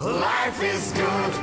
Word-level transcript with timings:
Life 0.00 0.62
is 0.62 0.94
good, 0.94 1.34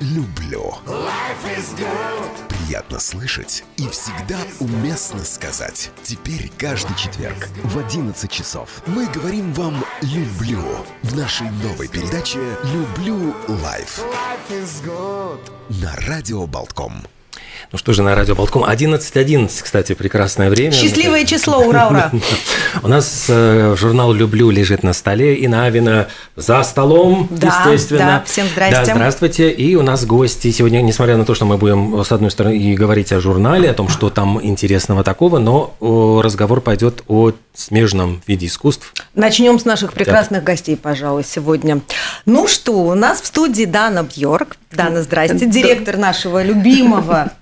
Люблю. 0.00 0.74
life 0.84 1.56
is 1.56 1.78
good. 1.78 2.48
Приятно 2.48 2.98
слышать 2.98 3.62
и 3.76 3.88
всегда 3.88 4.36
уместно 4.58 5.20
сказать. 5.20 5.92
Теперь 6.02 6.50
каждый 6.58 6.96
четверг 6.96 7.48
в 7.62 7.78
11 7.78 8.28
часов 8.28 8.82
мы 8.86 9.06
говорим 9.06 9.52
вам 9.52 9.84
«люблю» 10.02 10.60
в 11.04 11.16
нашей 11.16 11.48
новой 11.62 11.86
передаче 11.86 12.40
«Люблю 12.64 13.32
лайф» 13.62 14.04
на 15.68 15.94
Радио 16.08 16.48
Болтком. 16.48 16.94
Ну 17.72 17.78
что 17.78 17.92
же, 17.92 18.02
на 18.02 18.14
радио 18.14 18.34
Болтком 18.34 18.64
11.11, 18.64 19.48
кстати, 19.62 19.94
прекрасное 19.94 20.50
время. 20.50 20.72
Счастливое 20.72 21.24
число, 21.24 21.58
ура, 21.58 21.88
ура! 21.88 22.12
У 22.82 22.88
нас 22.88 23.26
э, 23.28 23.74
журнал 23.76 24.12
«Люблю» 24.12 24.50
лежит 24.50 24.82
на 24.82 24.92
столе, 24.92 25.34
и 25.34 25.48
Навина 25.48 26.08
за 26.36 26.62
столом, 26.62 27.28
Да, 27.30 27.64
естественно. 27.72 27.98
да, 28.00 28.22
всем 28.26 28.46
здрасте. 28.46 28.76
Да, 28.76 28.84
здравствуйте. 28.84 29.50
И 29.50 29.74
у 29.74 29.82
нас 29.82 30.04
гости 30.04 30.50
сегодня, 30.50 30.82
несмотря 30.82 31.16
на 31.16 31.24
то, 31.24 31.34
что 31.34 31.46
мы 31.46 31.56
будем, 31.56 32.04
с 32.04 32.12
одной 32.12 32.30
стороны, 32.30 32.56
и 32.56 32.74
говорить 32.74 33.12
о 33.12 33.20
журнале, 33.20 33.70
о 33.70 33.74
том, 33.74 33.88
что 33.88 34.10
там 34.10 34.40
интересного 34.44 35.02
такого, 35.02 35.38
но 35.38 35.74
разговор 36.22 36.60
пойдет 36.60 37.02
о 37.08 37.32
смежном 37.54 38.22
виде 38.26 38.46
искусств. 38.46 38.92
Начнем 39.14 39.58
с 39.58 39.64
наших 39.64 39.92
прекрасных 39.92 40.44
гостей, 40.44 40.76
пожалуй, 40.76 41.24
сегодня. 41.24 41.80
Ну 42.26 42.46
что, 42.46 42.72
у 42.72 42.94
нас 42.94 43.20
в 43.20 43.26
студии 43.26 43.64
Дана 43.64 44.04
Бьорк. 44.04 44.56
Дана, 44.72 45.02
здрасте. 45.02 45.46
Директор 45.46 45.96
нашего 45.96 46.42
любимого 46.42 47.32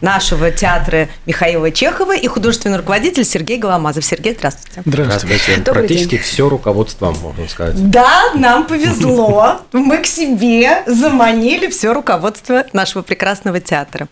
нашего 0.00 0.50
театра 0.50 1.08
Михаила 1.26 1.70
Чехова 1.70 2.16
и 2.16 2.26
художественный 2.26 2.78
руководитель 2.78 3.24
Сергей 3.24 3.58
Голомазов. 3.58 4.04
Сергей, 4.04 4.34
здравствуйте. 4.34 4.82
Здравствуйте. 4.84 5.56
Добрый 5.56 5.86
Практически 5.86 6.18
все 6.18 6.48
руководство, 6.48 7.10
можно 7.10 7.48
сказать. 7.48 7.90
Да, 7.90 8.32
нам 8.34 8.66
повезло. 8.66 9.60
Мы 9.72 9.98
к 9.98 10.06
себе 10.06 10.82
заманили 10.86 11.68
все 11.68 11.92
руководство 11.92 12.64
нашего 12.72 13.02
прекрасного 13.02 13.60
театра. 13.60 14.08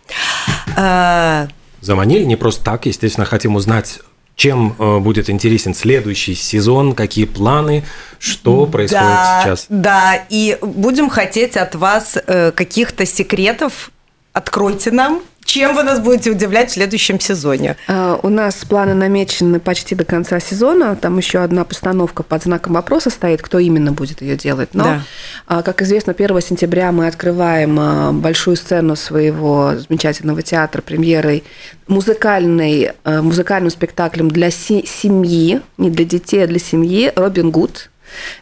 Э, 0.77 1.48
Заманили 1.80 2.24
не 2.24 2.36
просто 2.36 2.64
так, 2.64 2.86
естественно, 2.86 3.24
хотим 3.24 3.55
узнать, 3.55 4.00
чем 4.34 4.74
э, 4.78 4.98
будет 4.98 5.30
интересен 5.30 5.74
следующий 5.74 6.34
сезон, 6.34 6.94
какие 6.94 7.24
планы, 7.24 7.84
что 8.18 8.66
происходит 8.66 9.05
да, 9.05 9.40
сейчас. 9.42 9.66
Да, 9.68 10.24
и 10.28 10.58
будем 10.61 11.08
хотеть 11.08 11.56
от 11.56 11.74
вас 11.74 12.16
э, 12.27 12.52
каких-то 12.52 13.06
секретов. 13.06 13.90
Откройте 14.33 14.90
нам, 14.90 15.22
чем 15.47 15.75
вы 15.75 15.83
нас 15.84 16.00
будете 16.00 16.30
удивлять 16.30 16.70
в 16.70 16.75
следующем 16.75 17.19
сезоне. 17.20 17.77
А, 17.89 18.19
У 18.22 18.28
нас 18.28 18.56
планы 18.64 18.94
намечены 18.94 19.61
почти 19.61 19.94
до 19.94 20.05
конца 20.05 20.41
сезона. 20.41 20.97
Там 20.97 21.16
еще 21.19 21.39
одна 21.39 21.64
постановка 21.64 22.22
под 22.22 22.42
знаком 22.42 22.75
вопроса 22.75 23.11
стоит, 23.11 23.41
кто 23.42 23.58
именно 23.58 23.92
будет 23.92 24.20
ее 24.22 24.36
делать. 24.36 24.70
Но, 24.74 24.84
Да. 24.84 25.02
а, 25.47 25.62
как 25.62 25.80
известно, 25.83 26.12
1 26.14 26.41
сентября 26.42 26.92
мы 26.92 27.06
открываем 27.06 27.78
а, 27.80 28.12
большую 28.12 28.56
сцену 28.56 28.97
своего 28.97 29.72
замечательного 29.77 30.42
театра 30.42 30.83
премьерой 30.83 31.44
музыкальной, 31.89 32.92
а, 33.05 33.22
музыкальным 33.22 33.70
спектаклем 33.70 34.30
для 34.30 34.50
се- 34.50 34.84
семьи, 34.86 35.61
не 35.78 35.91
для 35.91 36.05
детей, 36.05 36.44
а 36.44 36.47
для 36.47 36.58
семьи 36.58 37.12
«Робин 37.17 37.50
Гуд». 37.50 37.91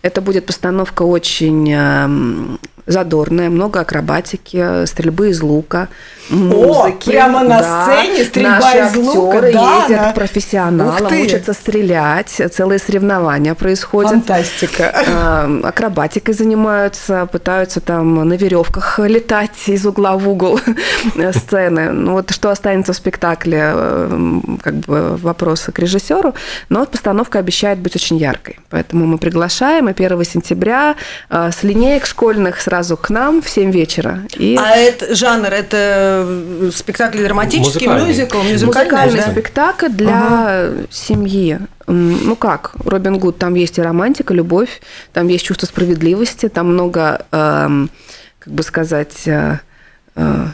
Это 0.02 0.20
будет 0.20 0.44
постановка 0.47 1.02
очень 1.02 1.72
эм, 1.72 2.58
задорная, 2.86 3.50
много 3.50 3.80
акробатики, 3.80 4.86
стрельбы 4.86 5.30
из 5.30 5.42
лука, 5.42 5.88
музыки. 6.28 7.10
прямо 7.10 7.42
на 7.42 7.62
сцене 7.62 8.24
стрельба 8.24 8.58
Наши 8.60 8.78
из 8.78 8.96
лука, 8.96 9.41
да, 9.41 9.48
ездят 9.48 10.00
да. 10.00 10.12
к 10.12 10.14
профессионалам, 10.14 11.22
учатся 11.22 11.52
стрелять, 11.52 12.41
целые 12.52 12.78
соревнования 12.78 13.54
происходят. 13.54 14.12
Фантастика. 14.12 14.92
А, 15.06 15.60
Акробатикой 15.64 16.34
занимаются, 16.34 17.26
пытаются 17.26 17.80
там 17.80 18.28
на 18.28 18.34
веревках 18.34 18.98
летать 18.98 19.69
из 19.69 19.86
угла 19.86 20.16
в 20.16 20.28
угол 20.28 20.60
сцены. 21.32 21.91
Ну 21.91 22.12
вот 22.12 22.30
что 22.30 22.50
останется 22.50 22.92
в 22.92 22.96
спектакле, 22.96 23.60
э, 23.62 24.41
как 24.62 24.74
бы 24.74 25.16
вопрос 25.16 25.69
к 25.72 25.78
режиссеру, 25.78 26.34
но 26.69 26.86
постановка 26.86 27.38
обещает 27.38 27.78
быть 27.78 27.97
очень 27.97 28.16
яркой. 28.16 28.59
Поэтому 28.70 29.06
мы 29.06 29.19
приглашаем, 29.19 29.88
и 29.88 29.92
1 29.92 30.25
сентября 30.25 30.97
э, 31.30 31.50
с 31.50 31.62
линеек 31.62 32.06
школьных 32.06 32.60
сразу 32.74 32.96
к 32.96 33.10
нам 33.10 33.40
в 33.40 33.48
7 33.48 33.70
вечера. 33.70 34.22
И 34.36 34.56
А 34.60 34.74
это 34.74 35.14
жанр, 35.14 35.46
это 35.46 35.76
э, 36.26 36.70
спектакль 36.74 37.22
драматический, 37.22 37.86
Музыкальный. 37.86 38.08
мюзикл, 38.08 38.38
Музыкальный 38.66 39.20
да? 39.20 39.30
спектакль 39.30 39.88
для 39.90 40.70
семьи. 40.90 41.58
М, 41.86 42.18
Ну 42.26 42.34
как, 42.36 42.72
Робин 42.84 43.18
Гуд, 43.18 43.38
там 43.38 43.54
есть 43.54 43.78
и 43.78 43.82
романтика, 43.82 44.34
любовь, 44.34 44.80
там 45.12 45.28
есть 45.28 45.44
чувство 45.44 45.66
справедливости, 45.66 46.48
там 46.48 46.66
много, 46.72 47.24
эм, 47.30 47.90
как 48.40 48.52
бы 48.52 48.62
сказать, 48.64 49.22
э, 49.26 49.58
э, 50.16 50.46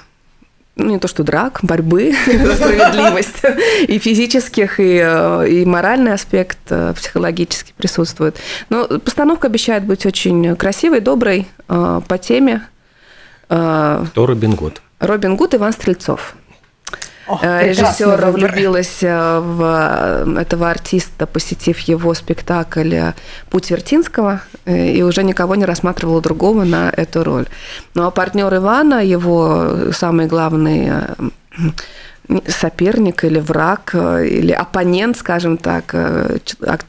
не 0.86 0.98
то 0.98 1.08
что 1.08 1.22
драк, 1.22 1.60
борьбы 1.62 2.12
за 2.26 2.54
справедливость. 2.56 3.42
И 3.86 3.98
физических, 3.98 4.80
и, 4.80 5.00
э, 5.02 5.48
и 5.48 5.64
моральный 5.64 6.12
аспект 6.12 6.58
э, 6.70 6.92
психологически 6.94 7.72
присутствует. 7.76 8.38
Но 8.68 8.86
постановка 8.86 9.46
обещает 9.46 9.84
быть 9.84 10.06
очень 10.06 10.56
красивой, 10.56 11.00
доброй, 11.00 11.48
э, 11.68 12.00
по 12.06 12.18
теме. 12.18 12.62
Кто 13.46 14.06
Робин 14.14 14.54
Гуд? 14.54 14.80
Робин 15.00 15.36
Гуд, 15.36 15.54
Иван 15.54 15.72
Стрельцов. 15.72 16.36
О, 17.30 17.38
Э, 17.42 17.60
прекрасный 17.60 18.06
Режиссер 18.06 18.26
выбор. 18.26 18.30
влюбилась 18.32 18.98
э, 19.02 19.38
в 19.38 19.62
э, 19.62 20.40
этого 20.40 20.68
артиста, 20.68 21.26
посетив 21.26 21.78
его 21.78 22.12
спектакль 22.14 23.12
«Путь 23.50 23.70
Вертинского», 23.70 24.40
и 24.66 25.02
уже 25.02 25.22
никого 25.22 25.54
не 25.54 25.64
рассматривала 25.64 26.20
другого 26.20 26.64
на 26.64 26.90
эту 26.90 27.22
роль. 27.22 27.46
Ну 27.94 28.04
а 28.04 28.10
партнер 28.10 28.52
Ивана, 28.52 29.04
его 29.04 29.92
самый 29.92 30.26
главный 30.26 30.90
соперник 32.48 33.24
или 33.24 33.38
враг, 33.38 33.94
или 33.94 34.52
оппонент, 34.52 35.16
скажем 35.16 35.56
так, 35.56 35.94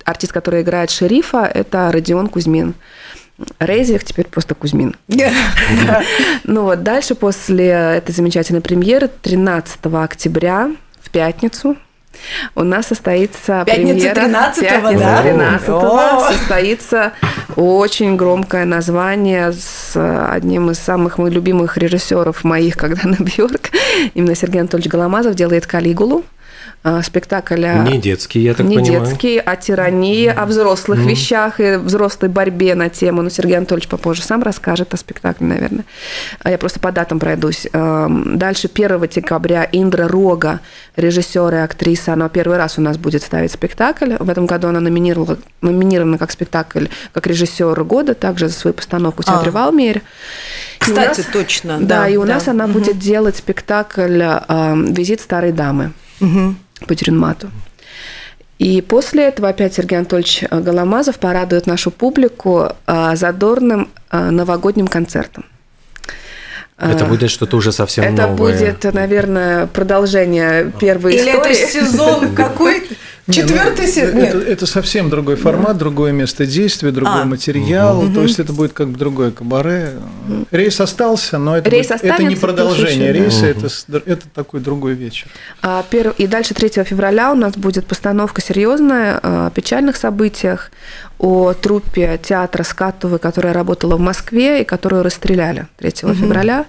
артист, 0.06 0.34
который 0.34 0.62
играет 0.62 0.90
шерифа, 0.90 1.46
это 1.46 1.91
Родион 1.91 2.28
Кузьмин. 2.28 2.73
Рейзих 3.59 4.03
теперь 4.03 4.27
просто 4.27 4.55
Кузьмин. 4.55 4.95
Ну 6.43 6.63
вот 6.63 6.83
дальше 6.83 7.15
после 7.15 7.67
этой 7.67 8.11
замечательной 8.11 8.61
премьеры 8.61 9.09
13 9.21 9.79
октября 9.93 10.71
в 11.01 11.09
пятницу 11.09 11.75
у 12.55 12.63
нас 12.63 12.87
состоится 12.87 13.63
Пятница 13.65 14.13
премьера. 14.13 14.51
13-го, 14.51 14.61
Пятница 14.61 15.03
да? 15.03 15.21
13 15.21 15.69
О. 15.69 16.31
состоится 16.31 17.13
очень 17.55 18.15
громкое 18.15 18.65
название 18.65 19.53
с 19.53 19.93
одним 20.29 20.71
из 20.71 20.79
самых 20.79 21.17
моих 21.17 21.33
любимых 21.33 21.77
режиссеров 21.77 22.43
моих, 22.43 22.77
когда 22.77 23.07
на 23.07 23.15
Бьорк. 23.15 23.71
Именно 24.13 24.35
Сергей 24.35 24.59
Анатольевич 24.59 24.91
Голомазов 24.91 25.35
делает 25.35 25.65
Калигулу. 25.65 26.23
А, 26.83 27.01
Спектакль 27.03 27.63
о- 27.65 27.83
Не 27.83 27.99
детский, 27.99 28.39
я 28.39 28.53
так 28.55 28.65
не 28.65 28.77
понимаю. 28.77 29.05
детский, 29.05 29.37
о 29.37 29.55
тирании, 29.55 30.25
о 30.27 30.45
взрослых 30.45 30.99
вещах 30.99 31.59
и 31.59 31.75
взрослой 31.77 32.29
борьбе 32.29 32.73
на 32.75 32.89
тему. 32.89 33.21
Ну, 33.21 33.29
Сергей 33.29 33.57
Анатольевич 33.57 33.87
попозже 33.87 34.23
сам 34.23 34.41
расскажет 34.41 34.93
о 34.93 34.97
спектакле, 34.97 35.45
наверное. 35.47 35.83
А 36.39 36.49
я 36.49 36.57
просто 36.57 36.79
по 36.79 36.91
датам 36.91 37.19
пройдусь. 37.19 37.67
Эм, 37.71 38.37
Дальше 38.39 38.67
1 38.67 39.07
декабря 39.07 39.67
Индра 39.71 40.07
Рога, 40.07 40.59
режиссер 40.95 41.53
и 41.53 41.57
актриса, 41.57 42.13
она 42.13 42.29
первый 42.29 42.57
раз 42.57 42.77
у 42.79 42.81
нас 42.81 42.97
будет 42.97 43.21
ставить 43.21 43.51
спектакль. 43.51 44.13
В 44.19 44.29
этом 44.29 44.47
году 44.47 44.67
она 44.69 44.79
номинировала, 44.79 45.37
номинирована 45.61 46.17
как 46.17 46.31
спектакль, 46.31 46.87
как 47.13 47.27
режиссер 47.27 47.83
года, 47.83 48.15
также 48.15 48.47
за 48.47 48.55
свою 48.55 48.73
постановку 48.73 49.21
в 49.21 49.25
театре 49.25 49.49
А. 49.49 49.53
Валмере. 49.53 50.01
И 50.87 50.91
у 50.91 50.95
Кстати, 50.95 51.19
нас- 51.19 51.27
точно. 51.31 51.77
Да, 51.79 52.07
и 52.07 52.17
у 52.17 52.25
да. 52.25 52.33
нас 52.33 52.47
она 52.47 52.63
Мгм. 52.65 52.73
будет 52.73 52.97
делать 52.97 53.37
спектакль 53.37 54.21
эм, 54.23 54.93
«Визит 54.93 55.21
старой 55.21 55.51
дамы» 55.51 55.91
Мгм. 56.19 56.57
По 56.87 56.95
Тюренмату. 56.95 57.49
И 58.59 58.81
после 58.81 59.23
этого 59.23 59.49
опять 59.49 59.73
Сергей 59.73 59.97
Анатольевич 59.97 60.43
э, 60.43 60.59
Голомазов 60.59 61.17
порадует 61.17 61.65
нашу 61.65 61.89
публику 61.89 62.69
э, 62.85 63.15
задорным 63.15 63.89
э, 64.11 64.29
новогодним 64.29 64.87
концертом. 64.87 65.45
Это 66.78 67.05
будет 67.05 67.29
что-то 67.29 67.57
уже 67.57 67.72
совсем 67.72 68.03
это 68.03 68.28
новое. 68.28 68.35
будет, 68.53 68.83
наверное, 68.93 69.67
продолжение 69.67 70.72
первой 70.79 71.13
Или 71.16 71.31
это 71.31 71.51
истории. 71.51 71.85
сезон 71.85 72.35
какой? 72.35 72.84
Четвертый 73.29 73.85
ну, 73.85 73.91
сезон? 73.91 74.18
это, 74.20 74.38
это 74.40 74.66
совсем 74.66 75.09
другой 75.09 75.35
формат, 75.35 75.78
другое 75.78 76.12
место 76.12 76.46
действия, 76.46 76.91
другой 76.91 77.22
А. 77.22 77.26
материал. 77.26 78.03
То 78.14 78.23
есть 78.23 78.40
это 78.40 78.52
будет 78.53 78.73
как 78.73 78.90
бы 78.90 78.97
другое 78.97 79.32
кабаре. 79.32 79.91
Рейс 80.50 80.79
остался, 80.82 81.38
но 81.38 81.58
это, 81.58 81.70
Рейс 81.70 81.88
будет- 81.90 82.03
это 82.03 82.23
не 82.23 82.35
продолжение 82.35 83.12
рейса, 83.14 83.46
это, 83.46 83.70
с- 83.70 83.85
это 83.90 84.23
такой 84.34 84.59
другой 84.59 84.94
вечер. 84.94 85.28
А, 85.62 85.84
пер- 85.90 86.16
И 86.18 86.28
дальше 86.28 86.53
3 86.53 86.84
февраля 86.84 87.32
у 87.32 87.35
нас 87.35 87.53
будет 87.56 87.85
постановка 87.85 88.41
серьезная 88.41 89.20
о 89.22 89.50
печальных 89.52 89.96
событиях, 89.97 90.72
о 91.22 91.53
труппе 91.53 92.20
театра 92.22 92.64
Скатовой, 92.64 93.20
которая 93.20 93.53
работала 93.53 93.96
в 93.96 94.00
Москве 94.00 94.62
и 94.64 94.66
которую 94.66 95.03
расстреляли 95.03 95.68
3 95.78 95.91
февраля. 96.16 96.66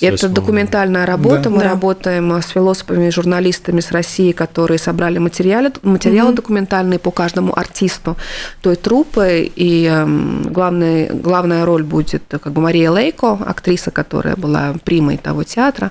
И 0.00 0.06
это 0.06 0.26
38-го. 0.26 0.34
документальная 0.34 1.06
работа. 1.06 1.44
Да. 1.44 1.50
Мы 1.50 1.58
Да. 1.62 1.70
работаем 1.70 2.32
с 2.32 2.46
философами 2.46 3.08
и 3.08 3.10
журналистами 3.10 3.80
с 3.80 3.90
России, 3.90 4.30
которые 4.30 4.78
собрали 4.78 5.18
материалы, 5.18 5.72
материалы 5.82 6.32
документальные 6.32 7.00
по 7.00 7.10
каждому 7.10 7.52
артисту 7.58 8.16
той 8.60 8.76
труппы. 8.76 9.50
И 9.56 9.86
эм, 9.86 10.52
главный, 10.52 11.08
главная 11.08 11.64
роль 11.64 11.82
будет 11.82 12.22
как 12.28 12.52
бы 12.52 12.60
Мария 12.60 12.92
Лейко, 12.92 13.32
актриса, 13.44 13.90
которая 13.90 14.36
была 14.36 14.74
примой 14.84 15.16
того 15.16 15.42
театра. 15.42 15.90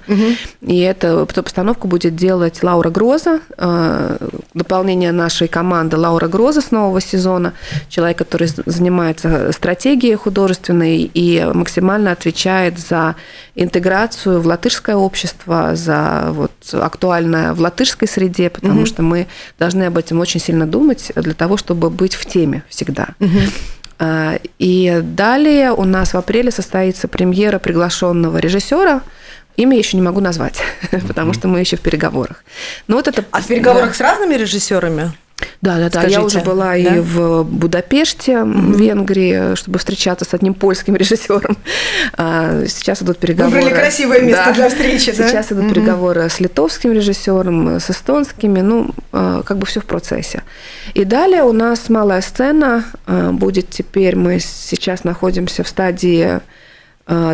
И 0.62 0.80
это, 0.80 1.26
эту 1.30 1.44
постановку 1.44 1.90
будет 1.90 2.16
делать 2.16 2.64
Лаура 2.64 2.90
Гроза, 2.90 3.42
э, 3.58 4.18
дополнение 4.54 5.12
нашей 5.12 5.50
команды 5.50 5.98
Лаура 5.98 6.30
Гроза 6.30 6.62
с 6.62 6.72
нового 6.72 7.02
сезона, 7.02 7.52
человек, 7.90 8.05
который 8.14 8.48
занимается 8.66 9.52
стратегией 9.52 10.16
художественной 10.16 11.10
и 11.14 11.44
максимально 11.54 12.12
отвечает 12.12 12.80
за 12.80 13.16
интеграцию 13.56 14.42
в 14.42 14.48
латышское 14.48 14.96
общество, 14.96 15.76
за 15.76 16.28
вот 16.30 16.52
актуальное 16.74 17.54
в 17.54 17.60
латышской 17.60 18.08
среде, 18.08 18.50
потому 18.50 18.82
угу. 18.82 18.86
что 18.86 19.02
мы 19.02 19.28
должны 19.58 19.84
об 19.84 19.98
этом 19.98 20.20
очень 20.20 20.40
сильно 20.40 20.66
думать 20.68 21.12
для 21.16 21.34
того, 21.34 21.58
чтобы 21.58 21.90
быть 21.90 22.16
в 22.16 22.26
теме 22.26 22.64
всегда. 22.70 23.08
Угу. 23.20 23.40
И 24.60 25.02
далее 25.04 25.72
у 25.72 25.86
нас 25.86 26.14
в 26.14 26.18
апреле 26.18 26.52
состоится 26.52 27.08
премьера 27.08 27.60
приглашенного 27.60 28.38
режиссера. 28.38 29.02
Имя 29.56 29.78
еще 29.78 29.96
не 29.96 30.04
могу 30.04 30.20
назвать, 30.20 30.62
потому 31.08 31.34
что 31.34 31.48
мы 31.48 31.62
еще 31.62 31.78
в 31.78 31.82
переговорах. 31.82 32.44
Но 32.88 32.98
вот 32.98 33.08
это... 33.08 33.24
А 33.32 33.42
в 33.42 33.48
переговорах 33.48 33.90
да. 33.90 33.94
с 33.94 34.02
разными 34.02 34.36
режиссерами? 34.36 35.14
Да, 35.62 35.78
да, 35.78 35.90
да. 35.90 36.04
Я 36.04 36.22
уже 36.22 36.40
была 36.40 36.72
да? 36.72 36.76
и 36.76 37.00
в 37.00 37.44
Будапеште, 37.44 38.34
mm 38.34 38.74
в 38.76 38.80
Венгрии, 38.80 39.56
чтобы 39.56 39.80
встречаться 39.80 40.26
с 40.26 40.34
одним 40.34 40.54
польским 40.54 40.96
режиссером. 41.02 41.58
А, 42.14 42.64
сейчас 42.68 43.02
идут 43.02 43.18
переговоры. 43.18 43.62
Выбрали 43.62 43.74
красивое 43.74 44.22
место 44.22 44.46
да. 44.48 44.54
для 44.54 44.70
встречи, 44.70 45.12
да? 45.12 45.28
Сейчас 45.28 45.52
идут 45.52 45.66
mm 45.66 45.74
переговоры 45.74 46.30
с 46.30 46.40
литовским 46.40 46.94
режиссером, 46.94 47.80
с 47.80 47.90
эстонскими. 47.90 48.62
Ну, 48.62 48.92
а, 49.12 49.44
как 49.44 49.58
бы 49.58 49.66
все 49.66 49.82
в 49.82 49.86
процессе. 49.86 50.44
И 50.94 51.04
далее 51.04 51.44
у 51.44 51.52
нас 51.52 51.90
малая 51.90 52.22
сцена 52.22 52.86
будет 53.08 53.70
теперь. 53.70 54.16
Мы 54.16 54.40
сейчас 54.40 55.04
находимся 55.04 55.64
в 55.64 55.68
стадии 55.68 56.40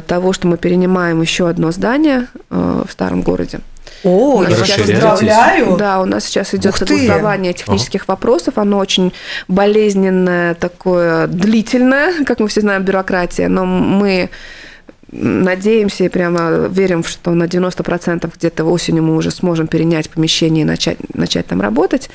того, 0.07 0.33
что 0.33 0.47
мы 0.47 0.57
перенимаем 0.57 1.21
еще 1.21 1.47
одно 1.47 1.71
здание 1.71 2.27
в 2.50 2.88
старом 2.89 3.21
городе. 3.21 3.62
О, 4.03 4.44
я 4.44 4.56
сейчас 4.56 4.77
поздравляю. 4.77 5.77
Да, 5.77 6.01
у 6.01 6.06
нас 6.06 6.25
сейчас 6.25 6.53
идет 6.53 6.75
согласование 6.75 7.53
технических 7.53 8.03
ага. 8.03 8.12
вопросов. 8.13 8.57
Оно 8.57 8.77
очень 8.77 9.13
болезненное, 9.48 10.56
такое 10.56 11.27
длительное, 11.27 12.24
как 12.25 12.39
мы 12.39 12.48
все 12.48 12.62
знаем, 12.62 12.83
бюрократия. 12.83 13.48
Но 13.48 13.65
мы 13.65 14.30
надеемся 15.11 16.05
и 16.05 16.09
прямо 16.09 16.67
верим, 16.67 17.03
что 17.03 17.31
на 17.31 17.43
90% 17.43 18.31
где-то 18.35 18.63
осенью 18.63 19.03
мы 19.03 19.15
уже 19.15 19.31
сможем 19.31 19.67
перенять 19.67 20.09
помещение 20.09 20.63
и 20.63 20.65
начать, 20.65 20.97
начать 21.13 21.47
там 21.47 21.61
работать. 21.61 22.09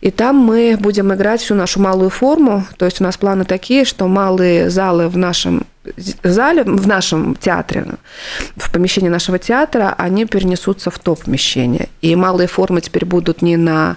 И 0.00 0.10
там 0.10 0.36
мы 0.36 0.76
будем 0.78 1.14
играть 1.14 1.40
всю 1.40 1.54
нашу 1.54 1.80
малую 1.80 2.10
форму. 2.10 2.66
То 2.76 2.84
есть 2.84 3.00
у 3.00 3.04
нас 3.04 3.16
планы 3.16 3.44
такие, 3.44 3.84
что 3.84 4.08
малые 4.08 4.70
залы 4.70 5.08
в 5.08 5.16
нашем 5.16 5.64
зале, 6.22 6.64
в 6.64 6.86
нашем 6.86 7.36
театре, 7.36 7.86
в 8.56 8.72
помещении 8.72 9.08
нашего 9.08 9.38
театра, 9.38 9.94
они 9.96 10.26
перенесутся 10.26 10.90
в 10.90 10.98
то 10.98 11.14
помещение. 11.14 11.88
И 12.00 12.14
малые 12.16 12.48
формы 12.48 12.80
теперь 12.80 13.04
будут 13.04 13.42
не 13.42 13.56
на 13.56 13.96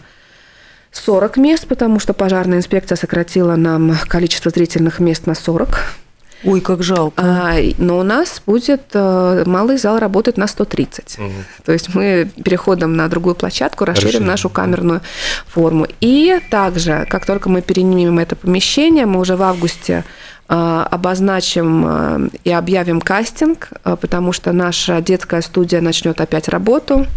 40 0.92 1.38
мест, 1.38 1.68
потому 1.68 2.00
что 2.00 2.14
пожарная 2.14 2.60
инспекция 2.60 2.96
сократила 2.96 3.56
нам 3.56 3.96
количество 4.08 4.52
зрительных 4.52 5.00
мест 5.00 5.26
на 5.26 5.36
40 5.36 6.05
Ой, 6.46 6.62
как 6.62 6.84
жалко. 6.84 7.24
А, 7.24 7.56
но 7.78 7.98
у 7.98 8.04
нас 8.04 8.42
будет 8.46 8.84
э, 8.94 9.44
малый 9.46 9.78
зал 9.78 9.98
работать 9.98 10.38
на 10.38 10.48
130. 10.48 11.18
Угу. 11.18 11.32
То 11.66 11.72
есть 11.72 11.94
мы 11.96 12.30
переходом 12.44 12.96
на 12.96 13.08
другую 13.08 13.36
площадку 13.36 13.84
расширим 13.86 14.08
Расширим. 14.08 14.28
нашу 14.28 14.50
камерную 14.50 15.02
форму. 15.48 15.88
И 16.02 16.40
также, 16.52 17.08
как 17.10 17.26
только 17.26 17.50
мы 17.50 17.62
перенимем 17.62 18.20
это 18.20 18.36
помещение, 18.36 19.08
мы 19.08 19.20
уже 19.20 19.36
в 19.36 19.42
августе 19.42 20.04
э, 20.48 20.86
обозначим 20.92 21.86
э, 21.88 22.30
и 22.44 22.52
объявим 22.52 23.02
кастинг, 23.02 23.70
потому 23.84 24.32
что 24.32 24.52
наша 24.52 25.02
детская 25.02 25.42
студия 25.42 25.82
начнет 25.82 26.22
опять 26.22 26.48
работу 26.48 27.08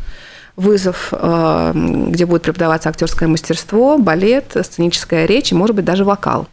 вызов, 0.57 1.13
где 1.13 2.27
будет 2.27 2.43
преподаваться 2.43 2.89
актерское 2.89 3.29
мастерство, 3.29 3.97
балет, 3.97 4.57
сценическая 4.61 5.25
речь 5.25 5.53
и, 5.53 5.55
может 5.55 5.77
быть, 5.77 5.85
даже 5.85 6.05
вокал. 6.05 6.49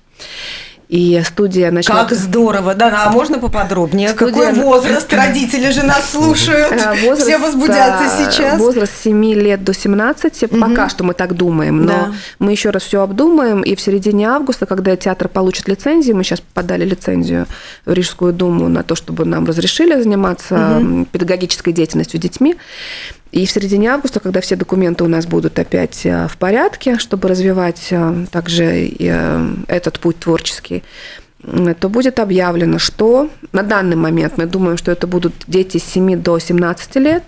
И 0.96 1.22
студия 1.26 1.72
начнет... 1.72 1.94
Как 1.94 2.14
здорово, 2.14 2.74
да, 2.74 3.04
а 3.06 3.10
можно 3.10 3.38
поподробнее? 3.38 4.10
Студия... 4.10 4.34
Какой 4.34 4.54
возраст? 4.54 5.12
Родители 5.14 5.70
же 5.72 5.84
нас 5.84 6.10
слушают, 6.12 6.72
э, 6.72 7.06
возраст, 7.06 7.24
все 7.24 7.38
возбудятся 7.38 8.06
сейчас. 8.18 8.58
Возраст 8.58 8.94
7 9.04 9.34
лет 9.34 9.62
до 9.62 9.74
17, 9.74 10.44
угу. 10.44 10.58
пока 10.58 10.88
что 10.88 11.04
мы 11.04 11.14
так 11.14 11.34
думаем, 11.36 11.84
но 11.84 11.92
да. 11.92 12.14
мы 12.40 12.54
еще 12.54 12.70
раз 12.70 12.84
все 12.84 13.02
обдумаем, 13.02 13.62
и 13.62 13.76
в 13.76 13.82
середине 13.82 14.30
августа, 14.30 14.66
когда 14.66 14.96
театр 14.96 15.28
получит 15.28 15.68
лицензию, 15.68 16.16
мы 16.16 16.24
сейчас 16.24 16.42
подали 16.54 16.86
лицензию 16.86 17.46
в 17.86 17.92
Рижскую 17.92 18.32
думу 18.32 18.70
на 18.70 18.84
то, 18.84 18.96
чтобы 18.96 19.26
нам 19.26 19.46
разрешили 19.46 20.02
заниматься 20.02 20.78
угу. 20.80 21.08
педагогической 21.12 21.74
деятельностью 21.74 22.22
детьми, 22.22 22.56
и 23.36 23.46
в 23.46 23.52
середине 23.52 23.90
августа, 23.90 24.22
когда 24.22 24.40
все 24.40 24.56
документы 24.56 25.04
у 25.04 25.10
нас 25.10 25.26
будут 25.26 25.60
опять 25.60 26.06
э, 26.06 26.30
в 26.30 26.38
порядке, 26.38 26.98
чтобы 26.98 27.28
развивать 27.28 27.88
э, 27.92 28.26
также 28.32 28.88
э, 28.88 29.48
этот 29.68 30.00
путь 30.00 30.20
творческий, 30.20 30.84
то 31.42 31.90
будет 31.90 32.20
объявлено, 32.20 32.80
что 32.80 33.30
на 33.52 33.62
данный 33.62 33.98
момент 33.98 34.38
мы 34.38 34.46
думаем, 34.46 34.78
что 34.78 34.90
это 34.90 35.06
будут 35.06 35.34
дети 35.48 35.80
с 35.80 35.84
7 35.84 36.16
до 36.22 36.40
17 36.40 36.96
лет. 36.96 37.24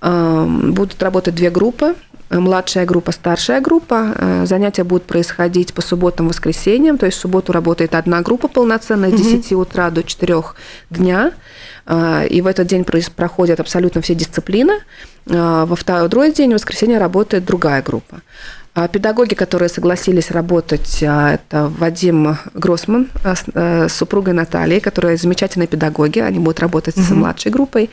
Будут 0.00 1.00
работать 1.00 1.36
две 1.36 1.50
группы 1.50 1.94
младшая 2.30 2.86
группа, 2.86 3.12
старшая 3.12 3.60
группа. 3.60 4.44
Занятия 4.44 4.84
будут 4.84 5.04
происходить 5.04 5.72
по 5.74 5.82
субботам, 5.82 6.28
воскресеньям. 6.28 6.98
То 6.98 7.06
есть 7.06 7.18
в 7.18 7.20
субботу 7.20 7.52
работает 7.52 7.94
одна 7.94 8.20
группа 8.22 8.48
полноценная 8.48 9.10
с 9.10 9.14
10 9.14 9.52
утра 9.52 9.90
до 9.90 10.02
4 10.02 10.42
дня. 10.90 11.32
И 12.28 12.40
в 12.40 12.46
этот 12.46 12.66
день 12.66 12.84
проходят 12.84 13.60
абсолютно 13.60 14.00
все 14.00 14.14
дисциплины. 14.14 14.80
Во 15.26 15.76
второй 15.76 16.32
день, 16.32 16.50
в 16.50 16.54
воскресенье, 16.54 16.98
работает 16.98 17.44
другая 17.44 17.82
группа. 17.82 18.22
А 18.74 18.88
педагоги, 18.88 19.34
которые 19.34 19.70
согласились 19.70 20.30
работать, 20.30 20.98
это 21.00 21.72
Вадим 21.78 22.36
Гроссман 22.52 23.08
с 23.24 23.88
супругой 23.88 24.34
Натальей, 24.34 24.80
которая 24.80 25.16
замечательные 25.16 25.66
педагоги, 25.66 26.18
они 26.18 26.38
будут 26.40 26.60
работать 26.60 26.96
угу. 26.96 27.04
с 27.04 27.10
младшей 27.10 27.50
группой. 27.50 27.88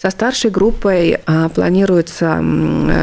Со 0.00 0.08
старшей 0.08 0.50
группой 0.50 1.20
а, 1.26 1.50
планируется 1.50 2.42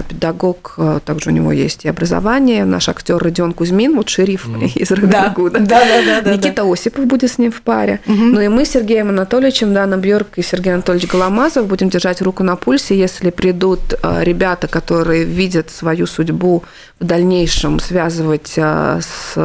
педагог, 0.09 0.73
а, 0.77 0.99
также 0.99 1.29
у 1.29 1.33
него 1.33 1.51
есть 1.51 1.85
и 1.85 1.87
образование, 1.87 2.65
наш 2.65 2.89
актер 2.89 3.17
Родион 3.17 3.53
Кузьмин, 3.53 3.95
вот 3.95 4.09
шериф 4.09 4.47
mm. 4.47 4.73
из 4.75 4.89
Рыбнагуда. 4.89 5.59
Да, 5.59 5.79
да, 5.85 6.03
да, 6.03 6.21
да, 6.21 6.33
Никита 6.33 6.63
да. 6.63 6.71
Осипов 6.71 7.05
будет 7.05 7.29
с 7.29 7.37
ним 7.37 7.51
в 7.51 7.61
паре. 7.61 7.99
Угу. 8.07 8.15
Ну 8.15 8.41
и 8.41 8.47
мы 8.47 8.65
с 8.65 8.71
Сергеем 8.71 9.09
Анатольевичем, 9.09 9.75
Дана 9.75 9.97
Бьорк 9.97 10.39
и 10.39 10.41
Сергей 10.41 10.73
Анатольевич 10.73 11.07
Голомазов 11.07 11.67
будем 11.67 11.89
держать 11.89 12.19
руку 12.23 12.41
на 12.41 12.55
пульсе, 12.55 12.97
если 12.97 13.29
придут 13.29 13.93
а, 14.01 14.23
ребята, 14.23 14.67
которые 14.67 15.23
видят 15.23 15.69
свою 15.69 16.07
судьбу 16.07 16.63
в 16.99 17.05
дальнейшем 17.05 17.79
связывать 17.79 18.57
с 18.57 19.37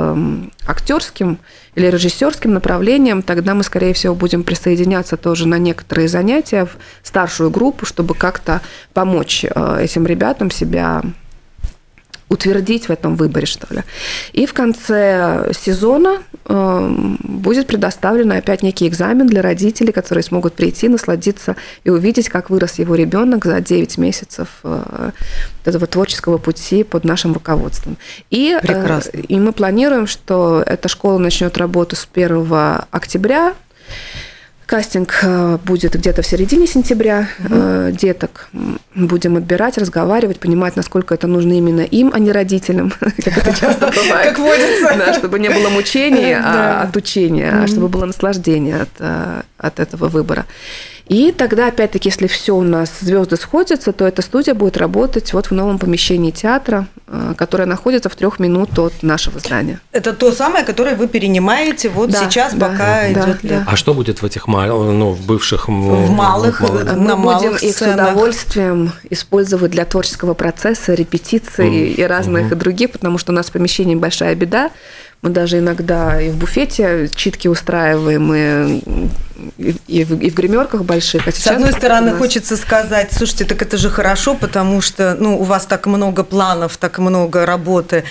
актерским 0.67 1.39
или 1.75 1.87
режиссерским 1.87 2.53
направлением, 2.53 3.23
тогда 3.23 3.55
мы, 3.55 3.63
скорее 3.63 3.95
всего, 3.95 4.15
будем 4.15 4.43
присоединяться 4.43 5.17
тоже 5.17 5.49
на 5.49 5.59
некоторые 5.59 6.09
занятия 6.09 6.67
в 6.67 6.77
старшую 7.03 7.51
группу, 7.51 7.87
чтобы 7.87 8.15
как-то 8.15 8.61
помочь 8.93 9.45
э, 9.45 9.79
этим 9.81 10.07
ребятам 10.07 10.51
себя 10.51 11.03
утвердить 12.43 12.89
в 12.89 12.91
этом 12.91 13.17
выборе, 13.17 13.47
что 13.47 13.73
ли. 13.73 13.83
И 14.33 14.47
в 14.47 14.53
конце 14.53 15.53
сезона 15.53 16.23
э, 16.45 16.95
будет 17.21 17.67
предоставлен 17.67 18.33
опять 18.33 18.63
некий 18.63 18.89
экзамен 18.89 19.27
для 19.27 19.43
родителей, 19.43 19.93
которые 19.93 20.25
смогут 20.25 20.55
прийти, 20.55 20.89
насладиться 20.89 21.57
и 21.85 21.91
увидеть, 21.91 22.29
как 22.29 22.51
вырос 22.51 22.79
его 22.79 22.95
ребенок 22.95 23.45
за 23.45 23.61
9 23.61 23.99
месяцев 23.99 24.49
э, 24.65 25.11
этого 25.65 25.87
творческого 25.87 26.39
пути 26.39 26.83
под 26.83 27.05
нашим 27.05 27.33
руководством. 27.33 27.97
И, 28.31 28.59
Прекрасно. 28.61 29.19
и 29.19 29.39
мы 29.39 29.53
планируем, 29.53 30.07
что 30.07 30.63
эта 30.67 30.89
школа 30.89 31.19
начнет 31.19 31.57
работу 31.57 31.97
с 31.97 32.09
1 32.13 32.53
октября. 32.91 33.55
Кастинг 34.67 35.19
э, 35.23 35.59
будет 35.65 35.95
где-то 35.95 36.23
в 36.23 36.27
середине 36.27 36.67
сентября. 36.67 37.29
Угу. 37.39 37.93
Деток 37.93 38.49
будем 38.95 39.37
отбирать, 39.37 39.79
разговаривать, 39.79 40.39
понимать, 40.39 40.77
насколько 40.77 41.15
это 41.15 41.27
нужно 41.27 41.53
именно 41.53 41.81
им, 41.81 42.11
а 42.15 42.19
не 42.19 42.33
родителям, 42.33 42.93
как 43.01 43.39
это 43.39 43.55
часто 43.59 43.87
бывает. 43.95 44.31
Как 44.31 44.39
водится. 44.39 44.95
Да, 44.97 45.15
чтобы 45.15 45.39
не 45.39 45.49
было 45.49 45.69
мучений 45.69 46.35
от 46.35 46.97
учения, 46.97 47.63
а 47.63 47.67
чтобы 47.67 47.89
было 47.89 48.07
наслаждение 48.07 48.83
от, 48.83 48.91
э, 48.99 49.43
от 49.59 49.81
этого 49.81 50.09
выбора. 50.09 50.47
И 51.13 51.31
тогда, 51.31 51.67
опять-таки, 51.69 52.09
если 52.09 52.27
все 52.27 52.57
у 52.57 52.63
нас 52.63 52.91
звезды 53.01 53.37
сходятся, 53.37 53.93
то 53.93 54.07
эта 54.07 54.23
студия 54.23 54.55
будет 54.55 54.79
работать 54.79 55.35
вот 55.35 55.47
в 55.49 55.51
новом 55.51 55.79
помещении 55.79 56.31
театра, 56.31 56.87
э, 57.07 57.35
которое 57.37 57.67
находится 57.67 58.09
в 58.09 58.17
трех 58.17 58.39
минут 58.39 58.79
от 58.79 59.03
нашего 59.03 59.39
здания. 59.39 59.79
Это 59.93 60.15
то 60.15 60.33
самое, 60.33 60.65
которое 60.65 60.97
вы 60.97 61.09
перенимаете 61.09 61.91
вот 61.91 62.11
Да, 62.11 62.25
сейчас, 62.31 62.55
да, 62.55 62.69
пока 62.69 62.79
да, 62.79 63.13
идет 63.13 63.39
да. 63.43 63.49
лето. 63.49 63.65
А 63.67 63.77
что 63.77 63.93
будет 63.93 64.23
в 64.23 64.25
этих 64.25 64.49
мал- 64.49 64.85
ну, 64.85 65.11
в 65.11 65.21
бывших 65.27 65.69
В 65.69 65.71
малых, 66.11 66.61
малых- 66.63 66.87
э, 66.87 66.97
Мы 66.97 67.09
на 67.09 67.17
будем 67.17 67.19
малых 67.27 67.63
их 67.63 67.77
с 67.77 67.83
удовольствием 67.83 68.93
использовать 69.11 69.71
для 69.71 69.85
творческого 69.85 70.33
процесса, 70.33 70.95
репетиций 70.95 71.91
и 71.91 72.03
разных 72.03 72.53
и 72.53 72.55
других, 72.55 72.91
потому 72.91 73.19
что 73.19 73.33
у 73.33 73.35
нас 73.35 73.47
в 73.49 73.53
помещении 73.53 73.95
большая 73.97 74.35
беда. 74.35 74.71
Мы 75.23 75.31
даже 75.31 75.59
иногда 75.61 76.21
и 76.21 76.31
в 76.31 76.37
буфете 76.37 77.09
читки 77.15 77.47
устраиваем, 77.47 78.35
и, 78.35 78.83
и, 79.87 80.03
в, 80.03 80.21
и 80.21 80.31
в 80.31 80.35
гримерках 80.35 80.83
больших. 80.83 81.29
А 81.29 81.31
С 81.31 81.47
одной 81.47 81.73
стороны, 81.73 82.11
нас- 82.11 82.19
хочется 82.19 82.57
сказать, 82.57 83.13
слушайте, 83.13 83.45
так 83.45 83.63
это 83.63 83.77
же 83.77 83.89
хорошо, 83.89 84.35
потому 84.35 84.81
что 84.81 85.17
ну, 85.17 85.39
у 85.39 85.45
вас 85.45 85.67
так 85.67 85.87
много 85.87 86.25
планов, 86.25 86.77
так 86.77 86.99
много 86.99 87.47
работы. 87.47 88.03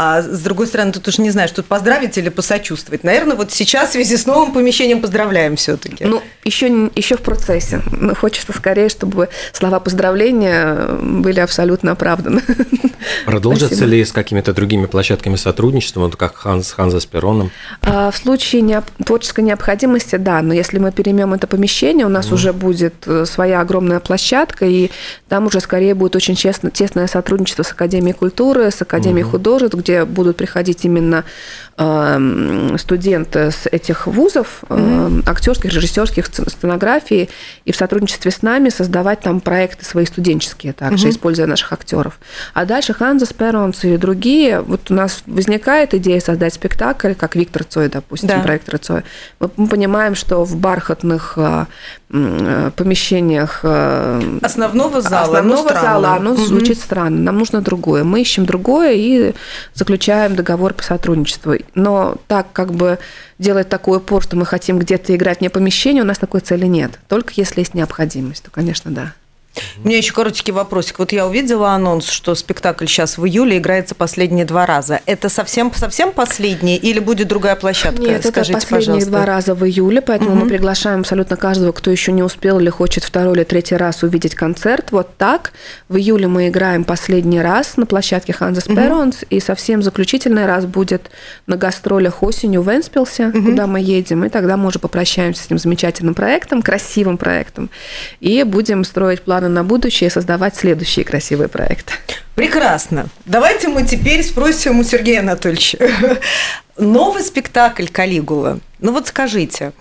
А 0.00 0.22
с 0.22 0.42
другой 0.42 0.68
стороны, 0.68 0.92
тут 0.92 1.08
уж 1.08 1.18
не 1.18 1.30
знаешь, 1.30 1.50
тут 1.50 1.66
поздравить 1.66 2.16
или 2.18 2.28
посочувствовать. 2.28 3.02
Наверное, 3.02 3.34
вот 3.36 3.50
сейчас 3.50 3.88
в 3.88 3.92
связи 3.94 4.16
с 4.16 4.26
новым 4.26 4.52
помещением 4.52 5.00
поздравляем 5.00 5.56
все-таки. 5.56 6.04
Ну, 6.04 6.22
еще, 6.44 6.70
не- 6.70 6.92
еще 6.94 7.16
в 7.16 7.20
процессе. 7.22 7.82
Но 7.90 8.14
хочется 8.14 8.52
скорее, 8.52 8.90
чтобы 8.90 9.28
слова 9.52 9.80
поздравления 9.80 10.86
были 11.02 11.40
абсолютно 11.40 11.90
оправданы. 11.92 12.42
Продолжится 13.26 13.68
Спасибо. 13.74 13.86
ли 13.90 14.04
с 14.04 14.12
какими-то 14.12 14.52
другими 14.52 14.86
площадками 14.86 15.34
сотрудничество, 15.34 16.00
вот 16.00 16.14
как 16.14 16.36
Ханс, 16.36 16.70
Ханза 16.72 17.00
с 17.00 17.06
Пероном? 17.06 17.50
А 17.82 18.10
В 18.12 18.16
случае 18.16 18.62
необ- 18.62 18.84
творческой 19.04 19.40
необходимости, 19.40 20.14
да, 20.14 20.42
но 20.42 20.54
если 20.54 20.78
мы 20.78 20.92
переймем 20.92 21.34
это 21.34 21.46
помещение, 21.48 22.06
у 22.06 22.10
нас 22.10 22.30
уже 22.30 22.52
будет 22.52 22.94
э, 23.06 23.24
своя 23.26 23.60
огромная 23.60 23.98
площадка, 24.00 24.64
и 24.66 24.90
там 25.28 25.46
уже 25.46 25.58
скорее 25.60 25.94
будет 25.94 26.14
очень 26.14 26.36
честно, 26.36 26.70
тесное 26.70 27.08
сотрудничество 27.08 27.64
с 27.64 27.72
Академией 27.72 28.14
культуры, 28.14 28.70
с 28.70 28.80
Академией 28.80 29.24
художеств, 29.24 29.74
где 29.88 30.04
будут 30.04 30.36
приходить 30.36 30.84
именно 30.84 31.24
эм, 31.78 32.76
студенты 32.78 33.50
с 33.50 33.66
этих 33.70 34.06
вузов, 34.06 34.62
эм, 34.68 35.22
актерских, 35.26 35.72
режиссерских, 35.72 36.26
сцен- 36.26 36.50
сценографии, 36.50 37.30
и 37.64 37.72
в 37.72 37.76
сотрудничестве 37.76 38.30
с 38.30 38.42
нами 38.42 38.68
создавать 38.68 39.20
там 39.20 39.40
проекты 39.40 39.84
свои 39.86 40.04
студенческие 40.04 40.72
также, 40.74 41.08
используя 41.08 41.46
наших 41.46 41.72
актеров. 41.72 42.18
А 42.52 42.66
дальше 42.66 42.92
Ханза, 42.92 43.24
Сперонс 43.24 43.82
и 43.84 43.96
другие, 43.96 44.60
вот 44.60 44.90
у 44.90 44.94
нас 44.94 45.22
возникает 45.26 45.94
идея 45.94 46.20
создать 46.20 46.52
спектакль, 46.52 47.14
как 47.14 47.34
Виктор 47.34 47.64
Цой, 47.64 47.88
допустим, 47.88 48.28
Да. 48.28 48.40
проект 48.40 48.68
Цой. 48.84 49.02
Мы, 49.40 49.50
мы 49.56 49.68
понимаем, 49.68 50.14
что 50.14 50.44
в 50.44 50.56
бархатных 50.56 51.34
э, 51.36 51.64
помещениях 52.10 53.60
э, 53.62 54.38
Основного 54.42 55.00
зала. 55.00 55.26
ну, 55.42 55.54
основного 55.54 55.68
странно. 55.68 55.80
зала, 55.80 56.12
оно 56.16 56.30
Мгм. 56.32 56.46
звучит 56.46 56.78
странно. 56.78 57.18
Нам 57.20 57.38
нужно 57.38 57.60
другое. 57.60 58.04
Мы 58.04 58.20
ищем 58.22 58.46
другое 58.46 58.92
и 58.94 59.34
заключаем 59.74 60.34
договор 60.36 60.74
по 60.74 60.82
сотрудничеству. 60.82 61.54
Но 61.74 62.16
так 62.26 62.46
как 62.52 62.72
бы 62.72 62.98
делать 63.38 63.68
такой 63.68 63.98
упор, 63.98 64.22
что 64.22 64.36
мы 64.36 64.46
хотим 64.46 64.78
где-то 64.78 65.14
играть 65.14 65.40
не 65.40 65.48
помещение, 65.48 66.02
у 66.02 66.06
нас 66.06 66.18
такой 66.18 66.40
цели 66.40 66.66
нет. 66.66 66.98
Только 67.08 67.32
если 67.36 67.60
есть 67.60 67.74
необходимость, 67.74 68.44
то, 68.44 68.50
конечно, 68.50 68.90
да. 68.90 69.12
У 69.82 69.88
меня 69.88 69.98
еще 69.98 70.12
коротенький 70.12 70.52
вопросик. 70.52 70.98
Вот 70.98 71.12
я 71.12 71.26
увидела 71.26 71.70
анонс, 71.70 72.08
что 72.08 72.34
спектакль 72.34 72.86
сейчас 72.86 73.18
в 73.18 73.26
июле 73.26 73.58
играется 73.58 73.94
последние 73.94 74.44
два 74.44 74.66
раза. 74.66 75.00
Это 75.06 75.28
совсем 75.28 75.72
совсем 75.74 76.12
последний 76.12 76.76
или 76.76 76.98
будет 76.98 77.28
другая 77.28 77.56
площадка? 77.56 78.02
Нет, 78.02 78.26
Скажите, 78.26 78.52
это 78.52 78.60
последние 78.60 78.86
пожалуйста. 78.86 79.10
два 79.10 79.26
раза 79.26 79.54
в 79.54 79.64
июле, 79.64 80.00
поэтому 80.00 80.34
мы 80.34 80.48
приглашаем 80.48 81.00
абсолютно 81.00 81.36
каждого, 81.36 81.72
кто 81.72 81.90
еще 81.90 82.12
не 82.12 82.22
успел 82.22 82.58
или 82.58 82.70
хочет 82.70 83.04
второй 83.04 83.36
или 83.36 83.44
третий 83.44 83.76
раз 83.76 84.02
увидеть 84.02 84.34
концерт. 84.34 84.92
Вот 84.92 85.16
так. 85.16 85.52
В 85.88 85.96
июле 85.96 86.26
мы 86.26 86.48
играем 86.48 86.84
последний 86.84 87.40
раз 87.40 87.76
на 87.76 87.86
площадке 87.86 88.32
Ханза 88.32 88.60
Сперонс, 88.60 89.24
и 89.30 89.40
совсем 89.40 89.82
заключительный 89.82 90.46
раз 90.46 90.66
будет 90.66 91.10
на 91.46 91.56
гастролях 91.56 92.22
осенью 92.22 92.62
в 92.62 92.70
Энспилсе, 92.70 93.30
куда 93.30 93.66
мы 93.66 93.80
едем, 93.80 94.24
и 94.24 94.28
тогда 94.28 94.56
мы 94.56 94.68
уже 94.68 94.78
попрощаемся 94.78 95.42
с 95.42 95.46
этим 95.46 95.58
замечательным 95.58 96.14
проектом, 96.14 96.62
красивым 96.62 97.16
проектом, 97.16 97.70
и 98.20 98.42
будем 98.42 98.84
строить 98.84 99.22
планы 99.22 99.47
на 99.48 99.64
будущее 99.64 100.10
создавать 100.10 100.56
следующие 100.56 101.04
красивые 101.04 101.48
проекты. 101.48 101.94
Прекрасно. 102.34 103.08
Давайте 103.24 103.68
мы 103.68 103.84
теперь 103.84 104.22
спросим 104.22 104.80
у 104.80 104.84
Сергея 104.84 105.20
Анатольевича. 105.20 105.78
Новый 106.78 107.22
спектакль 107.22 107.86
«Калигула». 107.86 108.60
Ну 108.78 108.92
вот 108.92 109.08
скажите, 109.08 109.72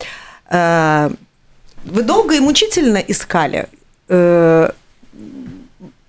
э, 0.50 1.10
вы 1.86 2.02
долго 2.02 2.36
и 2.36 2.40
мучительно 2.40 2.98
искали 2.98 3.68
э, 4.10 4.72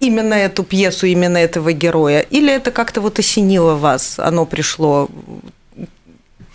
именно 0.00 0.34
эту 0.34 0.64
пьесу, 0.64 1.06
именно 1.06 1.38
этого 1.38 1.72
героя? 1.72 2.20
Или 2.20 2.52
это 2.52 2.70
как-то 2.70 3.00
вот 3.00 3.18
осенило 3.18 3.74
вас, 3.74 4.18
оно 4.18 4.46
пришло? 4.46 5.08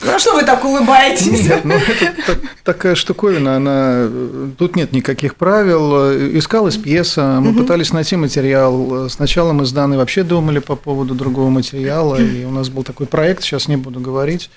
Ну, 0.05 0.15
а 0.15 0.19
что 0.19 0.33
вы 0.33 0.43
так 0.43 0.63
улыбаетесь? 0.65 1.43
Нет, 1.47 1.63
ну 1.63 1.75
это 1.75 2.13
так- 2.25 2.39
такая 2.63 2.95
штуковина, 2.95 3.55
она 3.55 4.09
тут 4.57 4.75
нет 4.75 4.91
никаких 4.91 5.35
правил. 5.35 6.11
Искалась 6.37 6.75
пьеса, 6.77 7.39
мы 7.41 7.53
пытались 7.53 7.93
найти 7.93 8.15
материал. 8.15 9.09
Сначала 9.09 9.53
мы 9.53 9.65
с 9.65 9.71
Даной 9.71 9.97
вообще 9.97 10.23
думали 10.23 10.59
по 10.59 10.75
поводу 10.75 11.15
другого 11.15 11.49
материала, 11.49 12.17
и 12.17 12.43
у 12.45 12.51
нас 12.51 12.69
был 12.69 12.83
такой 12.83 13.07
проект, 13.07 13.43
сейчас 13.43 13.67
не 13.67 13.77
буду 13.77 13.99
говорить, 13.99 14.49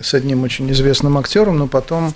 с 0.00 0.14
одним 0.14 0.42
очень 0.44 0.70
известным 0.72 1.16
актером, 1.18 1.58
но 1.58 1.66
потом 1.66 2.14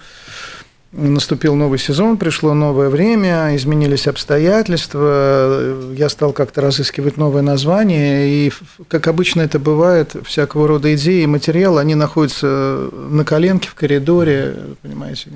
наступил 0.92 1.54
новый 1.54 1.78
сезон, 1.78 2.18
пришло 2.18 2.52
новое 2.52 2.90
время, 2.90 3.56
изменились 3.56 4.06
обстоятельства, 4.06 5.92
я 5.94 6.08
стал 6.08 6.32
как-то 6.32 6.61
разыскивать 6.61 7.16
новое 7.16 7.42
название, 7.42 8.28
и, 8.28 8.52
как 8.88 9.08
обычно 9.08 9.40
это 9.40 9.58
бывает, 9.58 10.14
всякого 10.25 10.68
рода 10.68 10.94
идеи 10.94 11.22
и 11.22 11.26
материалы, 11.26 11.80
они 11.80 11.94
находятся 11.94 12.90
на 12.92 13.25
коленке 13.25 13.68
в 13.70 13.75
коридоре, 13.75 14.54
понимаете, 14.82 15.28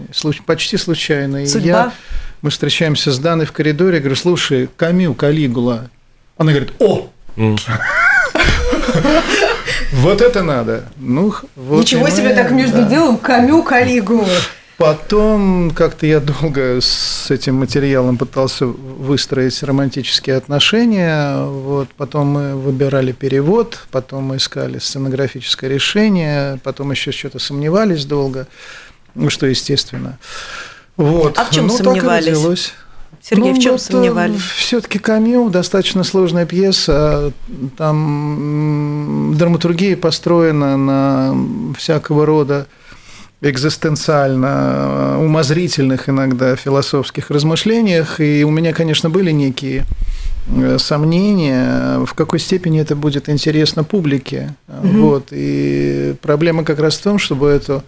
почти 0.44 0.76
случайно. 0.76 1.44
И 1.44 1.46
Судьба. 1.46 1.66
я, 1.66 1.92
мы 2.42 2.50
встречаемся 2.50 3.10
с 3.10 3.18
Даной 3.18 3.46
в 3.46 3.52
коридоре, 3.52 3.96
я 3.96 4.00
говорю, 4.00 4.16
слушай, 4.16 4.68
Камю, 4.76 5.14
Калигула. 5.14 5.88
Она 6.36 6.52
говорит, 6.52 6.72
о, 6.80 7.08
вот 9.92 10.20
это 10.20 10.42
надо. 10.42 10.84
Ну, 10.98 11.34
вот 11.54 11.80
Ничего 11.80 12.10
себе 12.10 12.34
так 12.34 12.50
между 12.50 12.84
делом 12.84 13.16
Камю 13.16 13.62
Калигулу. 13.62 14.26
Потом 14.78 15.70
как-то 15.70 16.06
я 16.06 16.20
долго 16.20 16.80
с 16.82 17.30
этим 17.30 17.54
материалом 17.54 18.18
пытался 18.18 18.66
выстроить 18.66 19.62
романтические 19.62 20.36
отношения. 20.36 21.44
Вот. 21.44 21.88
Потом 21.96 22.26
мы 22.26 22.54
выбирали 22.56 23.12
перевод, 23.12 23.78
потом 23.90 24.24
мы 24.24 24.36
искали 24.36 24.78
сценографическое 24.78 25.70
решение, 25.70 26.60
потом 26.62 26.90
еще 26.90 27.10
что-то 27.10 27.38
сомневались 27.38 28.04
долго, 28.04 28.48
ну, 29.14 29.30
что 29.30 29.46
естественно. 29.46 30.18
Вот. 30.98 31.38
А 31.38 31.46
в 31.46 31.50
чем 31.50 31.68
Ну, 31.68 31.70
так 31.70 31.80
и 31.80 31.84
сомневались? 31.84 32.26
родилось. 32.26 32.74
Сергей, 33.22 33.54
в 33.54 33.58
чем 33.58 33.72
вот, 33.72 33.82
сомневались? 33.82 34.42
Все-таки 34.42 34.98
Камил 34.98 35.48
достаточно 35.48 36.04
сложная 36.04 36.44
пьеса. 36.44 37.32
Там 37.78 39.34
драматургия 39.38 39.96
построена 39.96 40.76
на 40.76 41.34
всякого 41.76 42.26
рода 42.26 42.66
экзистенциально 43.46 45.18
умозрительных 45.20 46.08
иногда 46.08 46.56
философских 46.56 47.30
размышлениях. 47.30 48.20
И 48.20 48.44
у 48.44 48.50
меня, 48.50 48.72
конечно, 48.72 49.10
были 49.10 49.30
некие 49.30 49.84
э, 50.48 50.78
сомнения, 50.78 52.04
в 52.04 52.14
какой 52.14 52.38
степени 52.38 52.80
это 52.80 52.96
будет 52.96 53.28
интересно 53.28 53.84
публике. 53.84 54.54
Вот. 54.66 55.28
И 55.30 56.14
проблема 56.22 56.64
как 56.64 56.78
раз 56.78 56.96
в 56.96 57.02
том, 57.02 57.18
чтобы 57.18 57.48
эту 57.48 57.82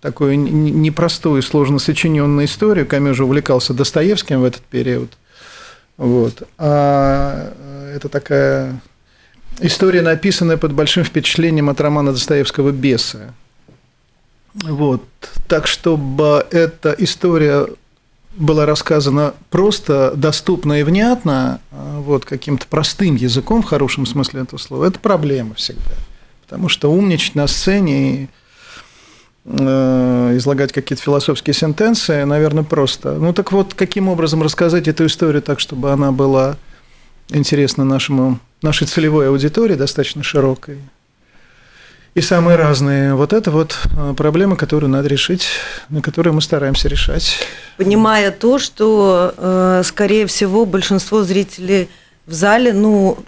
такую 0.00 0.38
непростую, 0.38 1.42
сложно 1.42 1.78
сочиненную 1.78 2.46
историю. 2.46 2.86
Камю 2.86 3.14
же 3.14 3.24
увлекался 3.24 3.74
Достоевским 3.74 4.40
в 4.40 4.44
этот 4.44 4.62
период. 4.62 5.10
Вот. 5.96 6.42
А 6.58 7.52
э, 7.56 7.94
это 7.96 8.08
такая 8.08 8.80
история, 9.60 10.02
написанная 10.02 10.56
под 10.56 10.72
большим 10.72 11.04
впечатлением 11.04 11.68
от 11.68 11.80
романа 11.80 12.12
Достоевского 12.12 12.70
«Бесы». 12.70 13.32
Вот. 14.64 15.02
Так, 15.46 15.66
чтобы 15.66 16.46
эта 16.50 16.94
история 16.98 17.66
была 18.36 18.66
рассказана 18.66 19.34
просто, 19.50 20.12
доступно 20.16 20.80
и 20.80 20.82
внятно, 20.82 21.60
вот, 21.70 22.24
каким-то 22.24 22.66
простым 22.66 23.16
языком, 23.16 23.62
в 23.62 23.66
хорошем 23.66 24.06
смысле 24.06 24.42
этого 24.42 24.58
слова, 24.58 24.84
это 24.84 24.98
проблема 25.00 25.54
всегда. 25.54 25.94
Потому 26.42 26.68
что 26.68 26.90
умничать 26.92 27.34
на 27.34 27.46
сцене 27.46 28.14
и 28.14 28.28
э, 29.44 30.36
излагать 30.36 30.72
какие-то 30.72 31.02
философские 31.02 31.54
сентенции, 31.54 32.22
наверное, 32.22 32.64
просто. 32.64 33.14
Ну 33.14 33.32
так 33.32 33.52
вот, 33.52 33.74
каким 33.74 34.08
образом 34.08 34.42
рассказать 34.42 34.88
эту 34.88 35.06
историю 35.06 35.42
так, 35.42 35.60
чтобы 35.60 35.90
она 35.90 36.12
была 36.12 36.56
интересна 37.30 37.84
нашему, 37.84 38.38
нашей 38.62 38.86
целевой 38.86 39.28
аудитории, 39.28 39.74
достаточно 39.74 40.22
широкой. 40.22 40.78
И 42.14 42.20
самые 42.20 42.56
разные. 42.56 43.14
Вот 43.14 43.32
это 43.32 43.50
вот 43.50 43.78
э, 43.96 44.14
проблемы, 44.16 44.56
которые 44.56 44.90
надо 44.90 45.08
решить, 45.08 45.46
на 45.88 46.02
которые 46.02 46.32
мы 46.32 46.40
стараемся 46.40 46.88
решать. 46.88 47.38
Понимая 47.76 48.30
то, 48.30 48.58
что, 48.58 49.34
э, 49.36 49.82
скорее 49.84 50.26
всего, 50.26 50.66
большинство 50.66 51.22
зрителей 51.22 51.88
в 52.26 52.32
зале, 52.32 52.72
ну, 52.72 53.18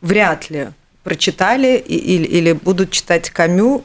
вряд 0.00 0.50
ли 0.50 0.68
прочитали 1.02 1.78
или, 1.78 2.24
или 2.24 2.52
будут 2.52 2.90
читать 2.90 3.30
Камю 3.30 3.84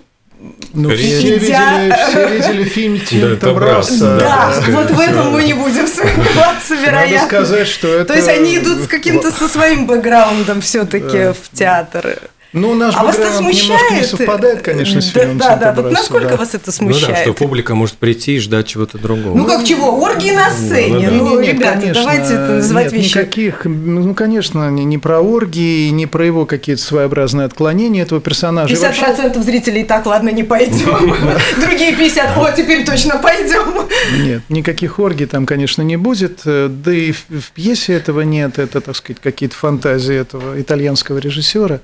ну, 0.74 0.90
все, 0.90 0.98
видели, 0.98 1.40
все 1.40 2.28
видели 2.36 2.64
фильм 2.66 3.00
Тинта 3.00 3.28
это 3.28 3.54
Брасса. 3.54 4.18
Да, 4.20 4.54
вот 4.68 4.92
в 4.92 5.00
этом 5.00 5.32
мы 5.32 5.44
не 5.44 5.54
будем 5.54 5.88
сомневаться, 5.88 6.76
Надо 6.76 6.86
вероятно. 6.86 7.28
сказать, 7.28 7.68
что 7.68 7.88
это... 7.88 8.06
То 8.06 8.16
есть 8.16 8.28
они 8.28 8.58
идут 8.58 8.82
с 8.84 8.88
каким-то 8.88 9.32
со 9.32 9.48
своим 9.48 9.88
бэкграундом 9.88 10.62
все-таки 10.62 11.34
в 11.34 11.58
театр. 11.58 12.20
Ну, 12.54 12.76
наш 12.76 12.94
А 12.96 13.04
вас 13.04 13.16
это 13.18 13.30
немножко 13.40 13.44
не 13.52 13.54
смущает? 13.60 14.08
совпадает, 14.08 14.62
конечно, 14.62 15.02
с 15.02 15.12
Да, 15.12 15.20
фильмом 15.22 15.38
Да, 15.40 15.50
Тинта 15.54 15.74
да, 15.76 15.82
вот 15.82 15.92
насколько 15.92 16.30
да. 16.30 16.38
вас 16.38 16.50
это 16.54 16.72
Ну 16.80 16.88
да, 16.90 16.94
смущает? 16.94 17.18
что 17.24 17.34
публика 17.34 17.74
может 17.74 17.96
прийти 17.96 18.36
и 18.36 18.40
ждать 18.40 18.68
чего-то 18.68 19.00
другого. 19.00 19.36
Ну 19.36 19.46
как 19.46 19.66
чего? 19.66 20.00
Оргии 20.04 20.32
на 20.32 20.52
сцене. 20.52 20.94
Ну, 20.94 21.02
да. 21.02 21.12
Ну, 21.12 21.30
Не-не-не, 21.40 21.52
ребята, 21.54 21.80
конечно, 21.80 21.94
давайте 22.04 22.34
это 22.34 22.52
называть 22.54 22.86
нет, 22.86 22.94
вещи. 22.94 23.10
никаких, 23.10 23.66
ну, 23.66 24.14
конечно, 24.14 24.70
не, 24.70 24.86
не 24.86 25.00
про 25.00 25.20
оргии, 25.20 25.90
не 25.90 26.06
про 26.06 26.26
его 26.26 26.46
какие-то 26.46 26.82
своеобразные 26.82 27.46
отклонения 27.46 28.04
этого 28.04 28.22
персонажа. 28.22 28.74
И 28.74 28.78
вообще- 28.78 29.02
50% 29.02 29.42
зрителей 29.44 29.84
так, 29.84 30.06
ладно, 30.06 30.30
не 30.30 30.44
пойдем. 30.44 31.16
Другие 31.60 31.96
50, 31.96 32.38
о, 32.38 32.52
теперь 32.52 32.86
точно 32.86 33.18
пойдем. 33.18 33.88
Нет, 34.24 34.44
никаких 34.50 35.00
оргий 35.00 35.26
там, 35.26 35.48
конечно, 35.48 35.82
не 35.82 35.98
будет. 35.98 36.42
Да 36.46 36.94
и 36.94 37.12
в 37.14 37.52
пьесе 37.56 37.94
этого 37.94 38.22
нет. 38.22 38.60
Это, 38.60 38.80
так 38.80 38.96
сказать, 38.96 39.20
какие-то 39.22 39.56
фантазии 39.56 40.16
этого 40.16 40.62
итальянского 40.62 41.18
режиссера. 41.18 41.80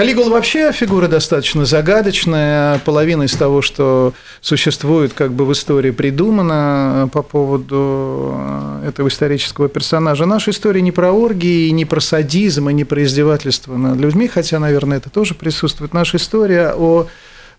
Калигула 0.00 0.30
вообще 0.30 0.72
фигура 0.72 1.08
достаточно 1.08 1.66
загадочная. 1.66 2.78
Половина 2.86 3.24
из 3.24 3.32
того, 3.32 3.60
что 3.60 4.14
существует 4.40 5.12
как 5.12 5.30
бы 5.34 5.44
в 5.44 5.52
истории, 5.52 5.90
придумано 5.90 7.10
по 7.12 7.20
поводу 7.20 8.32
э, 8.34 8.88
этого 8.88 9.08
исторического 9.08 9.68
персонажа. 9.68 10.24
Наша 10.24 10.52
история 10.52 10.80
не 10.80 10.90
про 10.90 11.12
оргии, 11.12 11.68
не 11.68 11.84
про 11.84 12.00
садизм, 12.00 12.70
и 12.70 12.72
не 12.72 12.84
про 12.84 13.04
издевательство 13.04 13.76
над 13.76 13.98
людьми, 13.98 14.26
хотя, 14.26 14.58
наверное, 14.58 14.96
это 14.96 15.10
тоже 15.10 15.34
присутствует. 15.34 15.92
Наша 15.92 16.16
история 16.16 16.72
о 16.74 17.06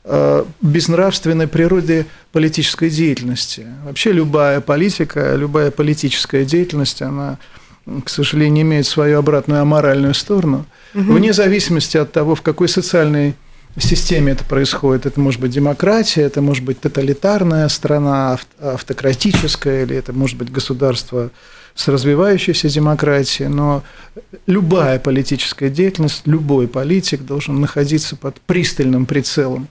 э, 0.03 0.43
безнравственной 0.63 1.47
природе 1.47 2.07
политической 2.31 2.89
деятельности. 2.89 3.67
Вообще 3.85 4.13
любая 4.13 4.61
политика, 4.61 5.35
любая 5.35 5.69
политическая 5.69 6.43
деятельность, 6.43 7.03
она, 7.03 7.37
к 8.03 8.09
сожалению, 8.09 8.63
имеет 8.63 8.85
свою 8.85 9.19
обратную 9.19 9.61
аморальную 9.61 10.13
сторону. 10.13 10.65
Вне 10.93 11.33
зависимости 11.33 11.97
от 11.97 12.11
того, 12.11 12.35
в 12.35 12.41
какой 12.41 12.67
социальной 12.69 13.35
системе 13.77 14.33
это 14.33 14.43
происходит. 14.43 15.05
Это 15.05 15.19
может 15.19 15.39
быть 15.39 15.51
демократия, 15.51 16.23
это 16.23 16.41
может 16.41 16.63
быть 16.63 16.81
тоталитарная 16.81 17.67
страна, 17.69 18.33
ав- 18.33 18.47
автократическая, 18.59 19.83
или 19.83 19.95
это 19.95 20.13
может 20.13 20.37
быть 20.37 20.51
государство 20.51 21.31
с 21.73 21.87
развивающейся 21.87 22.67
демократией, 22.67 23.47
но 23.47 23.83
любая 24.45 24.99
политическая 24.99 25.69
деятельность, 25.69 26.23
любой 26.25 26.67
политик 26.67 27.21
должен 27.21 27.61
находиться 27.61 28.17
под 28.17 28.41
пристальным 28.41 29.05
прицелом 29.05 29.69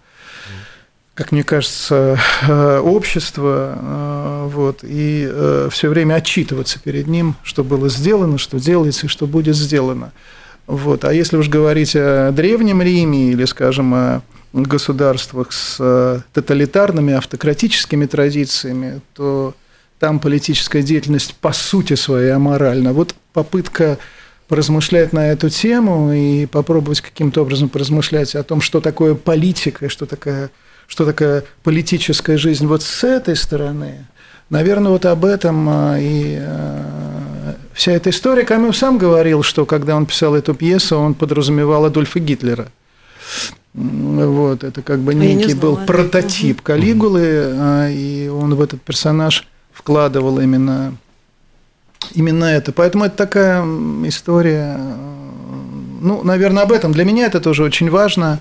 как 1.20 1.32
мне 1.32 1.44
кажется, 1.44 2.18
э, 2.48 2.78
общество, 2.78 3.74
э, 3.76 4.48
вот, 4.50 4.78
и 4.82 5.68
все 5.70 5.90
время 5.90 6.14
отчитываться 6.14 6.80
перед 6.80 7.08
ним, 7.08 7.36
что 7.42 7.62
было 7.62 7.90
сделано, 7.90 8.38
что 8.38 8.58
делается 8.58 9.04
и 9.04 9.08
что 9.10 9.26
будет 9.26 9.54
сделано. 9.54 10.12
Вот. 10.66 11.04
А 11.04 11.12
если 11.12 11.36
уж 11.36 11.50
говорить 11.50 11.94
о 11.94 12.32
Древнем 12.32 12.80
Риме 12.80 13.32
или, 13.32 13.44
скажем, 13.44 13.92
о 13.92 14.22
государствах 14.54 15.52
с 15.52 15.76
э, 15.78 16.20
тоталитарными, 16.32 17.12
автократическими 17.12 18.06
традициями, 18.06 19.02
то 19.14 19.54
там 19.98 20.20
политическая 20.20 20.82
деятельность 20.82 21.34
по 21.34 21.52
сути 21.52 21.96
своей 21.96 22.30
аморальна. 22.30 22.94
Вот 22.94 23.14
попытка 23.34 23.98
поразмышлять 24.48 25.12
на 25.12 25.30
эту 25.30 25.50
тему 25.50 26.14
и 26.14 26.46
попробовать 26.46 27.02
каким-то 27.02 27.42
образом 27.42 27.68
поразмышлять 27.68 28.34
о 28.34 28.42
том, 28.42 28.62
что 28.62 28.80
такое 28.80 29.14
политика, 29.14 29.84
и 29.84 29.88
что 29.88 30.06
такая, 30.06 30.50
что 30.90 31.06
такая 31.06 31.44
политическая 31.62 32.36
жизнь 32.36 32.66
вот 32.66 32.82
с 32.82 33.04
этой 33.04 33.36
стороны, 33.36 34.06
наверное, 34.50 34.90
вот 34.90 35.06
об 35.06 35.24
этом 35.24 35.68
а, 35.68 35.96
и 36.00 36.36
а, 36.40 37.54
вся 37.72 37.92
эта 37.92 38.10
история. 38.10 38.44
Камю 38.44 38.72
сам 38.72 38.98
говорил, 38.98 39.44
что 39.44 39.66
когда 39.66 39.94
он 39.94 40.04
писал 40.04 40.34
эту 40.34 40.52
пьесу, 40.52 40.98
он 40.98 41.14
подразумевал 41.14 41.84
Адольфа 41.84 42.18
Гитлера. 42.18 42.72
Вот, 43.72 44.64
это 44.64 44.82
как 44.82 44.98
бы 44.98 45.14
не 45.14 45.36
некий 45.36 45.54
был 45.54 45.74
знала. 45.74 45.86
прототип 45.86 46.60
Калигулы, 46.60 47.22
а, 47.24 47.88
и 47.88 48.26
он 48.26 48.56
в 48.56 48.60
этот 48.60 48.82
персонаж 48.82 49.46
вкладывал 49.72 50.40
именно, 50.40 50.96
именно 52.14 52.46
это. 52.46 52.72
Поэтому 52.72 53.04
это 53.04 53.16
такая 53.16 53.62
история, 54.08 54.76
ну, 56.00 56.24
наверное, 56.24 56.64
об 56.64 56.72
этом. 56.72 56.90
Для 56.90 57.04
меня 57.04 57.26
это 57.26 57.40
тоже 57.40 57.62
очень 57.62 57.90
важно. 57.90 58.40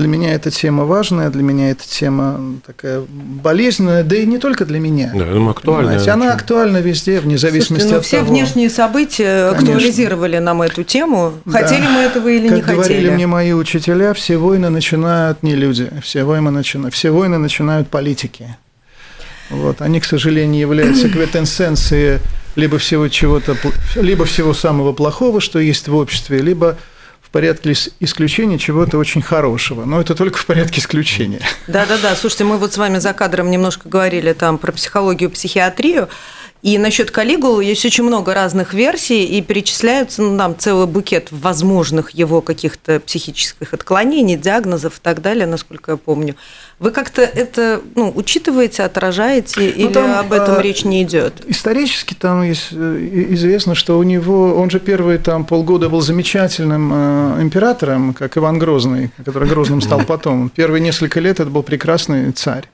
Для 0.00 0.08
меня 0.08 0.32
эта 0.32 0.50
тема 0.50 0.86
важная, 0.86 1.28
для 1.28 1.42
меня 1.42 1.70
эта 1.70 1.86
тема 1.86 2.40
такая 2.66 3.02
болезненная, 3.08 4.02
да 4.02 4.16
и 4.16 4.24
не 4.24 4.38
только 4.38 4.64
для 4.64 4.80
меня. 4.80 5.12
Да, 5.14 5.26
я 5.26 5.32
думаю, 5.34 5.50
актуальная. 5.50 5.98
Понимаете, 5.98 6.10
Она 6.10 6.32
актуальна 6.32 6.78
везде, 6.78 7.20
вне 7.20 7.36
зависимости 7.36 7.86
Слушайте, 7.86 7.92
ну, 7.92 7.98
от 7.98 8.06
все 8.06 8.18
того. 8.20 8.30
внешние 8.30 8.70
события 8.70 9.50
Конечно. 9.50 9.74
актуализировали 9.74 10.38
нам 10.38 10.62
эту 10.62 10.84
тему. 10.84 11.34
Да. 11.44 11.60
Хотели 11.60 11.86
мы 11.86 12.00
этого 12.00 12.28
или 12.28 12.48
как 12.48 12.56
не 12.56 12.62
хотели? 12.62 12.76
говорили 12.76 13.10
мне 13.10 13.26
мои 13.26 13.52
учителя, 13.52 14.14
все 14.14 14.38
войны 14.38 14.70
начинают 14.70 15.42
не 15.42 15.54
люди, 15.54 15.90
все 16.02 16.24
войны, 16.24 16.50
начинают, 16.50 16.94
все 16.94 17.10
войны 17.10 17.36
начинают 17.36 17.88
политики. 17.88 18.56
Вот. 19.50 19.82
Они, 19.82 20.00
к 20.00 20.06
сожалению, 20.06 20.60
являются 20.60 21.08
квитэнсенцией 21.10 22.20
либо 22.56 22.78
всего 22.78 23.08
чего-то, 23.08 23.54
либо 23.96 24.24
всего 24.24 24.54
самого 24.54 24.92
плохого, 24.92 25.42
что 25.42 25.58
есть 25.58 25.88
в 25.88 25.94
обществе, 25.94 26.38
либо 26.38 26.78
порядке 27.30 27.70
ис- 27.70 27.92
исключения 28.00 28.58
чего-то 28.58 28.98
очень 28.98 29.22
хорошего. 29.22 29.84
Но 29.84 30.00
это 30.00 30.14
только 30.14 30.38
в 30.38 30.46
порядке 30.46 30.80
исключения. 30.80 31.40
Да-да-да, 31.66 32.14
слушайте, 32.16 32.44
мы 32.44 32.58
вот 32.58 32.72
с 32.72 32.78
вами 32.78 32.98
за 32.98 33.12
кадром 33.12 33.50
немножко 33.50 33.88
говорили 33.88 34.32
там 34.32 34.58
про 34.58 34.72
психологию, 34.72 35.30
психиатрию, 35.30 36.08
и 36.62 36.76
насчет 36.76 37.10
Калигулы 37.10 37.64
есть 37.64 37.84
очень 37.86 38.04
много 38.04 38.34
разных 38.34 38.74
версий, 38.74 39.24
и 39.24 39.40
перечисляются 39.40 40.20
ну, 40.20 40.36
там 40.36 40.58
целый 40.58 40.86
букет 40.86 41.28
возможных 41.30 42.10
его 42.10 42.42
каких-то 42.42 43.00
психических 43.00 43.72
отклонений, 43.72 44.36
диагнозов 44.36 44.98
и 44.98 45.00
так 45.00 45.22
далее, 45.22 45.46
насколько 45.46 45.92
я 45.92 45.96
помню. 45.96 46.36
Вы 46.78 46.90
как-то 46.90 47.22
это 47.22 47.80
ну, 47.94 48.12
учитываете, 48.14 48.82
отражаете, 48.82 49.70
или 49.70 49.92
там, 49.92 50.18
об 50.18 50.32
этом 50.32 50.56
а, 50.56 50.62
речь 50.62 50.84
не 50.84 51.02
идет? 51.02 51.42
Исторически 51.46 52.12
там 52.12 52.42
есть, 52.42 52.68
э, 52.72 53.26
известно, 53.30 53.74
что 53.74 53.98
у 53.98 54.02
него, 54.02 54.54
он 54.54 54.68
же 54.68 54.80
первые 54.80 55.18
там 55.18 55.46
полгода 55.46 55.88
был 55.88 56.02
замечательным 56.02 56.90
э, 56.92 57.42
императором, 57.42 58.12
как 58.12 58.36
Иван 58.36 58.58
Грозный, 58.58 59.10
который 59.24 59.48
Грозным 59.48 59.80
стал 59.80 60.02
потом. 60.04 60.50
Первые 60.50 60.82
несколько 60.82 61.20
лет 61.20 61.40
это 61.40 61.48
был 61.48 61.62
прекрасный 61.62 62.32
царь. 62.32 62.68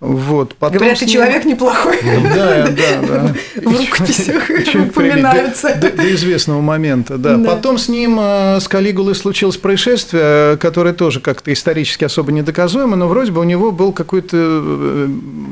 Вот. 0.00 0.54
Потом 0.54 0.78
Говорят, 0.78 1.02
и 1.02 1.06
ним- 1.06 1.14
человек 1.14 1.44
неплохой. 1.44 1.98
Да, 2.04 2.68
да, 2.68 3.02
да. 3.02 3.34
В 3.56 3.76
рукописях 3.76 4.48
упоминаются. 4.74 5.74
До, 5.74 5.90
до 5.90 6.14
известного 6.14 6.60
момента, 6.60 7.18
да. 7.18 7.36
Да. 7.36 7.50
Потом 7.50 7.78
с 7.78 7.88
ним, 7.88 8.16
э, 8.20 8.60
с 8.60 8.68
Калигулой 8.68 9.16
случилось 9.16 9.56
происшествие, 9.56 10.56
которое 10.58 10.94
тоже 10.94 11.20
как-то 11.20 11.52
исторически 11.52 12.04
особо 12.04 12.30
недоказуемо, 12.30 12.94
но 12.96 13.08
вроде 13.08 13.32
бы 13.32 13.40
у 13.40 13.44
него 13.44 13.72
был 13.72 13.92
какой-то 13.92 14.36
э, 14.36 15.08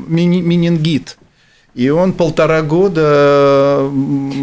менингит. 0.08 1.16
И 1.76 1.90
он 1.90 2.14
полтора 2.14 2.62
года... 2.62 3.86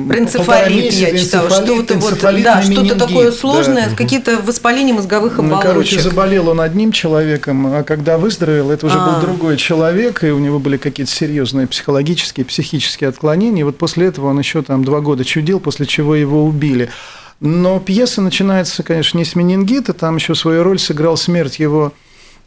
Про 0.07 0.25
полтора 0.27 0.67
я 0.67 1.17
читала, 1.17 1.49
что-то 1.49 1.95
вот, 1.95 2.19
да, 2.43 2.61
что-то 2.61 2.95
такое 2.95 3.31
да. 3.31 3.35
сложное, 3.35 3.95
какие-то 3.95 4.37
воспаления 4.37 4.93
мозговых 4.93 5.37
Ну, 5.37 5.45
оболочек. 5.45 5.67
короче, 5.67 5.99
заболел 5.99 6.49
он 6.49 6.61
одним 6.61 6.91
человеком, 6.91 7.65
а 7.65 7.81
когда 7.81 8.19
выздоровел, 8.19 8.69
это 8.69 8.85
уже 8.85 8.97
А. 8.99 9.09
был 9.09 9.21
другой 9.21 9.57
человек, 9.57 10.23
и 10.23 10.29
у 10.29 10.37
него 10.37 10.59
были 10.59 10.77
какие-то 10.77 11.11
серьезные 11.11 11.65
психологические, 11.65 12.45
психические 12.45 13.07
отклонения. 13.07 13.61
И 13.61 13.63
вот 13.63 13.79
после 13.79 14.05
этого 14.05 14.27
он 14.27 14.37
еще 14.37 14.61
там 14.61 14.83
два 14.83 15.01
года 15.01 15.25
чудил, 15.25 15.59
после 15.59 15.87
чего 15.87 16.13
его 16.13 16.45
убили. 16.45 16.91
Но 17.39 17.79
пьеса 17.79 18.21
начинается, 18.21 18.83
конечно, 18.83 19.17
не 19.17 19.25
с 19.25 19.35
менингита, 19.35 19.93
там 19.93 20.17
еще 20.17 20.35
свою 20.35 20.61
роль 20.61 20.77
сыграл 20.77 21.17
смерть 21.17 21.57
его 21.57 21.93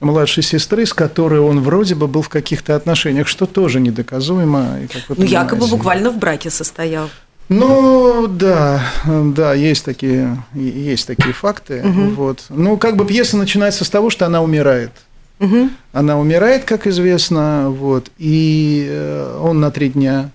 младшей 0.01 0.43
сестры, 0.43 0.87
с 0.87 0.93
которой 0.93 1.41
он 1.41 1.61
вроде 1.61 1.95
бы 1.95 2.07
был 2.07 2.23
в 2.23 2.29
каких-то 2.29 2.77
отношениях, 2.77 3.29
что 3.29 3.47
тоже 3.47 3.81
недоказуемо. 3.81 4.79
и, 4.83 4.89
Ну, 5.09 5.25
якобы 5.25 5.67
буквально 5.67 6.11
в 6.11 6.19
браке 6.19 6.51
состоял. 6.51 7.09
Ну, 7.49 8.27
да, 8.27 8.83
да, 9.07 9.55
есть 9.55 9.85
такие, 9.85 10.43
есть 10.55 11.07
такие 11.07 11.33
факты. 11.33 11.83
Вот. 12.17 12.45
Ну, 12.49 12.77
как 12.77 12.97
бы 12.97 13.07
пьеса 13.07 13.37
начинается 13.37 13.85
с 13.85 13.91
того, 13.91 14.11
что 14.11 14.27
она 14.27 14.43
умирает. 14.43 14.91
Мгм. 15.39 15.71
Она 15.93 16.19
умирает, 16.19 16.65
как 16.65 16.87
известно, 16.87 17.69
вот, 17.69 18.11
и 18.17 18.87
э, 18.89 19.39
он 19.43 19.61
на 19.61 19.71
три 19.71 19.91
дня 19.91 20.31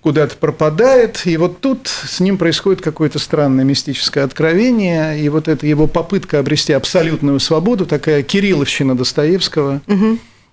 куда-то 0.00 0.36
пропадает, 0.36 1.26
и 1.26 1.36
вот 1.36 1.60
тут 1.60 1.88
с 1.88 2.20
ним 2.20 2.38
происходит 2.38 2.80
какое-то 2.80 3.18
странное 3.18 3.64
мистическое 3.64 4.24
откровение, 4.24 5.20
и 5.20 5.28
вот 5.28 5.48
эта 5.48 5.66
его 5.66 5.86
попытка 5.86 6.38
обрести 6.38 6.72
абсолютную 6.72 7.40
свободу, 7.40 7.86
такая 7.86 8.22
кирилловщина 8.22 8.96
Достоевского, 8.96 9.80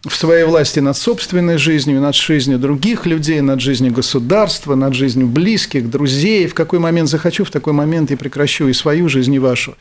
в 0.07 0.15
своей 0.15 0.43
власти 0.43 0.79
над 0.79 0.95
собственной 0.97 1.57
жизнью, 1.57 1.99
над 1.99 2.15
жизнью 2.15 2.59
других 2.59 3.05
людей, 3.07 3.41
над 3.41 3.59
жизнью 3.59 3.91
государства, 3.91 4.75
над 4.75 4.93
жизнью 4.93 5.27
близких, 5.27 5.89
друзей. 5.89 6.45
В 6.47 6.53
какой 6.53 6.77
момент 6.77 7.09
захочу, 7.09 7.43
в 7.43 7.49
такой 7.49 7.73
момент 7.73 8.11
и 8.11 8.15
прекращу 8.15 8.67
и 8.67 8.73
свою 8.73 9.09
жизнь, 9.09 9.33
и 9.33 9.39
вашу. 9.39 9.75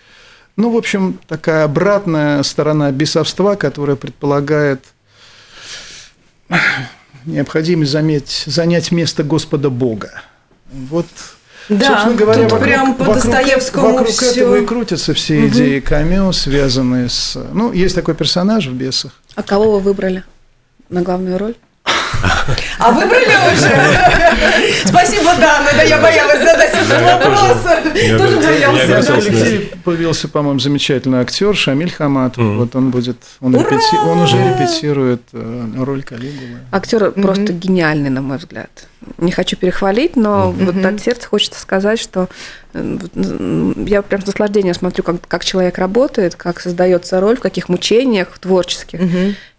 Ну, 0.57 0.71
в 0.71 0.77
общем, 0.77 1.19
такая 1.29 1.65
обратная 1.65 2.43
сторона 2.43 2.91
бесовства, 2.91 3.55
которая 3.57 3.97
предполагает 3.97 4.81
необходимость 7.27 7.91
заметь, 7.93 8.45
занять 8.47 8.93
место 8.93 9.23
Господа 9.25 9.71
Бога. 9.71 10.23
Вот, 10.73 11.07
Да, 11.69 11.87
собственно 11.87 12.15
говоря, 12.17 12.43
тут 12.43 12.53
вокруг, 12.53 12.69
прям 12.69 12.95
по 12.95 13.05
вокруг- 13.05 13.23
Достоевскому 13.23 13.93
вокруг 13.93 14.09
всё. 14.09 14.31
этого 14.31 14.57
и 14.57 14.67
крутятся 14.67 15.15
все 15.15 15.47
идеи 15.49 15.81
Камю, 15.81 16.33
связанные 16.33 17.09
с... 17.09 17.39
Ну, 17.53 17.73
есть 17.73 17.95
такой 17.95 18.15
персонаж 18.15 18.67
в 18.67 18.73
«Бесах». 18.75 19.13
А 19.35 19.43
кого 19.43 19.73
вы 19.73 19.81
выбрали 19.81 20.25
на 20.91 21.03
главную 21.03 21.39
роль? 21.39 21.55
А 22.79 22.91
выбрали 22.93 23.25
уже? 23.53 23.71
Спасибо, 24.87 25.33
Дана, 25.37 25.69
да 25.77 25.83
я 25.83 25.99
боялась 25.99 26.39
задать 26.39 26.73
этот 26.75 27.03
вопрос. 27.03 27.63
Тоже 28.19 28.37
тоже- 28.37 28.37
боялась 28.49 28.61
я 28.61 28.69
У 28.69 28.73
нас 28.73 29.05
в 29.05 29.09
готов. 29.09 29.25
задать. 29.25 29.27
Алексее 29.43 29.61
появился, 29.85 30.29
по-моему, 30.29 30.59
замечательный 30.61 31.21
актер 31.21 31.55
Шамиль 31.57 31.91
Хаматов. 31.93 32.43
Мгм. 32.43 32.59
Вот 32.59 32.77
он 32.77 32.91
будет, 32.91 33.17
он 33.41 33.55
уже 33.55 34.37
репетирует 34.39 35.23
э, 35.33 35.65
роль 35.79 36.03
Калигулы. 36.03 36.59
Актер 36.73 37.11
просто 37.13 37.53
гениальный, 37.53 38.11
на 38.11 38.23
мой 38.23 38.39
взгляд. 38.39 38.71
Не 39.25 39.33
хочу 39.33 39.57
перехвалить, 39.57 40.17
но 40.17 40.53
вот 40.53 40.85
от 40.85 41.01
сердца 41.01 41.29
хочется 41.29 41.61
сказать, 41.61 41.99
что 41.99 42.29
э, 42.73 42.99
я 43.87 44.03
прям 44.03 44.23
с 44.23 44.27
наслаждением 44.27 44.75
смотрю, 44.75 45.03
как, 45.03 45.27
как 45.27 45.45
человек 45.45 45.79
работает, 45.79 46.35
как 46.35 46.61
создается 46.61 47.21
роль, 47.21 47.37
в 47.37 47.41
каких 47.41 47.69
мучениях 47.69 48.39
творческих. 48.39 49.01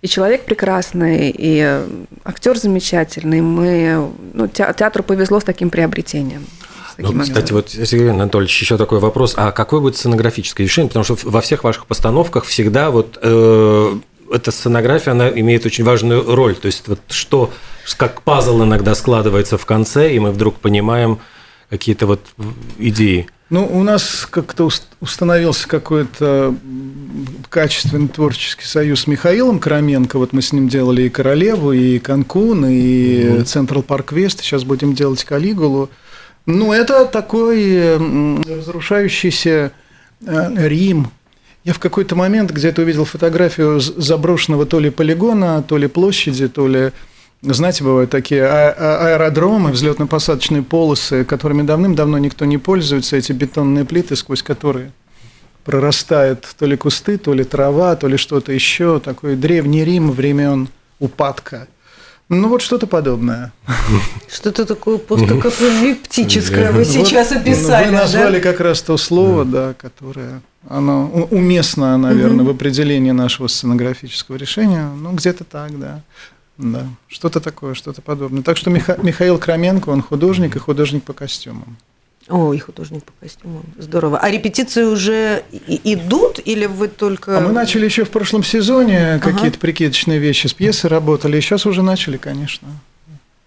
И 0.01 0.07
человек 0.07 0.45
прекрасный, 0.45 1.29
и 1.31 1.59
э, 1.65 1.87
актер 2.23 2.57
замечательный. 2.57 3.41
Мы, 3.41 4.07
ну, 4.33 4.47
те- 4.47 4.73
театру 4.77 5.03
повезло 5.03 5.39
с 5.39 5.43
таким 5.43 5.69
приобретением. 5.69 6.45
Ну, 6.97 7.21
кстати, 7.21 7.51
вот, 7.51 7.69
Сергей 7.69 8.11
Анатольевич, 8.11 8.61
еще 8.61 8.77
такой 8.77 8.99
вопрос. 8.99 9.33
А 9.35 9.51
какое 9.51 9.81
будет 9.81 9.97
сценографическое 9.97 10.65
решение? 10.65 10.87
Потому 10.89 11.03
что 11.03 11.17
во 11.23 11.41
всех 11.41 11.63
ваших 11.63 11.87
постановках 11.87 12.45
всегда 12.45 12.89
вот 12.89 13.19
э, 13.21 13.95
эта 14.31 14.51
сценография, 14.51 15.11
она 15.11 15.29
имеет 15.29 15.65
очень 15.65 15.83
важную 15.83 16.35
роль. 16.35 16.55
То 16.55 16.67
есть 16.67 16.87
вот 16.87 16.99
что, 17.09 17.51
как 17.97 18.21
пазл 18.21 18.63
иногда 18.63 18.95
складывается 18.95 19.57
в 19.57 19.65
конце, 19.65 20.13
и 20.13 20.19
мы 20.19 20.31
вдруг 20.31 20.55
понимаем 20.55 21.19
какие-то 21.69 22.07
вот 22.07 22.21
идеи. 22.77 23.27
Ну, 23.51 23.65
у 23.65 23.83
нас 23.83 24.27
как-то 24.29 24.65
ус- 24.65 24.87
установился 25.01 25.67
какой-то 25.67 26.55
качественный 27.49 28.07
творческий 28.07 28.65
союз 28.65 29.01
с 29.01 29.07
Михаилом 29.07 29.59
Краменко. 29.59 30.17
Вот 30.17 30.33
мы 30.33 30.41
с 30.41 30.51
ним 30.51 30.67
делали 30.67 31.03
и 31.03 31.09
«Королеву», 31.09 31.71
и 31.71 31.99
«Канкун», 31.99 32.65
и 32.67 33.43
«Централ 33.43 33.83
Парк 33.83 34.13
Вест». 34.13 34.39
Сейчас 34.41 34.63
будем 34.63 34.95
делать 34.95 35.23
«Калигулу». 35.23 35.91
Ну, 36.47 36.73
это 36.73 37.05
такой 37.05 37.97
разрушающийся 37.97 39.71
э, 40.25 40.67
Рим. 40.67 41.11
Я 41.65 41.73
в 41.73 41.79
какой-то 41.79 42.15
момент 42.15 42.51
где-то 42.51 42.83
увидел 42.83 43.05
фотографию 43.05 43.79
заброшенного 43.79 44.67
то 44.67 44.79
ли 44.79 44.91
полигона, 44.91 45.63
то 45.63 45.77
ли 45.77 45.87
площади, 45.87 46.47
то 46.47 46.67
ли 46.67 46.91
знаете, 47.41 47.83
бывают 47.83 48.09
такие 48.09 48.43
а- 48.43 48.75
а- 48.77 49.07
аэродромы, 49.07 49.71
взлетно-посадочные 49.71 50.63
полосы, 50.63 51.25
которыми 51.25 51.63
давным-давно 51.63 52.17
никто 52.17 52.45
не 52.45 52.57
пользуется, 52.57 53.17
эти 53.17 53.31
бетонные 53.33 53.85
плиты, 53.85 54.15
сквозь 54.15 54.41
которые 54.41 54.91
прорастают 55.63 56.47
то 56.57 56.65
ли 56.65 56.77
кусты, 56.77 57.17
то 57.17 57.33
ли 57.33 57.43
трава, 57.43 57.95
то 57.95 58.07
ли 58.07 58.17
что-то 58.17 58.51
еще. 58.51 58.99
Такой 58.99 59.35
древний 59.35 59.83
Рим 59.83 60.11
времен 60.11 60.69
упадка. 60.99 61.67
Ну, 62.29 62.49
вот 62.49 62.61
что-то 62.61 62.87
подобное. 62.87 63.51
Что-то 64.31 64.65
такое 64.65 64.97
постапокалиптическое 64.97 66.71
вы 66.71 66.85
сейчас 66.85 67.31
ну, 67.31 67.39
описали. 67.39 67.85
Вы 67.87 67.91
назвали 67.91 68.39
как 68.39 68.59
раз 68.59 68.81
то 68.81 68.97
слово, 68.97 69.45
да, 69.45 69.73
которое 69.73 70.41
оно 70.67 71.27
уместно, 71.31 71.97
наверное, 71.97 72.45
в 72.45 72.49
определении 72.49 73.11
нашего 73.11 73.47
сценографического 73.47 74.35
решения. 74.35 74.87
Ну, 74.89 75.11
где-то 75.13 75.43
так, 75.43 75.77
да. 75.79 76.01
Да, 76.57 76.87
что-то 77.07 77.41
такое, 77.41 77.73
что-то 77.73 78.01
подобное. 78.01 78.41
Так 78.41 78.55
что 78.55 78.69
Миха- 78.71 78.97
Михаил 79.03 79.37
Краменко, 79.37 79.89
он 79.89 80.01
художник 80.01 80.55
и 80.55 80.59
художник 80.59 81.03
по 81.03 81.11
костюмам. 81.11 81.75
Ой, 82.29 82.57
художник 82.59 83.03
по 83.03 83.11
костюмам. 83.19 83.63
Здорово. 83.77 84.17
А 84.19 84.31
репетиции 84.31 84.83
уже 84.83 85.43
и- 85.51 85.81
идут 85.93 86.39
или 86.43 86.65
вы 86.65 86.87
только... 86.87 87.37
А 87.37 87.41
мы 87.41 87.51
начали 87.51 87.83
еще 87.85 88.05
в 88.05 88.09
прошлом 88.09 88.41
сезоне 88.43 89.19
какие-то 89.21 89.59
прикидочные 89.59 90.17
вещи 90.17 90.47
с 90.47 90.53
пьесой 90.53 90.89
работали, 90.89 91.37
и 91.37 91.41
сейчас 91.41 91.65
уже 91.65 91.83
начали, 91.83 92.15
конечно. 92.17 92.67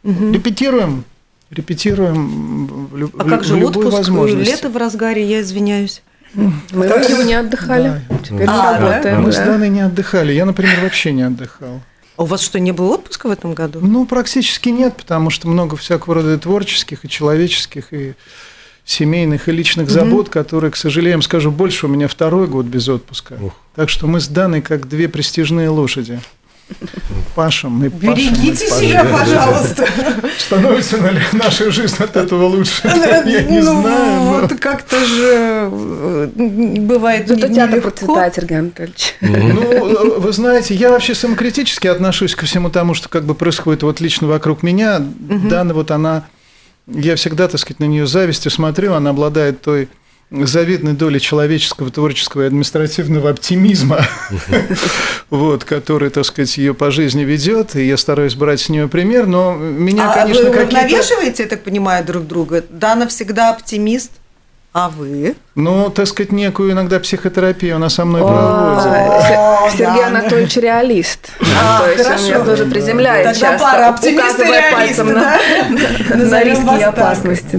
Репетируем, 0.05 1.05
репетируем 1.51 2.87
в, 2.89 2.97
лю- 2.97 3.11
А 3.19 3.25
как 3.25 3.43
же 3.43 3.55
в 3.55 3.57
любую 3.59 3.87
отпуск? 3.87 3.97
возможность. 3.99 4.51
Лето 4.51 4.69
в 4.69 4.77
разгаре, 4.77 5.25
я 5.25 5.41
извиняюсь. 5.41 6.03
Мы 6.35 6.53
в 6.71 6.75
июне 6.75 7.39
отдыхали, 7.41 8.03
теперь 8.25 8.47
А, 8.49 8.79
да? 8.79 8.79
работаем. 8.79 9.23
Мы 9.23 9.33
с 9.33 9.37
да. 9.37 9.47
Даной 9.47 9.69
не 9.69 9.81
отдыхали. 9.81 10.33
Я, 10.33 10.45
например, 10.45 10.81
вообще 10.83 11.13
не 11.13 11.23
отдыхал. 11.23 11.81
А 12.17 12.23
у 12.23 12.27
вас 12.27 12.41
что, 12.41 12.59
не 12.59 12.73
было 12.73 12.95
отпуска 12.95 13.29
в 13.29 13.31
этом 13.31 13.55
году? 13.55 13.81
Ну, 13.81 14.05
практически 14.05 14.69
нет, 14.71 14.97
потому 14.97 15.31
что 15.31 15.49
много 15.49 15.77
всякого 15.77 16.17
рода 16.17 16.35
и 16.35 16.37
творческих, 16.37 17.05
и 17.05 17.09
человеческих, 17.09 17.93
и 17.93 18.15
семейных, 18.85 19.49
и 19.49 19.53
личных 19.53 19.91
забот, 19.91 20.29
которые, 20.29 20.71
к 20.71 20.77
сожалению, 20.77 21.23
скажу, 21.23 21.51
больше 21.51 21.87
у 21.87 21.89
меня 21.89 22.09
второй 22.09 22.49
год 22.49 22.67
без 22.67 22.89
отпуска. 22.89 23.35
Ух. 23.41 23.53
Так 23.75 23.89
что 23.89 24.07
мы 24.07 24.21
с 24.21 24.29
Даной 24.29 24.63
как 24.63 24.89
две 24.89 25.09
престижные 25.09 25.69
лошади. 25.69 26.21
Пашем, 27.39 27.71
мы 27.71 27.89
пашем, 27.89 28.15
Берегите 28.17 28.69
пашем. 28.69 28.85
себя, 28.89 29.05
пожалуйста. 29.05 29.87
Становится 30.39 30.97
ли 30.97 31.21
наша 31.35 31.71
жизнь 31.71 31.95
от 32.01 32.17
этого 32.17 32.47
лучше? 32.47 32.81
Я 32.85 33.23
не 33.45 33.61
Ну, 33.61 33.81
знаю. 33.81 34.21
вот 34.41 34.55
как-то 34.59 34.99
же 34.99 35.71
э, 35.71 36.29
бывает 36.81 37.29
Зато 37.29 37.47
театр 37.47 37.81
процветает, 37.81 38.35
Сергей 38.35 38.59
Анатольевич. 38.59 39.15
Ну, 39.21 40.19
вы 40.19 40.33
знаете, 40.33 40.75
я 40.75 40.91
вообще 40.91 41.15
самокритически 41.15 41.87
отношусь 41.87 42.35
ко 42.35 42.45
всему 42.45 42.71
тому, 42.71 42.95
что 42.95 43.09
как 43.09 43.23
бы 43.25 43.37
происходит 43.37 43.85
вот 43.85 44.01
лично 44.01 44.27
вокруг 44.27 44.65
меня. 44.65 44.99
Дана 44.99 45.75
вот 45.75 45.93
она, 45.93 46.25
я 46.89 47.15
всегда, 47.15 47.47
так 47.47 47.61
сказать, 47.61 47.79
на 47.79 47.85
нее 47.85 48.09
завистью 48.09 48.51
смотрю, 48.51 48.95
она 48.95 49.11
обладает 49.11 49.63
той 49.63 49.89
завидной 50.31 50.93
долей 50.93 51.21
человеческого, 51.21 51.91
творческого 51.91 52.43
и 52.43 52.47
административного 52.47 53.31
оптимизма, 53.31 54.01
вот, 55.31 55.65
который, 55.65 56.11
так 56.11 56.25
сказать, 56.25 56.57
ее 56.59 56.75
по 56.75 56.91
жизни 56.91 57.23
ведет, 57.23 57.77
и 57.77 57.87
я 57.87 57.97
стараюсь 57.97 58.35
брать 58.35 58.61
с 58.61 58.69
нее 58.69 58.89
пример, 58.89 59.27
но 59.27 59.55
меня, 59.55 60.11
А 60.11 60.15
конечно, 60.15 60.45
вы 60.45 60.51
какие-то... 60.51 60.77
уравновешиваете, 60.79 61.43
я 61.45 61.49
так 61.49 61.63
понимаю, 61.65 62.05
друг 62.05 62.27
друга? 62.27 62.63
Дана 62.69 63.07
всегда 63.09 63.51
оптимист, 63.51 64.11
а 64.75 64.91
вы? 64.91 65.35
Ну, 65.55 65.89
так 65.91 66.07
сказать, 66.07 66.31
некую 66.31 66.73
иногда 66.73 67.01
психотерапию 67.01 67.77
она 67.77 67.89
со 67.89 68.05
мной 68.05 68.21
проводит. 68.21 68.83
Се- 69.23 69.79
Сергей 69.79 70.03
да. 70.03 70.07
Анатольевич 70.09 70.57
реалист. 70.57 71.31
А, 71.59 71.81
То 71.81 71.89
есть 71.91 72.01
он 72.01 72.07
хорошо. 72.07 72.25
меня 72.27 72.41
тоже 72.45 72.65
приземляет 72.67 73.37
часто, 73.37 73.59
пара 73.65 73.89
оптимист 73.89 74.39
и 74.39 74.43
указывая 74.43 74.73
пальцем 74.73 75.15
да? 75.15 75.39
на, 76.17 76.43
риски 76.45 76.79
и 76.79 76.83
опасности. 76.83 77.57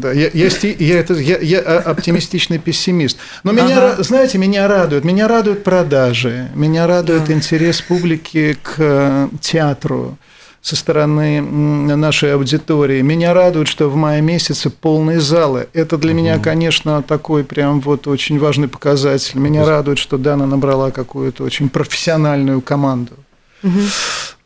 Да. 0.00 0.08
Да, 0.08 0.12
я, 0.12 0.30
я, 0.32 0.46
сти- 0.48 0.76
я, 0.78 1.00
это, 1.00 1.14
я, 1.14 1.38
я 1.38 1.60
а- 1.60 1.90
оптимистичный 1.90 2.58
пессимист. 2.58 3.18
Но 3.44 3.52
меня, 3.52 3.92
Ага. 3.92 4.02
знаете, 4.02 4.38
меня 4.38 4.68
радует. 4.68 5.04
Меня 5.04 5.26
радуют 5.28 5.64
продажи. 5.64 6.48
Меня 6.54 6.86
радует 6.86 7.30
интерес 7.30 7.80
публики 7.80 8.56
к 8.62 8.74
э, 8.78 9.28
театру 9.40 10.16
со 10.62 10.74
стороны 10.76 11.40
нашей 11.40 12.34
аудитории. 12.34 13.00
Меня 13.00 13.34
радует, 13.34 13.68
что 13.68 13.88
в 13.88 13.94
мае 13.94 14.20
месяце 14.20 14.68
полные 14.68 15.20
залы. 15.20 15.68
Это 15.72 15.96
для 15.96 16.12
меня, 16.12 16.38
конечно, 16.40 17.02
такой 17.02 17.44
прям 17.44 17.80
вот 17.80 18.06
очень 18.08 18.38
важный 18.38 18.66
показатель. 18.66 19.38
Меня 19.38 19.64
радует, 19.64 19.98
что 19.98 20.18
Дана 20.18 20.44
набрала 20.46 20.90
какую-то 20.90 21.44
очень 21.44 21.68
профессиональную 21.68 22.60
команду. 22.60 23.12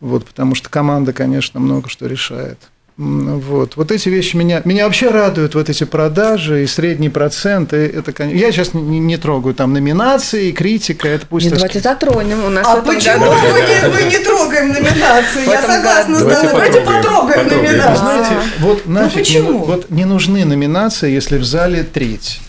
Вот, 0.01 0.25
потому 0.27 0.55
что 0.55 0.69
команда, 0.71 1.13
конечно, 1.13 1.61
много 1.61 1.89
что 1.89 2.07
решает. 2.07 2.59
Вот. 3.01 3.77
вот 3.77 3.91
эти 3.91 4.11
вещи 4.11 4.37
меня, 4.37 4.61
меня 4.67 4.85
вообще 4.85 5.09
радуют, 5.09 5.55
вот 5.55 5.71
эти 5.71 5.85
продажи 5.85 6.65
и 6.65 6.67
средний 6.67 7.09
процент. 7.09 7.73
И 7.73 7.77
это, 7.77 8.13
я 8.25 8.53
сейчас 8.53 8.75
не, 8.75 8.99
не 8.99 9.17
трогаю 9.17 9.55
там 9.55 9.73
номинации, 9.73 10.51
критика, 10.51 11.09
это 11.09 11.25
пусть... 11.27 11.47
Не, 11.47 11.51
так 11.51 11.61
давайте 11.61 11.81
затронем. 11.81 12.45
У 12.45 12.51
нас 12.51 12.67
А 12.67 12.83
почему 12.83 13.25
году... 13.25 13.37
мы 13.53 13.61
не, 13.61 13.89
мы 13.95 14.03
не 14.03 14.19
трогаем 14.19 14.69
номинации? 14.69 15.49
Я 15.49 15.63
согласна 15.63 16.19
с. 16.19 16.23
Давайте 16.25 16.81
потрогаем, 16.83 17.45
потрогаем 17.45 17.49
номинации. 17.49 17.97
знаете, 17.97 18.31
вот 18.59 18.87
нафиг 18.87 19.17
не, 19.17 19.23
почему? 19.23 19.65
вот 19.65 19.91
не 19.91 20.05
нужны 20.05 20.45
номинации, 20.45 21.11
если 21.11 21.39
в 21.39 21.45
зале 21.45 21.85
треть. 21.85 22.41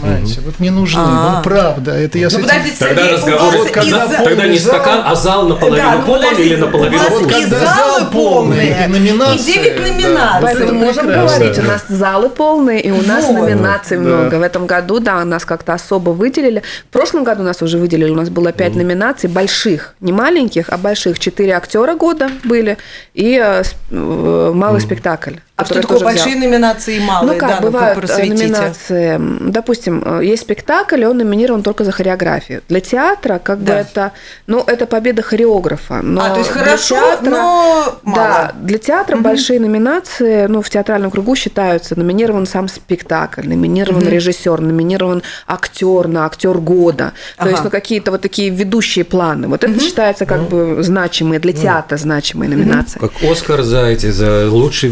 Понимаете? 0.00 0.40
Вот 0.44 0.58
не 0.60 0.70
нужны. 0.70 1.00
Ну, 1.02 1.42
правда. 1.42 1.92
Это 1.92 2.18
я 2.18 2.28
с 2.30 2.32
Ну, 2.32 2.40
этим- 2.40 2.48
подождите, 2.48 2.76
Тогда 2.78 3.08
разговор, 3.08 3.68
когда 3.70 4.04
из-за- 4.04 4.24
тогда 4.24 4.46
не 4.46 4.58
стакан, 4.58 5.02
а 5.04 5.14
зал 5.14 5.48
наполовину 5.48 5.76
Да, 5.88 5.96
ну, 6.06 6.12
подождите, 6.12 6.42
или 6.48 6.56
наполовину 6.56 7.02
и 7.02 7.28
Когда 7.28 7.58
залы 7.58 7.66
зал 8.00 8.10
полный, 8.10 8.10
полные, 8.12 8.84
и 8.84 8.88
номинации, 8.88 9.38
и 9.38 9.44
девять 9.54 9.76
да. 9.76 9.82
номинаций. 9.82 10.40
Поэтому 10.42 10.64
Это 10.66 10.74
можем 10.74 11.06
говорить, 11.06 11.58
у 11.58 11.62
нас 11.62 11.84
залы 11.88 12.28
полные, 12.30 12.80
и 12.80 12.90
у 12.90 13.02
нас 13.06 13.24
Вот. 13.24 13.34
номинаций 13.34 13.96
Да. 13.96 14.02
много. 14.02 14.34
В 14.36 14.42
этом 14.42 14.66
году, 14.66 14.98
да, 15.00 15.24
нас 15.24 15.44
как-то 15.44 15.74
особо 15.74 16.10
выделили. 16.10 16.62
В 16.88 16.92
прошлом 16.92 17.24
году 17.24 17.42
нас 17.42 17.62
уже 17.62 17.78
выделили, 17.78 18.10
у 18.10 18.14
нас 18.16 18.28
было 18.30 18.52
пять 18.52 18.74
номинаций 18.74 19.28
больших, 19.30 19.94
не 20.00 20.12
маленьких, 20.12 20.66
а 20.70 20.76
больших. 20.78 21.18
Четыре 21.18 21.54
актера 21.56 21.94
года 21.94 22.28
были 22.44 22.78
и 23.14 23.40
э, 23.42 23.62
с- 23.64 23.74
э, 23.90 24.52
малый 24.54 24.80
спектакль. 24.80 25.34
А 25.58 25.64
что 25.64 25.74
такое 25.74 25.98
тоже 25.98 26.04
взял. 26.04 26.24
большие 26.24 26.36
номинации 26.36 26.96
и 26.96 27.00
малые? 27.00 27.32
Ну 27.32 27.38
как, 27.38 27.48
да, 27.48 27.56
ну-ка, 27.56 27.66
бывают 27.72 27.98
просветите. 27.98 28.46
номинации. 28.46 29.20
Допустим, 29.50 30.02
э, 30.06 30.20
есть 30.24 30.42
спектакль, 30.42 31.02
и 31.02 31.04
он 31.04 31.18
номинирован 31.18 31.62
только 31.62 31.82
за 31.84 31.90
хореографию. 31.90 32.62
Для 32.68 32.80
театра, 32.80 33.40
как 33.42 33.58
бы 33.58 33.66
Да. 33.66 33.80
это, 33.80 34.12
ну, 34.46 34.62
это 34.64 34.86
победа 34.86 35.22
хореографа. 35.22 36.00
Но 36.02 36.22
А, 36.24 36.30
то 36.30 36.38
есть 36.38 36.50
хорошо, 36.50 36.94
театра- 36.94 37.30
но 37.30 37.98
мало. 38.04 38.16
Да, 38.16 38.52
для 38.62 38.78
театра 38.78 39.16
большие 39.16 39.58
номинации, 39.58 40.46
ну, 40.46 40.62
в 40.62 40.70
театральном 40.70 41.10
кругу 41.10 41.34
считаются. 41.34 41.98
Номинирован 41.98 42.46
сам 42.46 42.68
спектакль, 42.68 43.48
номинирован 43.48 44.06
режиссер, 44.08 44.60
номинирован 44.60 45.22
актер 45.48 46.06
на 46.06 46.24
актер 46.26 46.58
года. 46.58 47.12
То 47.36 47.42
Ага. 47.42 47.50
есть, 47.50 47.64
ну, 47.64 47.70
какие-то 47.70 48.12
вот 48.12 48.20
такие 48.20 48.50
ведущие 48.50 49.04
планы. 49.04 49.48
Вот 49.48 49.64
это 49.64 49.80
считается 49.80 50.24
как 50.24 50.42
бы 50.48 50.82
значимые, 50.84 51.40
для 51.40 51.52
театра 51.52 51.96
значимые 51.96 52.48
номинации. 52.48 53.00
Как 53.00 53.10
Оскар 53.28 53.62
за 53.62 53.86
эти, 53.86 54.10
за 54.10 54.48
лучшие 54.48 54.90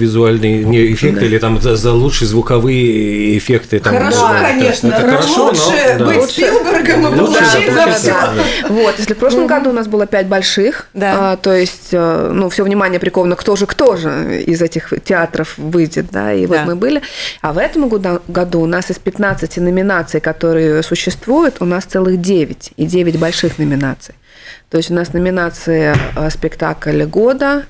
не, 0.65 0.93
эффекты 0.93 1.27
или 1.27 1.39
там 1.39 1.61
за, 1.61 1.77
за 1.77 1.93
лучшие 1.93 2.29
звуковые 2.29 3.37
эффекты. 3.39 3.79
Там, 3.81 3.97
Хорошо, 3.97 4.29
да, 4.29 4.39
это- 4.51 4.59
конечно. 4.59 4.89
это 4.89 5.01
хорошо, 5.01 5.37
но, 5.37 5.45
лучше 5.51 5.97
да. 5.99 6.05
быть 6.05 6.23
Спилбергом 6.31 7.15
и 7.15 7.19
получить 7.19 7.73
за 7.73 7.93
все. 7.93 8.09
да. 8.13 8.33
Вот, 8.69 8.95
если 8.99 9.15
в 9.15 9.19
прошлом 9.19 9.47
году 9.47 9.71
у 9.71 9.73
нас 9.73 9.87
было 9.87 10.07
пять 10.07 10.27
больших, 10.27 10.89
Да. 10.95 11.33
а, 11.33 11.37
то 11.37 11.53
есть, 11.55 11.89
э, 11.93 12.31
ну, 12.33 12.49
все 12.49 12.65
внимание 12.65 12.99
приковано, 13.01 13.37
кто 13.37 13.57
же, 13.57 13.67
кто 13.67 13.97
же 13.97 14.43
из 14.47 14.63
этих 14.63 14.93
театров 15.05 15.55
выйдет, 15.57 16.07
да, 16.11 16.33
и 16.33 16.47
вот 16.47 16.59
Да. 16.59 16.65
мы 16.65 16.77
были. 16.77 17.03
А 17.43 17.53
в 17.53 17.59
этом 17.59 17.89
году, 17.89 18.21
году 18.29 18.61
у 18.61 18.67
нас 18.67 18.91
из 18.91 18.99
15 18.99 19.61
номинаций, 19.61 20.21
которые 20.21 20.83
существуют, 20.83 21.57
у 21.61 21.65
нас 21.65 21.85
целых 21.85 22.21
9, 22.21 22.73
и 22.77 22.87
9 22.87 23.19
больших 23.19 23.59
номинаций. 23.59 24.15
То 24.71 24.79
есть 24.79 24.91
у 24.91 24.95
нас 24.95 25.13
номинации 25.13 25.95
э, 26.17 26.31
спектакль 26.31 27.03
года, 27.05 27.65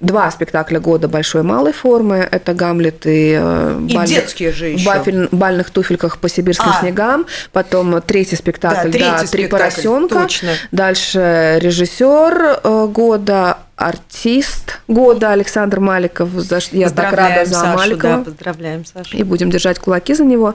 два 0.00 0.30
спектакля 0.30 0.80
года 0.80 1.06
большой 1.06 1.42
и 1.42 1.44
малой 1.44 1.72
формы, 1.72 2.16
это 2.30 2.54
Гамлет 2.54 3.06
и, 3.06 3.38
э, 3.40 3.80
И 3.88 4.06
детские 4.06 4.52
же 4.52 4.68
еще. 4.68 4.86
бафель- 4.86 5.28
бальных 5.30 5.70
туфельках 5.70 6.18
по 6.18 6.28
сибирским 6.28 6.70
А. 6.74 6.80
снегам, 6.80 7.26
потом 7.52 8.00
третий 8.02 8.36
спектакль, 8.36 8.90
Да, 8.90 8.98
да, 8.98 9.18
третий 9.18 9.30
три 9.30 9.44
спектакль, 9.44 9.62
поросенка, 9.70 10.14
точно. 10.22 10.50
дальше 10.72 11.58
режиссер 11.60 12.60
э, 12.64 12.86
года, 12.90 13.58
артист 13.78 14.80
года 14.88 15.30
Александр 15.30 15.78
Маликов, 15.78 16.30
за 16.30 16.58
я 16.72 16.90
так 16.90 17.12
рада 17.12 17.44
за 17.44 17.54
Сашу, 17.54 17.76
Маликова. 17.76 18.16
да, 18.16 18.24
поздравляем 18.24 18.84
Сашу. 18.84 19.16
И 19.16 19.22
будем 19.22 19.50
держать 19.50 19.78
кулаки 19.78 20.14
за 20.14 20.24
него. 20.24 20.54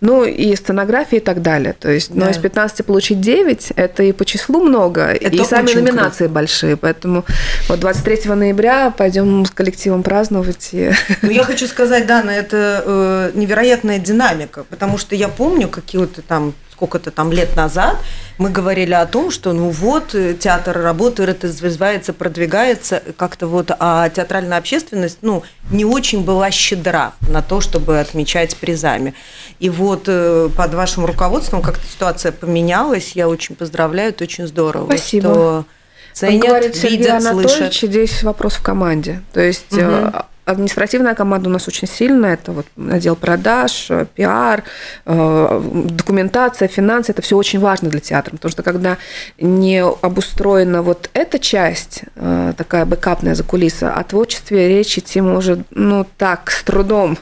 Ну, 0.00 0.24
и 0.24 0.54
сценография 0.54 1.18
и 1.18 1.22
так 1.22 1.42
далее. 1.42 1.74
То 1.78 1.90
есть, 1.90 2.14
но 2.14 2.26
Да. 2.26 2.30
из 2.30 2.38
15 2.38 2.86
получить 2.86 3.20
9, 3.20 3.72
это 3.74 4.04
и 4.04 4.12
по 4.12 4.24
числу 4.24 4.62
много, 4.62 5.02
Это 5.02 5.34
и 5.34 5.44
сами 5.44 5.72
номинации 5.72 6.28
большие. 6.28 6.76
Поэтому 6.76 7.24
вот 7.68 7.80
23 7.80 8.34
ноября 8.34 8.90
пойдем 8.96 9.44
с 9.44 9.50
коллективом 9.50 10.04
праздновать. 10.04 10.68
И... 10.72 10.92
Ну, 11.22 11.30
я 11.30 11.42
хочу 11.42 11.66
сказать, 11.66 12.06
Дана, 12.06 12.30
это 12.30 12.84
э, 12.86 13.30
невероятная 13.34 13.98
динамика, 13.98 14.62
потому 14.64 14.96
что 14.96 15.16
я 15.16 15.28
помню 15.28 15.68
какие-то 15.68 16.22
там 16.22 16.54
сколько-то 16.80 17.10
там 17.10 17.30
лет 17.30 17.56
назад 17.56 17.98
мы 18.38 18.48
говорили 18.48 18.94
о 18.94 19.04
том, 19.04 19.30
что 19.30 19.52
ну 19.52 19.68
вот 19.68 20.14
э, 20.14 20.32
театр 20.32 20.80
работает, 20.80 21.44
развивается, 21.44 22.14
продвигается 22.14 23.02
как-то 23.18 23.46
вот, 23.46 23.70
а 23.78 24.08
театральная 24.08 24.56
общественность, 24.56 25.18
ну, 25.20 25.42
не 25.70 25.84
очень 25.84 26.24
была 26.24 26.50
щедра 26.50 27.12
на 27.28 27.42
то, 27.42 27.60
чтобы 27.60 28.00
отмечать 28.00 28.56
призами. 28.56 29.12
И 29.58 29.68
вот 29.68 30.04
э, 30.06 30.48
под 30.56 30.72
вашим 30.72 31.04
руководством 31.04 31.60
как-то 31.60 31.84
ситуация 31.86 32.32
поменялась, 32.32 33.12
я 33.14 33.28
очень 33.28 33.56
поздравляю, 33.56 34.08
это 34.08 34.24
очень 34.24 34.46
здорово, 34.46 34.86
Спасибо. 34.86 35.28
что 35.28 35.64
ценят, 36.14 36.46
говорит 36.46 36.76
Сергей 36.76 36.96
видят, 36.96 37.26
Анатольевич, 37.26 37.56
слышат. 37.56 37.90
здесь 37.90 38.22
вопрос 38.22 38.54
в 38.54 38.62
команде. 38.62 39.20
То 39.34 39.40
есть 39.40 39.76
э, 39.76 40.12
административная 40.50 41.14
команда 41.14 41.48
у 41.48 41.52
нас 41.52 41.68
очень 41.68 41.88
сильная. 41.88 42.34
Это 42.34 42.52
вот 42.52 42.66
отдел 42.76 43.16
продаж, 43.16 43.86
э, 43.90 44.06
пиар, 44.14 44.64
э, 45.06 45.62
документация, 45.90 46.68
финансы. 46.68 47.12
Это 47.12 47.22
все 47.22 47.36
очень 47.36 47.60
важно 47.60 47.88
для 47.88 48.00
театра. 48.00 48.32
Потому 48.32 48.52
что 48.52 48.62
когда 48.62 48.98
не 49.38 49.82
обустроена 49.82 50.82
вот 50.82 51.10
эта 51.12 51.38
часть, 51.38 52.02
э, 52.16 52.52
такая 52.56 52.84
бэкапная 52.84 53.34
за 53.34 53.44
кулиса, 53.44 53.92
о 53.92 54.04
творчестве 54.04 54.68
речь 54.68 54.98
идти 54.98 55.20
может, 55.20 55.60
ну, 55.70 56.06
так, 56.16 56.50
с 56.50 56.62
трудом. 56.62 57.18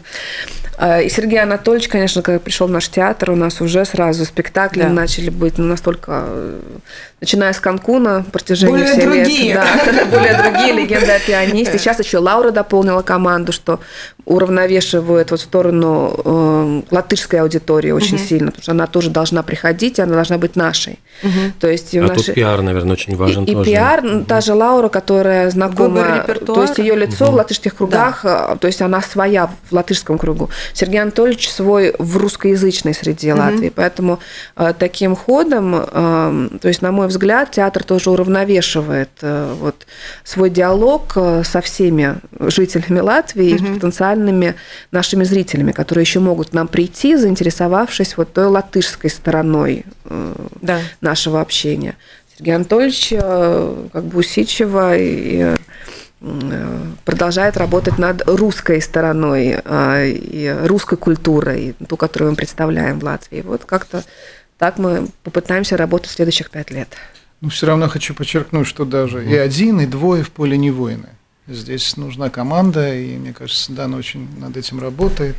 Э, 0.79 1.03
И 1.03 1.09
Сергей 1.11 1.43
Анатольевич, 1.43 1.89
конечно, 1.89 2.23
когда 2.23 2.39
пришел 2.39 2.69
в 2.69 2.71
наш 2.71 2.89
театр, 2.89 3.31
у 3.33 3.37
нас 3.37 3.61
уже 3.61 3.85
сразу 3.85 4.25
спектакли 4.25 4.83
Да. 4.83 4.89
начали 4.89 5.29
быть 5.31 5.59
ну, 5.59 5.65
настолько, 5.65 6.25
начиная 7.21 7.53
с 7.53 7.59
Канкуна, 7.61 8.25
протяжении 8.31 8.73
Более 8.73 8.95
лет, 8.95 9.03
другие. 9.05 9.55
да, 9.55 9.67
более 10.11 10.35
другие 10.43 10.73
легенды 10.73 11.13
о 11.13 11.19
пианисте. 11.19 11.79
Сейчас 11.79 11.99
еще 11.99 12.19
Лаура 12.19 12.51
дополнила 12.53 13.03
команду, 13.03 13.53
что 13.53 13.81
уравновешивает 14.25 15.31
вот 15.31 15.41
в 15.41 15.43
сторону 15.43 16.15
э, 16.25 16.83
латышской 16.95 17.41
аудитории 17.41 17.91
очень 17.91 18.19
сильно, 18.19 18.47
потому 18.47 18.63
что 18.63 18.73
она 18.73 18.87
тоже 18.87 19.11
должна 19.11 19.43
приходить, 19.43 19.99
и 19.99 20.03
она 20.03 20.15
должна 20.15 20.39
быть 20.39 20.55
нашей. 20.57 20.99
То 21.61 21.69
есть 21.69 21.95
и 21.95 21.99
А 21.99 22.09
тут 22.09 22.17
нашей- 22.19 22.35
пиар, 22.35 22.63
наверное, 22.63 22.93
очень 22.93 23.17
важен 23.17 23.45
и, 23.45 23.51
и 23.51 23.55
тоже. 23.55 23.71
пиар, 23.71 24.03
ну, 24.03 24.25
та 24.25 24.41
же 24.41 24.55
Лаура, 24.55 24.89
которая 24.89 25.51
знакома, 25.51 26.25
то 26.47 26.63
есть 26.63 26.79
ее 26.79 26.95
лицо 26.97 27.31
в 27.31 27.35
латышских 27.35 27.75
кругах, 27.77 28.25
э, 28.25 28.57
то 28.61 28.67
есть 28.67 28.81
она 28.83 29.01
своя 29.03 29.47
в 29.69 29.73
латышском 29.73 30.19
кругу. 30.19 30.51
Сергей 30.73 31.01
Анатольевич 31.03 31.51
свой 31.51 31.95
в 31.99 32.17
русскоязычной 32.17 32.95
среде 32.95 33.35
Латвии, 33.35 33.71
поэтому 33.75 34.19
э, 34.57 34.73
таким 34.79 35.17
ходом, 35.17 35.75
э, 35.75 36.49
то 36.61 36.69
есть 36.69 36.83
на 36.83 36.93
мой 36.93 37.09
взгляд, 37.09 37.51
театр 37.51 37.83
тоже 37.85 38.11
уравновешивает 38.11 39.11
э, 39.23 39.55
вот 39.61 39.87
свой 40.25 40.51
диалог 40.51 41.13
э, 41.17 41.43
со 41.45 41.61
всеми 41.61 42.17
жителями 42.41 43.01
Латвии 43.01 43.51
и 43.51 43.59
с 43.59 43.63
потенциальными 43.63 44.55
нашими 44.91 45.25
зрителями, 45.25 45.73
которые 45.73 46.03
еще 46.03 46.21
могут 46.21 46.51
к 46.51 46.53
нам 46.53 46.69
прийти, 46.69 47.17
заинтересовавшись 47.17 48.17
вот 48.17 48.33
той 48.33 48.47
латышской 48.47 49.11
стороной 49.11 49.85
э, 50.05 50.35
Да. 50.61 50.79
Нашего 51.09 51.41
общения. 51.41 51.97
Сергей 52.37 52.55
Анатольевич 52.55 53.13
э, 53.13 53.89
как 53.93 54.05
бы 54.05 54.19
усидчиво 54.19 54.97
и 54.97 55.57
э, 56.21 56.85
продолжает 57.05 57.57
работать 57.57 57.99
над 57.99 58.29
русской 58.29 58.81
стороной 58.83 59.59
э, 59.65 60.09
и 60.11 60.55
русской 60.65 60.97
культурой, 60.97 61.75
ту, 61.89 61.97
которую 61.97 62.33
мы 62.33 62.37
представляем 62.37 63.01
в 63.01 63.05
Латвии. 63.05 63.41
Вот 63.41 63.65
как-то 63.65 64.05
так 64.59 64.79
мы 64.79 65.09
попытаемся 65.23 65.77
работать 65.77 66.11
в 66.11 66.15
следующих 66.15 66.51
пять 66.51 66.71
лет. 66.71 66.89
Ну, 67.41 67.49
все 67.49 67.67
равно 67.67 67.89
хочу 67.89 68.15
подчеркнуть, 68.15 68.67
что 68.67 68.85
даже 68.85 69.25
и 69.25 69.37
один, 69.37 69.81
и 69.81 69.87
двое 69.87 70.23
в 70.23 70.31
поле 70.31 70.59
не 70.59 70.71
воины. 70.71 71.09
Здесь 71.47 71.97
нужна 71.97 72.29
команда, 72.29 72.95
и 72.95 73.17
мне 73.17 73.33
кажется, 73.33 73.73
Дана 73.73 73.97
очень 73.97 74.29
над 74.39 74.57
этим 74.57 74.81
работает. 74.81 75.37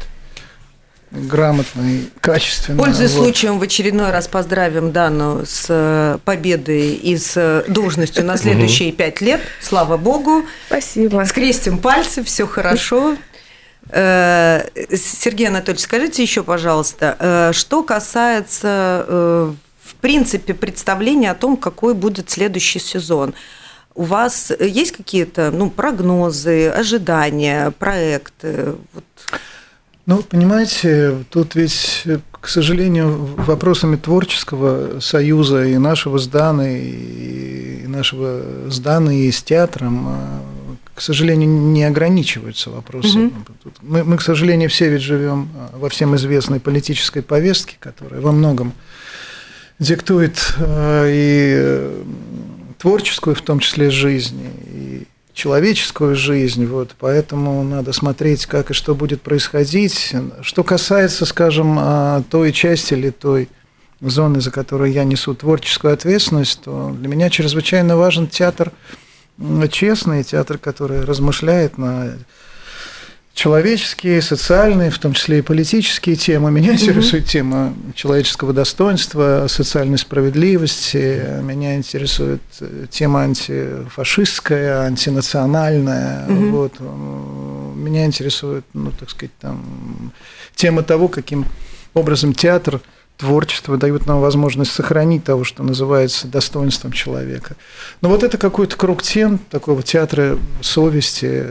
Грамотно 1.12 1.82
и 1.82 2.04
качественно. 2.22 2.84
Пользуясь 2.84 3.14
Вот. 3.14 3.24
случаем, 3.24 3.58
в 3.58 3.64
очередной 3.64 4.12
раз 4.12 4.28
поздравим 4.28 4.92
Дану 4.92 5.44
с 5.44 5.66
э, 5.68 6.20
победой 6.24 6.94
и 6.94 7.18
с 7.18 7.34
э, 7.36 7.64
должностью 7.68 8.24
на 8.26 8.38
следующие 8.38 8.92
пять 8.92 9.20
лет. 9.20 9.42
Слава 9.60 9.98
Богу. 9.98 10.46
Спасибо. 10.68 11.24
Скрестим 11.26 11.80
пальцы, 11.80 12.24
все 12.24 12.46
хорошо. 12.46 13.18
Э, 13.90 14.68
Сергей 14.96 15.48
Анатольевич, 15.48 15.84
скажите 15.84 16.22
еще, 16.22 16.44
пожалуйста, 16.44 17.52
что 17.54 17.82
касается, 17.82 19.06
в 19.08 19.96
принципе, 20.02 20.54
представления 20.54 21.32
о 21.32 21.36
том, 21.36 21.58
какой 21.58 21.96
будет 21.96 22.30
следующий 22.30 22.80
сезон. 22.80 23.34
У 23.96 24.04
вас 24.04 24.52
есть 24.60 24.92
какие-то 24.92 25.50
ну, 25.50 25.72
прогнозы, 25.72 26.70
ожидания, 26.70 27.72
проекты? 27.72 28.76
Вот. 28.94 29.04
Ну, 30.10 30.24
понимаете, 30.24 31.24
тут 31.30 31.54
ведь, 31.54 32.02
э, 32.06 32.18
к 32.32 32.48
сожалению, 32.48 33.16
вопросами 33.38 33.96
творческого 33.96 35.00
союза 35.02 35.66
и 35.66 35.78
нашего 35.78 36.18
с 36.18 36.26
Даной, 36.28 36.80
и 36.80 37.86
нашего 37.86 38.42
с 38.72 38.80
Даной 38.80 39.18
и 39.28 39.32
с 39.32 39.44
театром, 39.44 40.08
э, 40.10 40.76
к 40.96 41.02
сожалению, 41.02 41.48
не 41.48 41.84
ограничиваются 41.84 42.72
вопросы. 42.72 43.30
Тут 43.62 43.76
Мы, 43.84 44.04
мы, 44.04 44.18
к 44.18 44.24
сожалению, 44.24 44.72
все 44.72 44.90
ведь 44.90 45.04
живем 45.04 45.48
э, 45.54 45.78
во 45.78 45.90
всем 45.90 46.16
известной 46.16 46.60
политической 46.60 47.22
повестке, 47.22 47.78
которая 47.80 48.20
во 48.20 48.32
многом 48.32 48.74
диктует 49.78 50.56
и 50.60 52.04
творческую, 52.80 53.36
в 53.36 53.44
том 53.44 53.60
числе, 53.60 53.92
жизнь, 53.92 54.42
и 54.74 55.08
человеческую 55.40 56.16
жизнь, 56.18 56.66
вот, 56.66 56.96
поэтому 57.00 57.64
надо 57.64 57.94
смотреть, 57.94 58.46
как 58.46 58.72
и 58.72 58.74
что 58.74 58.94
будет 58.94 59.22
происходить. 59.22 60.14
Что 60.42 60.66
касается, 60.66 61.26
скажем, 61.26 61.78
а, 61.80 62.24
той 62.30 62.52
части 62.52 62.94
или 62.94 63.10
той 63.10 63.48
зоны, 64.02 64.42
за 64.42 64.52
которую 64.52 64.92
я 64.92 65.06
несу 65.06 65.34
творческую 65.34 65.94
ответственность, 65.94 66.60
то 66.64 66.94
для 67.00 67.08
меня 67.08 67.30
чрезвычайно 67.30 67.96
важен 67.96 68.28
театр 68.28 68.74
честный, 69.72 70.26
театр, 70.26 70.58
который 70.58 71.06
размышляет 71.06 71.78
на 71.78 72.18
человеческие, 73.40 74.22
социальные, 74.22 74.90
в 74.90 75.00
том 75.00 75.14
числе 75.14 75.40
и 75.40 75.42
политические 75.42 76.18
темы. 76.18 76.52
Меня 76.52 76.74
интересует 76.74 77.24
угу. 77.24 77.32
тема 77.32 77.74
человеческого 77.96 78.52
достоинства, 78.52 79.46
социальной 79.48 79.98
справедливости. 79.98 81.24
Меня 81.42 81.78
интересует 81.78 82.42
э, 82.60 82.88
тема 82.90 83.22
антифашистская, 83.22 84.82
антинациональная. 84.82 86.28
Угу. 86.28 86.50
Вот. 86.50 86.74
Меня 87.78 88.06
интересует, 88.06 88.66
ну, 88.74 88.92
так 88.92 89.10
сказать, 89.10 89.32
там, 89.40 90.12
тема 90.56 90.84
того, 90.84 91.08
каким 91.08 91.46
образом 91.94 92.34
театр– 92.34 92.82
творчество 93.20 93.76
дают 93.78 94.06
нам 94.06 94.22
возможность 94.22 94.72
сохранить 94.72 95.26
того, 95.26 95.44
что 95.44 95.62
называется 95.62 96.26
достоинством 96.26 96.94
человека. 96.94 97.58
Но 98.02 98.08
вот 98.08 98.24
это 98.24 98.38
какой-то 98.38 98.78
круг 98.78 99.04
тем 99.04 99.38
такого 99.38 99.84
театра 99.84 100.40
совести, 100.62 101.46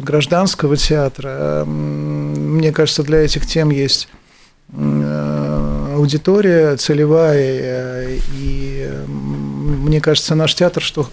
гражданского 0.00 0.76
театра. 0.76 1.64
Мне 1.66 2.72
кажется, 2.72 3.02
для 3.02 3.18
этих 3.18 3.46
тем 3.46 3.70
есть 3.70 4.08
э, 4.72 5.94
аудитория 5.96 6.76
целевая, 6.76 8.20
и 8.36 8.88
мне 9.08 10.00
кажется, 10.00 10.36
наш 10.36 10.54
театр, 10.54 10.82
что 10.82 11.10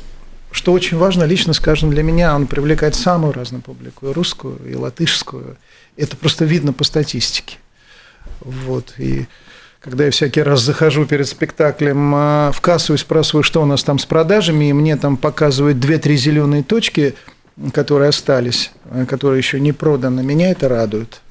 что 0.52 0.72
очень 0.72 0.98
важно, 0.98 1.24
лично, 1.24 1.52
скажем, 1.52 1.90
для 1.90 2.02
меня, 2.02 2.34
он 2.34 2.48
привлекает 2.48 2.96
самую 2.96 3.34
разную 3.34 3.62
публику, 3.62 4.08
и 4.08 4.14
русскую, 4.14 4.58
и 4.66 4.74
латышскую. 4.74 5.58
Это 5.98 6.16
просто 6.16 6.46
видно 6.46 6.72
по 6.72 6.86
статистике. 6.86 7.58
Вот, 8.40 8.94
и 8.98 9.28
когда 9.86 10.06
я 10.06 10.12
всякий 10.12 10.42
раз 10.42 10.62
захожу 10.62 11.06
перед 11.06 11.28
спектаклем 11.28 12.12
а, 12.16 12.52
в 12.52 12.60
кассу 12.60 12.96
и 12.96 12.98
спрашиваю, 12.98 13.44
что 13.44 13.62
у 13.62 13.66
нас 13.66 13.84
там 13.84 14.00
с 14.00 14.06
продажами, 14.08 14.70
и 14.70 14.74
мне 14.74 14.98
там 14.98 15.16
показывают 15.16 15.80
две-три 15.80 16.18
зеленые 16.18 16.64
точки, 16.64 17.14
которые 17.72 18.10
остались, 18.10 18.72
а, 18.90 19.06
которые 19.06 19.38
еще 19.38 19.60
не 19.60 19.74
проданы, 19.74 20.24
меня 20.24 20.50
это 20.50 20.70
радует. 20.70 21.22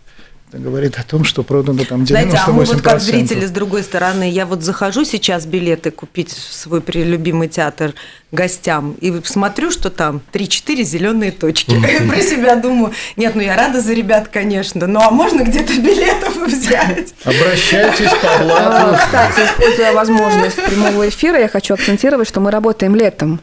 Это 0.55 0.63
говорит 0.63 0.97
о 0.99 1.03
том, 1.03 1.25
что 1.25 1.43
продано 1.43 1.85
там 1.85 2.03
98%. 2.03 2.07
Знаете, 2.07 2.41
а 2.47 2.51
мы 2.53 2.65
вот 2.65 2.81
как 2.81 3.01
зрители 3.01 3.45
с 3.45 3.51
другой 3.51 3.83
стороны, 3.83 4.31
я 4.31 4.47
вот 4.47 4.63
захожу 4.63 5.05
сейчас 5.05 5.47
билеты 5.47 5.91
купить 5.91 6.31
в 6.31 6.55
свой 6.55 6.81
любимый 6.87 7.49
театр 7.49 7.93
гостям 8.31 8.95
и 9.01 9.13
смотрю, 9.25 9.73
что 9.73 9.91
там 9.91 10.21
3-4 10.33 10.85
зеленые 10.85 11.33
точки. 11.33 11.75
Про 12.09 12.21
себя 12.21 12.55
думаю, 12.55 12.93
нет, 13.17 13.35
ну 13.35 13.43
я 13.43 13.57
рада 13.57 13.81
за 13.81 13.95
ребят, 13.95 14.29
конечно, 14.29 14.87
ну 14.87 15.01
а 15.01 15.11
можно 15.11 15.43
где-то 15.43 15.73
билетов 15.73 16.37
взять? 16.47 17.15
Обращайтесь 17.25 18.11
по 18.23 18.45
блату. 18.45 18.97
Кстати, 19.05 19.41
используя 19.41 19.93
возможность 19.93 20.65
прямого 20.65 21.09
эфира, 21.09 21.41
я 21.41 21.49
хочу 21.49 21.75
акцентировать, 21.75 22.29
что 22.29 22.39
мы 22.39 22.53
работаем 22.53 22.95
летом. 22.95 23.41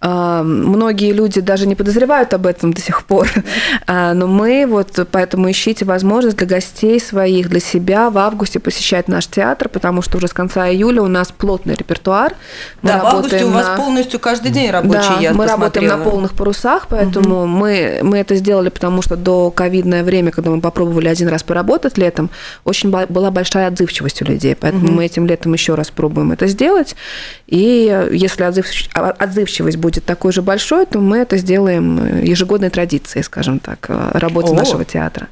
А, 0.00 0.42
многие 0.42 1.12
люди 1.12 1.40
даже 1.40 1.66
не 1.66 1.74
подозревают 1.74 2.34
об 2.34 2.46
этом 2.46 2.72
до 2.72 2.80
сих 2.80 3.04
пор. 3.04 3.28
А, 3.88 4.14
но 4.14 4.26
мы 4.26 4.66
вот 4.66 5.06
поэтому 5.12 5.50
ищите 5.50 5.84
возможность 5.84 6.36
для 6.36 6.46
гостей 6.46 7.00
своих, 7.00 7.48
для 7.48 7.60
себя 7.60 8.10
в 8.10 8.18
августе 8.18 8.58
посещать 8.58 9.06
наш 9.06 9.26
театр, 9.26 9.68
потому 9.68 10.02
что 10.02 10.18
уже 10.18 10.28
с 10.28 10.32
конца 10.32 10.68
июля 10.68 11.02
у 11.02 11.06
нас 11.06 11.30
плотный 11.30 11.74
репертуар. 11.74 12.34
Мы 12.82 12.90
да, 12.90 13.02
в 13.02 13.06
августе 13.06 13.44
у 13.44 13.50
вас 13.50 13.76
полностью 13.76 14.18
каждый 14.18 14.50
день 14.50 14.70
рабочий, 14.70 15.14
да, 15.14 15.20
я 15.20 15.32
мы 15.32 15.44
посмотрела. 15.44 15.50
работаем 15.50 15.86
на 15.86 16.10
полных 16.10 16.32
парусах, 16.34 16.86
поэтому 16.88 17.42
угу. 17.42 17.46
мы, 17.46 18.00
мы 18.02 18.18
это 18.18 18.34
сделали, 18.34 18.70
потому 18.70 19.02
что 19.02 19.16
до 19.16 19.50
ковидное 19.50 20.02
время, 20.02 20.30
когда 20.32 20.50
мы 20.50 20.60
попробовали 20.60 21.08
один 21.08 21.28
раз 21.28 21.42
поработать 21.42 21.96
летом, 21.96 22.30
очень 22.64 22.90
была 22.90 23.30
большая 23.30 23.68
отзывчивость 23.68 24.22
у 24.22 24.24
людей, 24.24 24.56
поэтому 24.56 24.86
угу. 24.86 24.94
мы 24.94 25.06
этим 25.06 25.26
летом 25.26 25.52
еще 25.52 25.74
раз 25.74 25.90
пробуем 25.90 26.32
это 26.32 26.46
сделать. 26.46 26.96
И 27.46 28.08
если 28.12 28.42
отзывчивость 29.46 29.76
будет 29.76 30.04
такой 30.04 30.32
же 30.32 30.42
большой, 30.42 30.86
то 30.86 30.98
мы 30.98 31.18
это 31.18 31.36
сделаем 31.36 32.22
ежегодной 32.22 32.70
традицией, 32.70 33.22
скажем 33.22 33.58
так, 33.58 33.86
работы 33.88 34.52
О. 34.52 34.54
нашего 34.54 34.84
театра. 34.84 35.28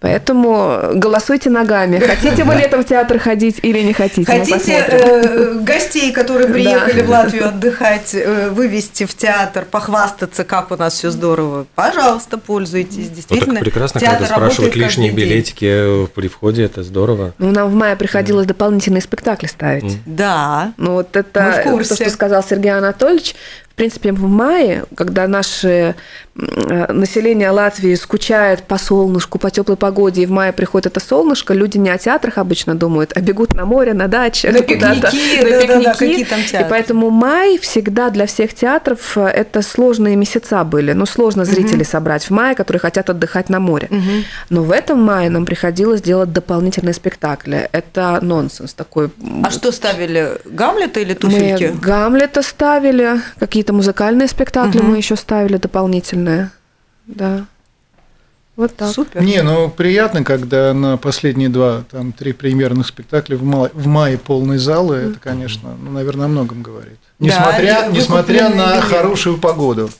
Поэтому 0.00 0.92
голосуйте 0.94 1.50
ногами. 1.50 1.98
Хотите 1.98 2.44
вы 2.44 2.54
летом 2.60 2.82
в 2.82 2.86
театр 2.86 3.18
ходить 3.18 3.58
или 3.62 3.80
не 3.80 3.92
хотите? 3.92 4.30
Хотите 4.30 4.84
э, 4.88 5.54
гостей, 5.60 6.12
которые 6.12 6.48
приехали 6.48 7.00
да. 7.00 7.06
в 7.06 7.10
Латвию 7.10 7.48
отдыхать, 7.48 8.14
э, 8.14 8.50
вывести 8.50 9.06
в 9.06 9.14
театр, 9.16 9.64
похвастаться, 9.68 10.44
как 10.44 10.70
у 10.70 10.76
нас 10.76 10.94
все 10.94 11.10
здорово? 11.10 11.66
Пожалуйста, 11.74 12.38
пользуйтесь. 12.38 13.08
Действительно, 13.08 13.54
ну, 13.54 13.58
так 13.58 13.64
прекрасно, 13.64 14.00
когда 14.00 14.26
спрашивают 14.26 14.76
лишние 14.76 15.10
билетики 15.10 16.06
при 16.14 16.28
входе, 16.28 16.64
это 16.64 16.84
здорово. 16.84 17.34
Ну, 17.38 17.50
нам 17.50 17.68
в 17.68 17.74
мае 17.74 17.96
приходилось 17.96 18.46
дополнительные 18.46 19.02
спектакли 19.02 19.48
ставить. 19.48 19.98
Да. 20.06 20.74
Ну, 20.76 20.92
вот 20.92 21.16
это 21.16 21.62
то, 21.64 21.84
что 21.84 22.08
сказал 22.08 22.44
Сергей 22.44 22.72
Анатольевич 22.72 23.34
принципе, 23.78 24.12
в 24.12 24.28
мае, 24.28 24.84
когда 24.94 25.26
наше 25.28 25.94
э, 26.36 26.92
население 26.92 27.50
Латвии 27.50 27.94
скучает 27.94 28.64
по 28.64 28.76
солнышку, 28.76 29.38
по 29.38 29.50
теплой 29.50 29.76
погоде, 29.76 30.22
и 30.22 30.26
в 30.26 30.30
мае 30.30 30.52
приходит 30.52 30.88
это 30.88 31.00
солнышко, 31.00 31.54
люди 31.54 31.78
не 31.78 31.88
о 31.88 31.96
театрах 31.96 32.38
обычно 32.38 32.74
думают, 32.74 33.12
а 33.14 33.20
бегут 33.20 33.54
на 33.54 33.64
море, 33.64 33.94
на 33.94 34.08
даче, 34.08 34.50
на 34.50 34.62
пикники, 34.62 34.82
на 34.82 35.10
пикники. 35.10 35.66
Да, 35.68 35.80
да, 35.80 35.94
какие 35.94 36.24
там 36.24 36.42
театры. 36.42 36.66
И 36.66 36.68
поэтому 36.68 37.10
май 37.10 37.58
всегда 37.58 38.10
для 38.10 38.26
всех 38.26 38.52
театров 38.52 39.16
э, 39.16 39.26
это 39.26 39.62
сложные 39.62 40.16
месяца 40.16 40.64
были. 40.64 40.92
Ну, 40.92 41.06
сложно 41.06 41.44
зрителей 41.44 41.82
угу. 41.82 41.90
собрать 41.90 42.24
в 42.24 42.30
мае, 42.30 42.54
которые 42.54 42.80
хотят 42.80 43.08
отдыхать 43.08 43.48
на 43.48 43.60
море. 43.60 43.88
Угу. 43.90 44.00
Но 44.50 44.62
в 44.64 44.72
этом 44.72 45.00
мае 45.00 45.30
нам 45.30 45.46
приходилось 45.46 46.02
делать 46.02 46.32
дополнительные 46.32 46.94
спектакли. 46.94 47.68
Это 47.70 48.18
нонсенс 48.22 48.74
такой. 48.74 49.10
А 49.44 49.50
что 49.50 49.70
ставили? 49.70 50.38
Гамлета 50.44 51.00
или 51.00 51.14
туфельки? 51.14 51.70
Мы 51.72 51.78
Гамлета 51.78 52.42
ставили, 52.42 53.20
какие-то 53.38 53.67
какие-то 53.68 53.72
музыкальные 53.74 54.28
спектакли 54.28 54.78
угу. 54.80 54.88
мы 54.88 54.96
еще 54.96 55.16
ставили 55.16 55.58
дополнительные. 55.58 56.50
Да. 57.06 57.44
Вот 58.56 58.74
так. 58.74 58.92
Супер. 58.92 59.22
Не, 59.22 59.42
ну 59.42 59.68
приятно, 59.68 60.24
когда 60.24 60.72
на 60.74 60.96
последние 60.96 61.48
два, 61.48 61.84
там, 61.90 62.12
три 62.12 62.32
премьерных 62.32 62.86
спектакля 62.86 63.36
в 63.36 63.44
мае, 63.44 63.70
в 63.72 63.86
мае 63.86 64.18
полной 64.18 64.58
залы, 64.58 64.96
mm. 64.96 65.10
это, 65.10 65.20
конечно, 65.20 65.76
ну, 65.80 65.92
наверное, 65.92 66.26
о 66.26 66.28
многом 66.28 66.62
говорит. 66.62 66.98
Несмотря, 67.20 67.82
да, 67.82 67.86
несмотря 67.88 68.48
на 68.48 68.72
билет. 68.72 68.84
хорошую 68.84 69.38
погоду. 69.38 69.90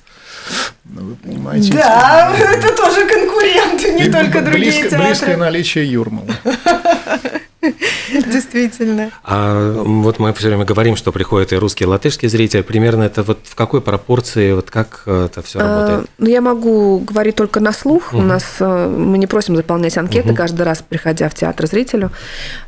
Ну, 0.85 1.03
вы 1.03 1.15
понимаете. 1.15 1.73
Да, 1.73 2.35
это, 2.37 2.51
это 2.51 2.77
тоже 2.77 3.07
конкуренты, 3.07 3.93
не 3.93 4.11
только 4.11 4.41
другие 4.43 4.73
близко, 4.73 4.89
театры. 4.91 5.07
Близкое 5.07 5.37
наличие 5.37 5.93
Юрмала. 5.93 6.27
Действительно. 8.33 9.11
А 9.25 9.73
вот 9.83 10.19
мы 10.19 10.33
все 10.35 10.49
время 10.49 10.65
говорим, 10.65 10.97
что 10.97 11.13
приходят 11.13 11.53
и 11.53 11.57
русские, 11.57 11.87
и 11.87 11.91
латышские 11.91 12.29
зрители. 12.29 12.63
Примерно 12.63 13.05
это 13.05 13.23
вот 13.23 13.41
в 13.45 13.55
какой 13.55 13.81
пропорции, 13.81 14.53
вот 14.53 14.71
как 14.71 15.03
это 15.07 15.43
все 15.43 15.61
работает? 15.61 16.01
А, 16.01 16.07
ну, 16.19 16.29
я 16.29 16.41
могу 16.41 16.99
говорить 16.99 17.37
только 17.37 17.61
на 17.61 17.73
слух. 17.73 18.13
У 18.13 18.23
нас 18.23 18.45
э, 18.61 18.89
мы 18.89 19.19
не 19.19 19.27
просим 19.27 19.57
заполнять 19.57 19.97
анкеты 19.97 20.35
каждый 20.35 20.63
раз, 20.63 20.83
приходя 20.87 21.29
в 21.29 21.35
театр 21.35 21.67
зрителю. 21.67 22.11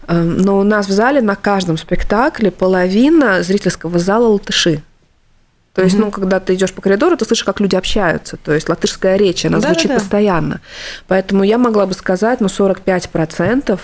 Э, 0.07 0.21
но 0.23 0.59
у 0.59 0.63
нас 0.63 0.87
в 0.87 0.91
зале 0.91 1.21
на 1.21 1.37
каждом 1.37 1.77
спектакле 1.77 2.51
половина 2.51 3.43
зрительского 3.43 3.99
зала 3.99 4.29
латыши. 4.29 4.83
То 5.75 5.83
есть, 5.83 5.97
mm-hmm. 5.97 6.01
ну, 6.01 6.11
когда 6.11 6.41
ты 6.41 6.55
идешь 6.55 6.73
по 6.73 6.83
коридору, 6.83 7.17
ты 7.17 7.25
слышишь, 7.25 7.45
как 7.45 7.61
люди 7.61 7.77
общаются. 7.77 8.37
То 8.37 8.53
есть 8.53 8.69
латышская 8.69 9.17
речь, 9.17 9.45
она 9.45 9.61
да, 9.61 9.69
звучит 9.69 9.89
да, 9.89 9.95
да. 9.95 10.01
постоянно. 10.01 10.61
Поэтому 11.07 11.45
я 11.45 11.59
могла 11.59 11.87
бы 11.87 11.95
сказать, 11.95 12.41
ну, 12.41 12.49
45% 12.49 13.79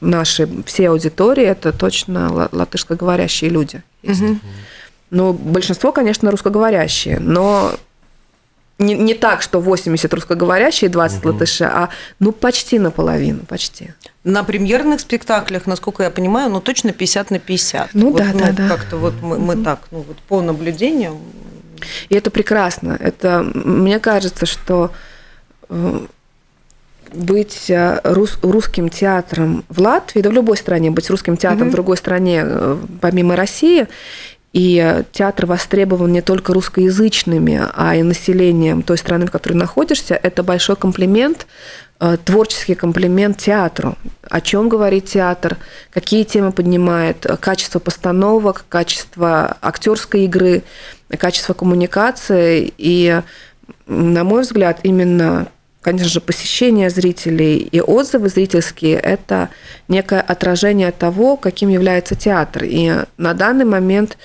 нашей 0.00 0.62
всей 0.64 0.88
аудитории 0.88 1.44
это 1.44 1.72
точно 1.72 2.48
латышскоговорящие 2.52 3.50
люди. 3.50 3.82
Mm-hmm. 4.04 4.36
Ну, 5.10 5.32
большинство, 5.32 5.92
конечно, 5.92 6.30
русскоговорящие, 6.30 7.18
но 7.18 7.72
не, 8.78 8.94
не 8.94 9.14
так, 9.14 9.42
что 9.42 9.60
80 9.60 10.12
русскоговорящие, 10.12 10.90
20 10.90 11.18
угу. 11.18 11.28
латыши, 11.32 11.64
а 11.64 11.88
ну 12.18 12.32
почти 12.32 12.78
наполовину, 12.78 13.40
почти. 13.48 13.92
На 14.24 14.44
премьерных 14.44 15.00
спектаклях, 15.00 15.66
насколько 15.66 16.02
я 16.02 16.10
понимаю, 16.10 16.50
ну 16.50 16.60
точно 16.60 16.92
50 16.92 17.30
на 17.30 17.38
50. 17.38 17.90
Ну 17.94 18.10
вот, 18.10 18.18
да, 18.18 18.30
ну, 18.32 18.38
да, 18.38 18.52
да. 18.52 18.68
Как-то 18.68 18.96
вот 18.96 19.14
мы, 19.22 19.38
мы 19.38 19.56
так, 19.62 19.80
ну 19.90 20.04
вот 20.06 20.16
по 20.28 20.42
наблюдениям. 20.42 21.18
И 22.08 22.14
это 22.14 22.30
прекрасно. 22.30 22.96
Это, 23.00 23.42
мне 23.42 23.98
кажется, 23.98 24.46
что 24.46 24.92
э, 25.68 26.06
быть 27.12 27.70
э, 27.70 28.00
рус, 28.04 28.38
русским 28.42 28.88
театром 28.88 29.64
в 29.68 29.80
Латвии, 29.80 30.20
да 30.20 30.30
в 30.30 30.32
любой 30.32 30.56
стране, 30.56 30.90
быть 30.90 31.10
русским 31.10 31.36
театром 31.36 31.68
угу. 31.68 31.70
в 31.70 31.74
другой 31.74 31.96
стране, 31.96 32.42
э, 32.44 32.78
помимо 33.00 33.36
России, 33.36 33.88
и 34.52 35.02
театр 35.12 35.46
востребован 35.46 36.12
не 36.12 36.20
только 36.20 36.52
русскоязычными, 36.52 37.62
а 37.74 37.96
и 37.96 38.02
населением 38.02 38.82
той 38.82 38.98
страны, 38.98 39.26
в 39.26 39.30
которой 39.30 39.54
находишься. 39.54 40.14
Это 40.14 40.42
большой 40.42 40.76
комплимент, 40.76 41.46
э, 42.00 42.18
творческий 42.22 42.74
комплимент 42.74 43.38
театру. 43.38 43.96
О 44.28 44.40
чем 44.42 44.68
говорит 44.68 45.06
театр, 45.06 45.56
какие 45.90 46.24
темы 46.24 46.52
поднимает, 46.52 47.26
качество 47.40 47.78
постановок, 47.78 48.66
качество 48.68 49.56
актерской 49.62 50.24
игры, 50.24 50.64
качество 51.18 51.54
коммуникации. 51.54 52.72
И 52.76 53.22
на 53.86 54.24
мой 54.24 54.42
взгляд, 54.42 54.80
именно 54.82 55.48
конечно 55.82 56.08
же, 56.08 56.20
посещение 56.20 56.88
зрителей 56.88 57.58
и 57.58 57.80
отзывы 57.80 58.28
зрительские– 58.28 58.94
это 59.02 59.50
некое 59.88 60.20
отражение 60.20 60.92
того, 60.92 61.36
каким 61.36 61.68
является 61.68 62.14
театр. 62.14 62.64
И 62.64 62.92
на 63.18 63.34
данный 63.34 63.64
момент 63.64 64.16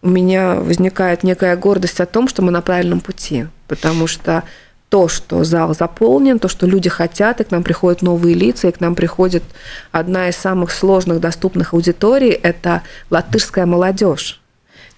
у 0.00 0.08
меня 0.08 0.54
возникает 0.56 1.22
некая 1.22 1.56
гордость 1.56 2.00
о 2.00 2.06
том, 2.06 2.26
что 2.26 2.42
мы 2.42 2.50
на 2.50 2.62
правильном 2.62 3.00
пути, 3.00 3.46
потому 3.68 4.06
что 4.06 4.42
то, 4.88 5.08
что 5.08 5.44
зал 5.44 5.74
заполнен, 5.74 6.38
то, 6.38 6.48
что 6.48 6.66
люди 6.66 6.90
хотят, 6.90 7.40
и 7.40 7.44
к 7.44 7.50
нам 7.50 7.62
приходят 7.62 8.02
новые 8.02 8.34
лица, 8.34 8.68
и 8.68 8.72
к 8.72 8.80
нам 8.80 8.94
приходит 8.94 9.42
одна 9.90 10.28
из 10.28 10.36
самых 10.36 10.70
сложных 10.70 11.20
доступных 11.20 11.72
аудиторий– 11.72 12.30
это 12.42 12.82
латышская 13.10 13.64
молодежь. 13.64 14.40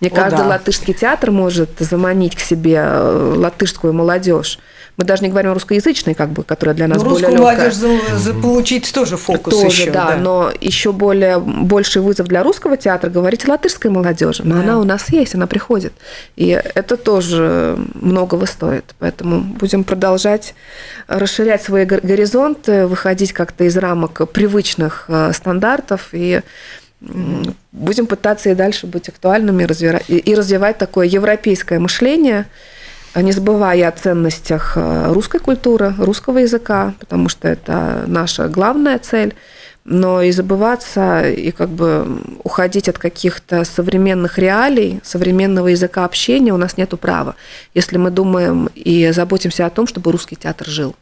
Не 0.00 0.08
О, 0.08 0.10
каждый 0.10 0.38
да. 0.38 0.46
латышский 0.48 0.94
театр 0.94 1.30
может 1.30 1.70
заманить 1.78 2.34
к 2.34 2.40
себе 2.40 2.82
э, 2.84 3.34
латышскую 3.36 3.92
молодежь. 3.92 4.58
Мы 4.97 5.05
даже 5.05 5.22
не 5.24 5.28
говорим 5.28 5.51
о 5.51 5.55
русскоязычной, 5.55 6.14
как 6.14 6.30
бы, 6.30 6.45
которая 6.45 6.76
для 6.76 6.86
нас 6.86 7.03
Ну, 7.03 7.11
более 7.11 7.26
русскую 7.28 7.36
легкая. 7.36 7.57
молодежь 7.57 7.74
за- 7.74 8.18
заполучить 8.18 8.92
тоже 8.92 9.16
фокус 9.16 9.53
Тоже, 9.55 9.66
еще. 9.82 9.90
да, 9.90 10.16
но 10.16 10.53
еще 10.61 10.92
более 10.92 11.38
больший 11.40 12.01
вызов 12.01 12.28
для 12.28 12.42
русского 12.45 12.76
театра 12.76 13.11
говорить 13.11 13.45
о 13.49 13.51
латышской 13.51 13.90
молодежи. 13.90 14.42
Но 14.45 14.55
Да. 14.55 14.61
она 14.61 14.78
у 14.78 14.84
нас 14.84 15.09
есть, 15.11 15.34
она 15.34 15.47
приходит. 15.49 15.92
И 16.36 16.49
это 16.74 16.97
тоже 16.97 17.76
многого 17.95 18.47
стоит. 18.47 18.95
Поэтому 19.01 19.40
будем 19.40 19.82
продолжать 19.82 20.55
расширять 21.09 21.62
свои 21.62 21.84
гор- 21.86 22.01
горизонты, 22.03 22.86
выходить 22.86 23.32
как-то 23.32 23.64
из 23.64 23.76
рамок 23.76 24.30
привычных 24.30 25.07
э, 25.09 25.32
стандартов 25.32 26.11
и 26.12 26.40
будем 27.72 28.07
пытаться 28.07 28.51
и 28.51 28.55
дальше 28.55 28.86
быть 28.86 29.09
актуальными 29.09 29.64
и 30.09 30.34
развивать 30.34 30.78
такое 30.78 31.07
европейское 31.07 31.78
мышление, 31.78 32.47
не 33.22 33.32
забывая 33.32 33.88
о 33.88 33.92
ценностях 33.92 34.72
э, 34.76 35.12
русской 35.12 35.40
культуры, 35.40 35.94
русского 35.98 36.38
языка, 36.38 36.94
потому 36.98 37.28
что 37.28 37.48
это 37.48 38.04
наша 38.06 38.48
главная 38.48 38.98
цель, 38.98 39.34
но 39.84 40.22
и 40.22 40.32
забываться, 40.32 41.28
и 41.30 41.50
как 41.50 41.68
бы 41.68 42.20
уходить 42.42 42.88
от 42.88 42.98
каких-то 42.98 43.64
современных 43.64 44.38
реалий, 44.38 45.00
современного 45.04 45.68
языка 45.68 46.04
общения 46.04 46.52
у 46.52 46.56
нас 46.56 46.76
нету 46.76 46.96
права, 46.96 47.36
если 47.74 47.98
мы 47.98 48.10
думаем 48.10 48.70
и 48.74 49.10
заботимся 49.12 49.66
о 49.66 49.70
том, 49.70 49.86
чтобы 49.86 50.10
русский 50.10 50.36
театр 50.36 50.68
жил 50.68 50.96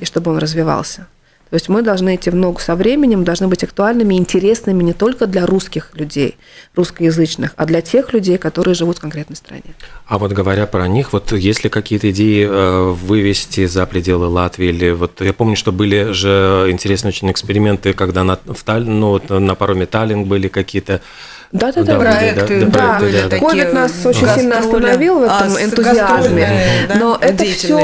и 0.00 0.04
чтобы 0.04 0.30
он 0.30 0.38
развивался. 0.38 1.06
То 1.50 1.56
есть 1.56 1.68
мы 1.68 1.82
должны 1.82 2.14
идти 2.14 2.30
в 2.30 2.34
ногу 2.36 2.60
со 2.60 2.76
временем, 2.76 3.24
должны 3.24 3.48
быть 3.48 3.64
актуальными 3.64 4.14
и 4.14 4.18
интересными 4.18 4.82
не 4.84 4.92
только 4.92 5.26
для 5.26 5.46
русских 5.46 5.90
людей, 5.94 6.36
русскоязычных, 6.76 7.52
а 7.56 7.66
для 7.66 7.80
тех 7.80 8.12
людей, 8.12 8.38
которые 8.38 8.74
живут 8.74 8.98
в 8.98 9.00
конкретной 9.00 9.36
стране. 9.36 9.62
А 10.06 10.18
вот 10.18 10.32
говоря 10.32 10.66
про 10.66 10.86
них, 10.86 11.12
вот 11.12 11.32
есть 11.32 11.64
ли 11.64 11.70
какие-то 11.70 12.10
идеи 12.10 12.46
э, 12.48 12.90
вывести 12.92 13.66
за 13.66 13.84
пределы 13.86 14.26
Латвии? 14.28 14.68
Или 14.68 14.90
вот 14.92 15.20
я 15.20 15.32
помню, 15.32 15.56
что 15.56 15.72
были 15.72 16.12
же 16.12 16.66
интересные 16.70 17.08
очень 17.10 17.30
эксперименты, 17.30 17.92
когда 17.94 18.22
на, 18.22 18.36
в 18.36 18.64
Таль- 18.64 18.84
ну, 18.84 19.08
вот 19.10 19.28
на 19.28 19.54
пароме 19.56 19.86
Таллинг 19.86 20.28
были 20.28 20.46
какие-то 20.48 21.00
Да, 21.52 21.72
да, 21.72 21.82
Да, 21.82 21.94
да. 21.94 21.98
Проекты, 21.98 22.60
да, 22.60 22.66
Да, 22.66 23.00
да. 23.00 23.28
такие 23.28 23.40
Ковид 23.40 23.72
нас 23.72 23.92
очень 24.06 24.28
сильно 24.28 24.58
остановил 24.60 25.18
в 25.18 25.22
А, 25.28 25.36
этом 25.40 25.50
с 25.50 25.62
энтузиазме. 25.64 26.48
да, 26.88 26.94
Но 26.94 27.18
это 27.20 27.44
все, 27.44 27.78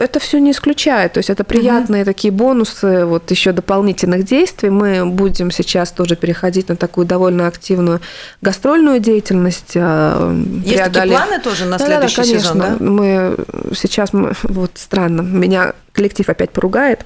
это 0.00 0.18
все 0.20 0.38
не 0.38 0.52
исключает. 0.52 1.12
То 1.12 1.18
есть 1.18 1.28
это 1.28 1.44
приятные 1.44 2.06
такие 2.06 2.32
бонусы, 2.32 3.04
вот 3.10 3.30
еще 3.30 3.52
дополнительных 3.52 4.24
действий. 4.24 4.70
Мы 4.70 5.04
будем 5.04 5.50
сейчас 5.50 5.92
тоже 5.92 6.16
переходить 6.16 6.68
на 6.68 6.76
такую 6.76 7.06
довольно 7.06 7.46
активную 7.46 8.00
гастрольную 8.40 9.00
деятельность. 9.00 9.72
э, 9.74 10.42
Есть 10.64 10.78
такие 10.78 11.02
преодолев- 11.04 11.10
планы 11.16 11.40
тоже 11.40 11.64
на 11.66 11.78
следующий 11.78 12.24
сезон, 12.24 12.58
да? 12.58 12.64
конечно. 12.66 12.86
Мы 12.90 13.36
сейчас, 13.76 14.12
мы, 14.12 14.32
вот 14.44 14.70
странно, 14.76 15.20
меня 15.20 15.74
коллектив 15.92 16.28
опять 16.28 16.50
поругает. 16.50 17.04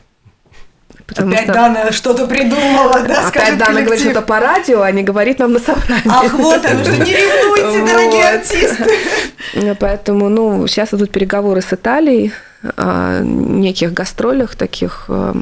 Потому 1.07 1.33
Опять 1.33 1.45
что 1.45 1.53
Дана 1.53 1.93
что-то 1.93 2.27
придумала, 2.27 3.01
да, 3.01 3.29
опять 3.29 3.59
Дана 3.59 3.73
говорит 3.73 3.89
коллектив. 3.89 4.11
что-то 4.13 4.27
по 4.27 4.41
радио, 4.41 4.81
а 4.81 4.91
не 4.91 5.03
говорит 5.03 5.39
нам 5.39 5.53
на 5.53 5.59
собрании. 5.59 6.03
Ах, 6.09 6.33
вот 6.33 6.65
оно, 6.65 6.83
что 6.83 6.97
не 6.97 7.13
ревнуйте, 7.13 7.93
дорогие 7.93 8.25
артисты. 8.25 9.75
Поэтому, 9.81 10.31
ну, 10.31 10.67
сейчас 10.67 10.95
идут 10.95 11.11
переговоры 11.11 11.61
с 11.61 11.71
Италией 11.75 12.33
неких 13.23 13.93
гастролях, 13.93 14.57
таких 14.57 15.07
э, 15.09 15.35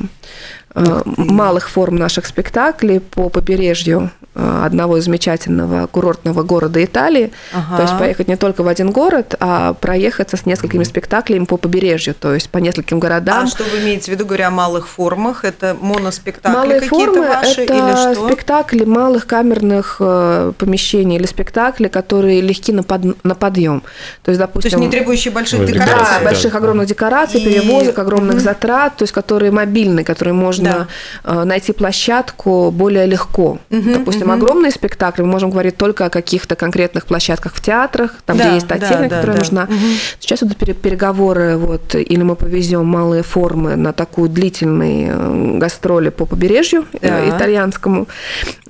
э, 0.75 1.03
малых 1.05 1.69
форм 1.69 1.97
наших 1.97 2.27
спектаклей 2.27 3.01
по 3.01 3.29
побережью 3.29 4.11
одного 4.35 4.99
замечательного 5.01 5.87
курортного 5.87 6.43
города 6.43 6.83
Италии. 6.83 7.33
Ага. 7.53 7.77
То 7.77 7.83
есть 7.83 7.99
поехать 7.99 8.29
не 8.29 8.37
только 8.37 8.63
в 8.63 8.69
один 8.69 8.91
город, 8.91 9.35
а 9.41 9.75
проехаться 9.75 10.37
с 10.37 10.47
несколькими 10.47 10.85
спектаклями 10.85 11.45
по 11.45 11.57
побережью, 11.59 12.15
то 12.15 12.33
есть 12.33 12.49
по 12.49 12.59
нескольким 12.59 12.99
городам. 12.99 13.45
А 13.45 13.47
что 13.47 13.65
вы 13.65 13.81
имеете 13.81 14.07
в 14.07 14.09
виду, 14.15 14.25
говоря 14.25 14.49
о 14.49 14.51
малых 14.51 14.89
формах? 14.89 15.45
Это 15.45 15.77
моноспектакли 15.81 16.57
Малые 16.57 16.81
какие-то 16.81 17.13
формы 17.13 17.29
ваши 17.29 17.61
это 17.63 17.75
или 17.75 18.15
что? 18.15 18.27
спектакли 18.27 18.85
малых 18.85 19.27
камерных 19.27 19.97
э, 20.01 20.53
помещений 20.57 21.17
или 21.17 21.27
спектакли, 21.27 21.89
которые 21.89 22.41
легки 22.41 22.73
на, 22.73 22.83
под- 22.83 23.23
на 23.25 23.35
подъем. 23.35 23.83
То 24.23 24.31
есть, 24.31 24.41
То 24.41 24.47
допустим, 24.47 24.71
есть 24.81 24.81
не 24.81 24.89
требующие 24.91 25.33
больших 25.33 25.61
Ой, 25.61 25.67
да, 25.67 25.73
декораций? 25.73 26.17
да. 26.19 26.25
больших 26.25 26.55
огромных 26.55 26.87
декораций, 26.87 27.41
И- 27.41 27.45
перевозок, 27.45 27.99
огромных 27.99 28.37
Мгм. 28.37 28.45
затрат, 28.45 28.97
то 28.97 29.03
есть 29.03 29.13
которые 29.13 29.51
мобильные, 29.53 30.05
которые 30.05 30.35
можно 30.35 30.89
э, 31.25 31.45
найти 31.45 31.73
площадку 31.73 32.71
более 32.71 33.07
легко. 33.07 33.59
Мгм, 33.71 33.93
Допустим, 33.93 34.22
мгм. 34.29 34.43
огромные 34.43 34.71
спектакли, 34.73 35.23
мы 35.23 35.29
можем 35.29 35.51
говорить 35.51 35.77
только 35.77 36.07
о 36.07 36.11
каких-то 36.11 36.55
конкретных 36.57 37.07
площадках 37.07 37.55
в 37.55 37.61
театрах, 37.61 38.15
там, 38.27 38.37
Да, 38.37 38.45
где 38.47 38.55
есть 38.55 38.67
та 38.69 38.77
да, 38.79 38.89
техника, 38.89 39.11
да, 39.11 39.17
которая 39.17 39.35
да. 39.37 39.39
нужна. 39.39 39.65
Мгм. 39.67 39.77
Сейчас 40.21 40.43
идут 40.43 40.57
пере- 40.57 40.75
переговоры, 40.75 41.57
вот, 41.57 41.95
или 41.95 42.23
мы 42.23 42.37
повезем 42.37 42.87
малые 42.87 43.23
формы 43.23 43.77
на 43.77 43.93
такую 43.93 44.29
длительные 44.29 45.13
э, 45.15 45.59
гастроли 45.59 46.09
по 46.11 46.27
побережью 46.27 46.87
э, 47.01 47.29
Да. 47.29 47.37
итальянскому, 47.37 48.09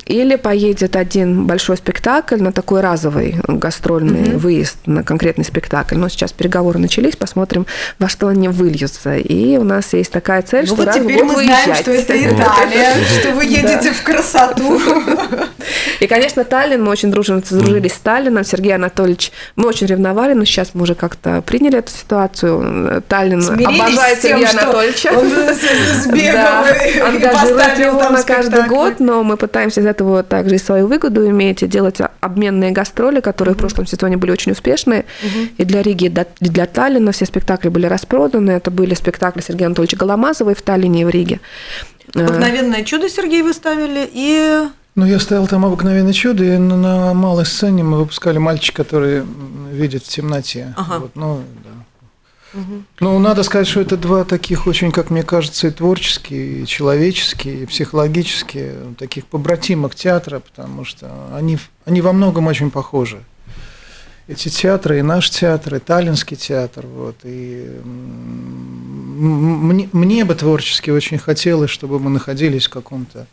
или 0.07 0.35
поедет 0.37 0.97
один 0.97 1.47
большой 1.47 1.77
спектакль 1.77 2.43
на 2.43 2.53
такой 2.53 2.81
разовый 2.81 3.37
э, 3.47 3.53
гастрольный 3.53 4.31
Мгм. 4.31 4.39
выезд 4.39 4.77
на 4.87 5.03
конкретный 5.05 5.45
спектакль. 5.45 5.97
Но 5.97 6.09
сейчас 6.09 6.33
переговоры 6.33 6.79
начались, 6.79 7.17
посмотрим, 7.17 7.67
во 7.99 8.09
что 8.09 8.29
они 8.29 8.49
выльются. 8.49 9.17
И 9.17 9.57
у 9.59 9.65
нас 9.65 9.93
есть 9.93 10.11
такая 10.13 10.43
цель, 10.43 10.63
Ну 10.63 10.67
что 10.67 10.77
вот 10.77 10.87
раз 10.87 10.97
в 10.97 11.03
теперь 11.03 11.17
год 11.19 11.27
мы 11.27 11.33
знаем, 11.35 11.49
выезжать. 11.67 11.79
что 11.83 11.91
это 11.93 12.17
Италия, 12.17 13.05
что 13.21 13.31
вы 13.33 13.45
едете 13.45 13.93
в 13.93 14.03
красоту. 14.03 14.81
И, 16.01 16.07
конечно, 16.07 16.45
Таллин, 16.45 16.83
мы 16.83 16.91
очень 16.91 17.11
дружим, 17.11 17.43
сдружились 17.45 17.93
с 17.93 17.99
Таллином. 17.99 18.45
Сергей 18.45 18.75
Анатольевич, 18.75 19.33
мы 19.57 19.67
очень 19.67 19.87
ревновали, 19.87 20.35
но 20.35 20.45
сейчас 20.45 20.71
мы 20.75 20.83
уже 20.83 20.95
как-то 20.95 21.43
приняли 21.43 21.79
эту 21.79 21.93
ситуацию. 21.93 23.03
Таллин 23.09 23.43
Смирились 23.43 23.81
обожает 23.81 24.21
тем, 24.21 24.39
Сергея 24.39 24.51
Анатольевича. 24.63 25.09
Он 25.17 25.31
с- 25.31 26.03
сбегал 26.05 26.65
Да, 26.65 26.71
и- 26.87 26.99
ангажирует 26.99 27.79
его 27.79 28.09
на 28.11 28.23
каждый 28.23 28.67
год, 28.69 29.01
но 29.01 29.23
мы 29.23 29.37
пытаемся 29.37 29.81
из 29.81 29.87
этого 29.87 30.23
также 30.23 30.57
и 30.57 30.59
свою 30.59 30.87
выгоду 30.87 31.27
иметь, 31.29 31.63
и 31.63 31.67
делать 31.67 31.99
обменные 32.21 32.71
гастроли, 32.73 33.21
которые 33.21 33.55
в 33.55 33.59
прошлом 33.59 33.87
сезоне 33.87 34.17
были 34.17 34.31
очень 34.33 34.53
успешные. 34.53 35.05
И 35.59 35.65
для 35.65 35.83
Риги, 35.83 36.07
и 36.07 36.49
для- 36.49 36.67
Таллина 36.67 37.13
все 37.13 37.27
спектакли 37.27 37.69
были 37.69 37.87
распроданы. 37.87 38.53
Это 38.53 38.71
были 38.71 38.95
спектакли 38.95 39.41
Сергея 39.41 39.67
Анатольевича 39.67 39.97
Голомазова 39.97 40.51
и 40.51 40.55
в 40.55 40.63
Таллине, 40.63 41.03
и 41.03 41.05
в 41.05 41.11
Риге. 41.11 41.41
Э, 42.15 42.25
Обыкновенное 42.27 42.83
чудо 42.85 43.09
Сергей 43.09 43.43
выставили 43.43 44.09
и 44.13 44.59
Ну, 44.95 45.07
я 45.07 45.19
стоял 45.19 45.47
там 45.47 45.65
обыкновенное 45.65 46.13
чудо, 46.13 46.45
и 46.45 46.59
на- 46.59 47.15
малой 47.15 47.47
сцене 47.47 47.83
мы 47.83 47.99
выпускали 47.99 48.39
мальчик, 48.39 48.77
который 48.77 49.23
видит 49.71 50.05
в 50.05 50.09
темноте. 50.09 50.75
Ага. 50.77 50.99
Вот, 50.99 51.17
ну, 51.17 51.43
да. 51.65 52.61
Ну, 53.01 53.19
надо 53.19 53.43
сказать, 53.45 53.67
что 53.67 53.81
это 53.81 53.97
два 53.97 54.25
таких 54.25 54.67
очень, 54.67 54.93
как 54.93 55.09
мне 55.09 55.23
кажется, 55.23 55.69
и 55.69 55.71
творческие, 55.71 56.63
и 56.63 56.67
человеческие, 56.67 57.63
и 57.63 57.67
психологические, 57.67 58.75
таких 58.99 59.25
побратимок 59.27 59.95
театра, 59.95 60.41
потому 60.41 60.85
что 60.85 61.11
они, 61.35 61.59
они 61.87 62.03
во 62.03 62.13
многом 62.13 62.47
очень 62.49 62.71
похожи. 62.71 63.23
Эти 64.29 64.51
театры, 64.51 64.99
и 64.99 65.03
наш 65.03 65.31
театр, 65.31 65.77
и 65.77 65.79
Таллинский 65.79 66.37
театр, 66.37 66.85
вот, 66.87 67.17
и 67.25 67.81
мне, 67.85 69.89
мне 69.93 70.25
бы 70.27 70.35
творчески 70.35 70.91
очень 70.91 71.19
хотелось, 71.19 71.71
чтобы 71.71 71.99
мы 71.99 72.11
находились 72.11 72.67
в 72.67 72.71
каком-то 72.71 73.27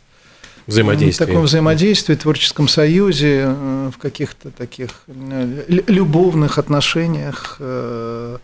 взаимодействия. 0.70 1.26
в 1.26 1.28
таком 1.28 1.44
взаимодействии, 1.44 2.14
творческом 2.14 2.68
союзе, 2.68 3.42
э, 3.46 3.90
в 3.94 3.98
каких-то 3.98 4.50
таких 4.50 4.88
э, 5.08 5.64
лю- 5.68 5.84
любовных 5.86 6.58
отношениях, 6.58 7.56
э, 7.60 8.38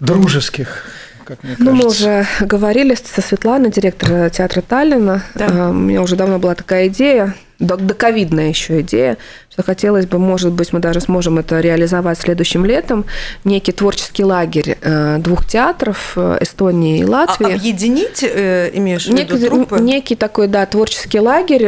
дружеских, 0.00 0.84
как 1.24 1.42
мне 1.42 1.56
Ну, 1.58 1.72
мы 1.72 1.86
уже 1.86 2.26
говорили 2.40 2.94
со 2.94 3.20
Светланой, 3.22 3.70
директор 3.70 4.30
театра 4.30 4.60
Таллина. 4.62 5.22
Да. 5.34 5.70
У 5.70 5.72
меня 5.72 6.02
уже 6.02 6.16
давно 6.16 6.38
была 6.38 6.54
такая 6.54 6.88
идея, 6.88 7.34
доковидная 7.58 8.48
еще 8.48 8.80
идея, 8.80 9.16
что 9.50 9.62
хотелось 9.62 10.06
бы, 10.06 10.18
может 10.18 10.52
быть, 10.52 10.72
мы 10.72 10.80
даже 10.80 11.00
сможем 11.00 11.38
это 11.38 11.60
реализовать 11.60 12.18
следующим 12.18 12.64
летом, 12.64 13.06
некий 13.44 13.72
творческий 13.72 14.24
лагерь 14.24 14.76
э, 14.80 15.18
двух 15.18 15.46
театров 15.46 16.12
э, 16.16 16.38
Эстонии 16.42 17.00
и 17.00 17.04
Латвии. 17.04 17.52
А 17.52 17.54
объединить, 17.54 18.22
э, 18.22 18.70
имеешь 18.74 19.06
в 19.06 19.08
виду, 19.08 19.34
Некий, 19.34 19.46
труппы? 19.48 19.80
некий 19.80 20.16
такой, 20.16 20.48
да, 20.48 20.66
творческий 20.66 21.20
лагерь, 21.20 21.64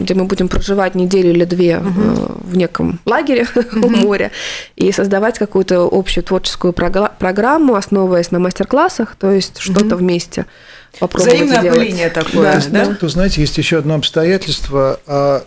где 0.00 0.14
мы 0.14 0.24
будем 0.24 0.48
проживать 0.48 0.94
неделю 0.94 1.30
или 1.30 1.44
две 1.44 1.72
э, 1.72 1.80
в 1.82 2.56
неком 2.56 3.00
лагере 3.04 3.46
у 3.74 3.88
моря 3.88 4.30
и 4.76 4.90
создавать 4.92 5.38
какую-то 5.38 5.88
общую 5.90 6.24
творческую 6.24 6.72
програ- 6.72 7.12
программу, 7.18 7.74
основываясь 7.74 8.30
на 8.30 8.38
мастер-классах, 8.38 9.16
то 9.18 9.30
есть 9.30 9.58
что-то 9.58 9.96
вместе 9.96 10.46
попробовать 10.98 11.34
Взаимное 11.34 11.60
сделать. 11.60 11.78
опыление 11.78 12.10
такое, 12.10 12.60
Да, 12.70 12.86
да? 12.86 12.94
То, 12.94 13.08
знаете, 13.08 13.40
есть 13.40 13.56
еще 13.58 13.78
одно 13.78 13.94
обстоятельство. 13.94 15.00
А, 15.06 15.44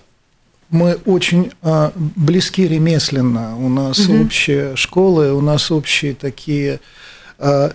Мы 0.70 0.98
очень 1.06 1.52
а, 1.62 1.92
близки 1.96 2.68
ремесленно. 2.68 3.56
У 3.58 3.70
нас 3.70 4.08
общие 4.10 4.76
школы, 4.76 5.32
у 5.34 5.42
нас 5.42 5.70
общие 5.70 6.16
такие 6.16 6.80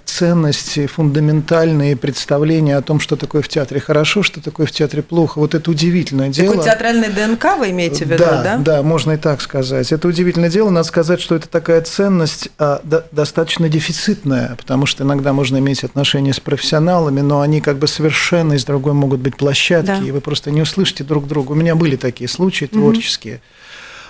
ценности, 0.05 0.87
фундаментальные 0.87 1.97
представления 1.97 2.77
о 2.77 2.83
том, 2.83 3.01
что 3.01 3.17
такое 3.17 3.43
в 3.43 3.49
театре 3.49 3.81
хорошо, 3.81 4.23
что 4.23 4.41
такое 4.41 4.67
в 4.67 4.73
театре 4.73 5.03
плохо. 5.03 5.39
Вот 5.39 5.55
это 5.55 5.71
удивительное 5.71 6.29
дело. 6.31 6.55
Такой 6.55 6.65
театральный 6.65 7.09
ДНК 7.09 7.57
вы 7.59 7.71
имеете 7.71 8.05
в 8.05 8.09
виду, 8.09 8.25
да, 8.25 8.43
да? 8.43 8.57
да, 8.59 8.83
можно 8.83 9.13
и 9.13 9.17
так 9.17 9.41
сказать. 9.41 9.93
Это 9.93 10.09
удивительное 10.09 10.51
дело. 10.51 10.71
Надо 10.71 10.87
сказать, 10.89 11.21
что 11.21 11.35
это 11.35 11.49
такая 11.49 11.83
ценность 11.83 12.49
а, 12.59 12.81
до- 12.83 13.07
достаточно 13.13 13.69
дефицитная, 13.69 14.55
потому 14.57 14.87
что 14.87 15.05
иногда 15.05 15.33
можно 15.33 15.59
иметь 15.59 15.85
отношения 15.85 16.33
с 16.33 16.41
профессионалами, 16.41 17.21
но 17.21 17.41
они 17.41 17.61
как 17.61 17.79
бы 17.79 17.87
совершенно 17.87 18.55
из 18.55 18.65
другой 18.65 18.95
могут 18.95 19.21
быть 19.21 19.37
площадки, 19.37 19.87
Да. 19.87 19.99
и 19.99 20.11
вы 20.11 20.21
просто 20.21 20.51
не 20.51 20.63
услышите 20.63 21.05
друг 21.05 21.27
друга. 21.27 21.53
У 21.53 21.55
меня 21.55 21.75
были 21.75 21.97
такие 21.97 22.29
случаи 22.29 22.65
творческие. 22.67 23.41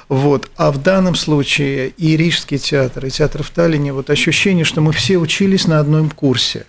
Вот. 0.08 0.50
А 0.56 0.72
в 0.72 0.82
данном 0.82 1.14
случае 1.14 1.88
и 1.90 2.16
Рижский 2.16 2.58
театр, 2.58 3.06
и 3.06 3.10
театр 3.10 3.42
в 3.42 3.50
Таллине, 3.50 3.92
вот 3.92 4.10
ощущение, 4.10 4.64
что 4.64 4.80
мы 4.80 4.92
все 4.92 5.18
учились 5.18 5.66
на 5.66 5.80
одном 5.80 6.10
курсе, 6.10 6.64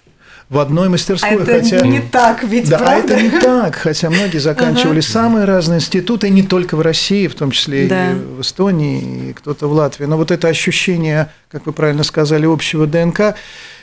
в 0.50 0.58
одной 0.58 0.88
А 0.88 0.90
мастерской, 0.90 1.36
это 1.36 1.46
хотя... 1.46 1.86
не 1.86 2.02
так 2.02 2.44
ведь, 2.44 2.70
Да, 2.70 2.78
а 2.78 2.80
правда? 2.80 3.14
это 3.14 3.22
не 3.22 3.30
так, 3.30 3.76
хотя 3.76 4.10
многие 4.10 4.40
заканчивали 4.40 5.00
самые 5.00 5.46
разные 5.46 5.78
институты, 5.78 6.30
не 6.30 6.42
только 6.42 6.76
в 6.76 6.82
России, 6.82 7.28
в 7.28 7.36
том 7.36 7.52
числе 7.52 7.88
Да. 7.88 8.12
и 8.12 8.16
в 8.16 8.42
Эстонии, 8.42 9.30
и 9.30 9.34
кто-то 9.34 9.68
в 9.68 9.74
Латвии. 9.74 10.06
Но 10.06 10.18
вот 10.18 10.32
это 10.32 10.48
ощущение, 10.48 11.30
как 11.50 11.68
вы 11.68 11.72
правильно 11.72 12.04
сказали, 12.04 12.48
общего 12.48 12.88
ДНК, 12.88 13.36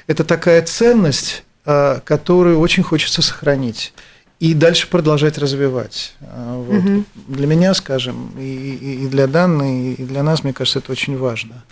это 0.09 0.25
такая 0.25 0.61
ценность, 0.63 1.45
а, 1.65 2.01
которую 2.01 2.59
очень 2.59 2.83
хочется 2.83 3.23
сохранить 3.23 3.93
и 4.41 4.53
дальше 4.55 4.89
продолжать 4.89 5.39
развивать. 5.39 6.15
А, 6.23 6.57
Вот. 6.57 7.05
Для 7.29 7.47
меня, 7.47 7.73
скажем, 7.75 8.33
и, 8.39 9.05
и- 9.05 9.07
для 9.09 9.27
Данны, 9.27 9.95
и 9.99 10.03
для 10.03 10.23
нас, 10.23 10.45
мне 10.45 10.53
кажется, 10.53 10.79
это 10.81 10.93
очень 10.93 11.17
важно. 11.17 11.63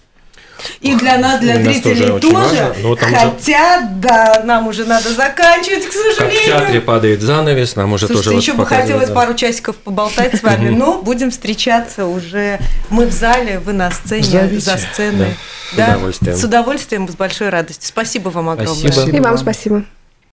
И 0.81 0.95
для 0.95 1.19
нас, 1.19 1.41
для 1.41 1.57
Для 1.59 1.65
нас 1.65 1.75
зрителей 1.75 1.95
тоже 1.95 2.01
тоже. 2.05 2.13
очень 2.15 2.33
важно, 2.35 2.75
но 2.81 2.95
там 2.97 3.09
уже- 3.13 3.21
Хотя, 3.21 3.81
да, 3.97 4.43
нам 4.47 4.69
уже 4.69 4.85
надо 4.85 5.13
заканчивать, 5.13 5.85
к 5.85 5.93
Как 5.93 5.93
в 5.93 6.15
сожалению. 6.17 6.47
театре 6.47 6.81
падает 6.81 7.21
занавес, 7.23 7.77
нам 7.77 7.93
уже 7.93 8.07
Слушайте, 8.07 8.25
тоже... 8.25 8.35
вот 8.37 8.43
еще 8.43 8.53
бы 8.53 8.59
показывают, 8.63 8.87
хотелось 8.87 9.09
да. 9.09 9.15
пару 9.15 9.35
часиков 9.35 9.77
поболтать 9.77 10.37
с 10.37 10.43
вами, 10.49 10.71
но 10.71 11.03
будем 11.03 11.31
встречаться 11.33 12.07
уже. 12.07 12.61
Мы 12.89 13.07
в 13.07 13.13
зале, 13.13 13.59
вы 13.59 13.73
на 13.75 13.91
сцене, 13.91 14.23
Зовите. 14.23 14.61
за 14.61 14.79
сценой. 14.79 15.35
Да, 15.77 15.87
с 15.87 15.91
удовольствием. 15.97 16.37
С 16.37 16.45
удовольствием, 16.45 17.09
с 17.09 17.17
большой 17.17 17.49
радостью. 17.51 17.89
Спасибо 17.89 18.29
вам 18.31 18.49
огромное. 18.49 18.93
Спасибо. 18.93 19.17
И 19.17 19.21
вам. 19.21 19.37
спасибо. 19.37 19.85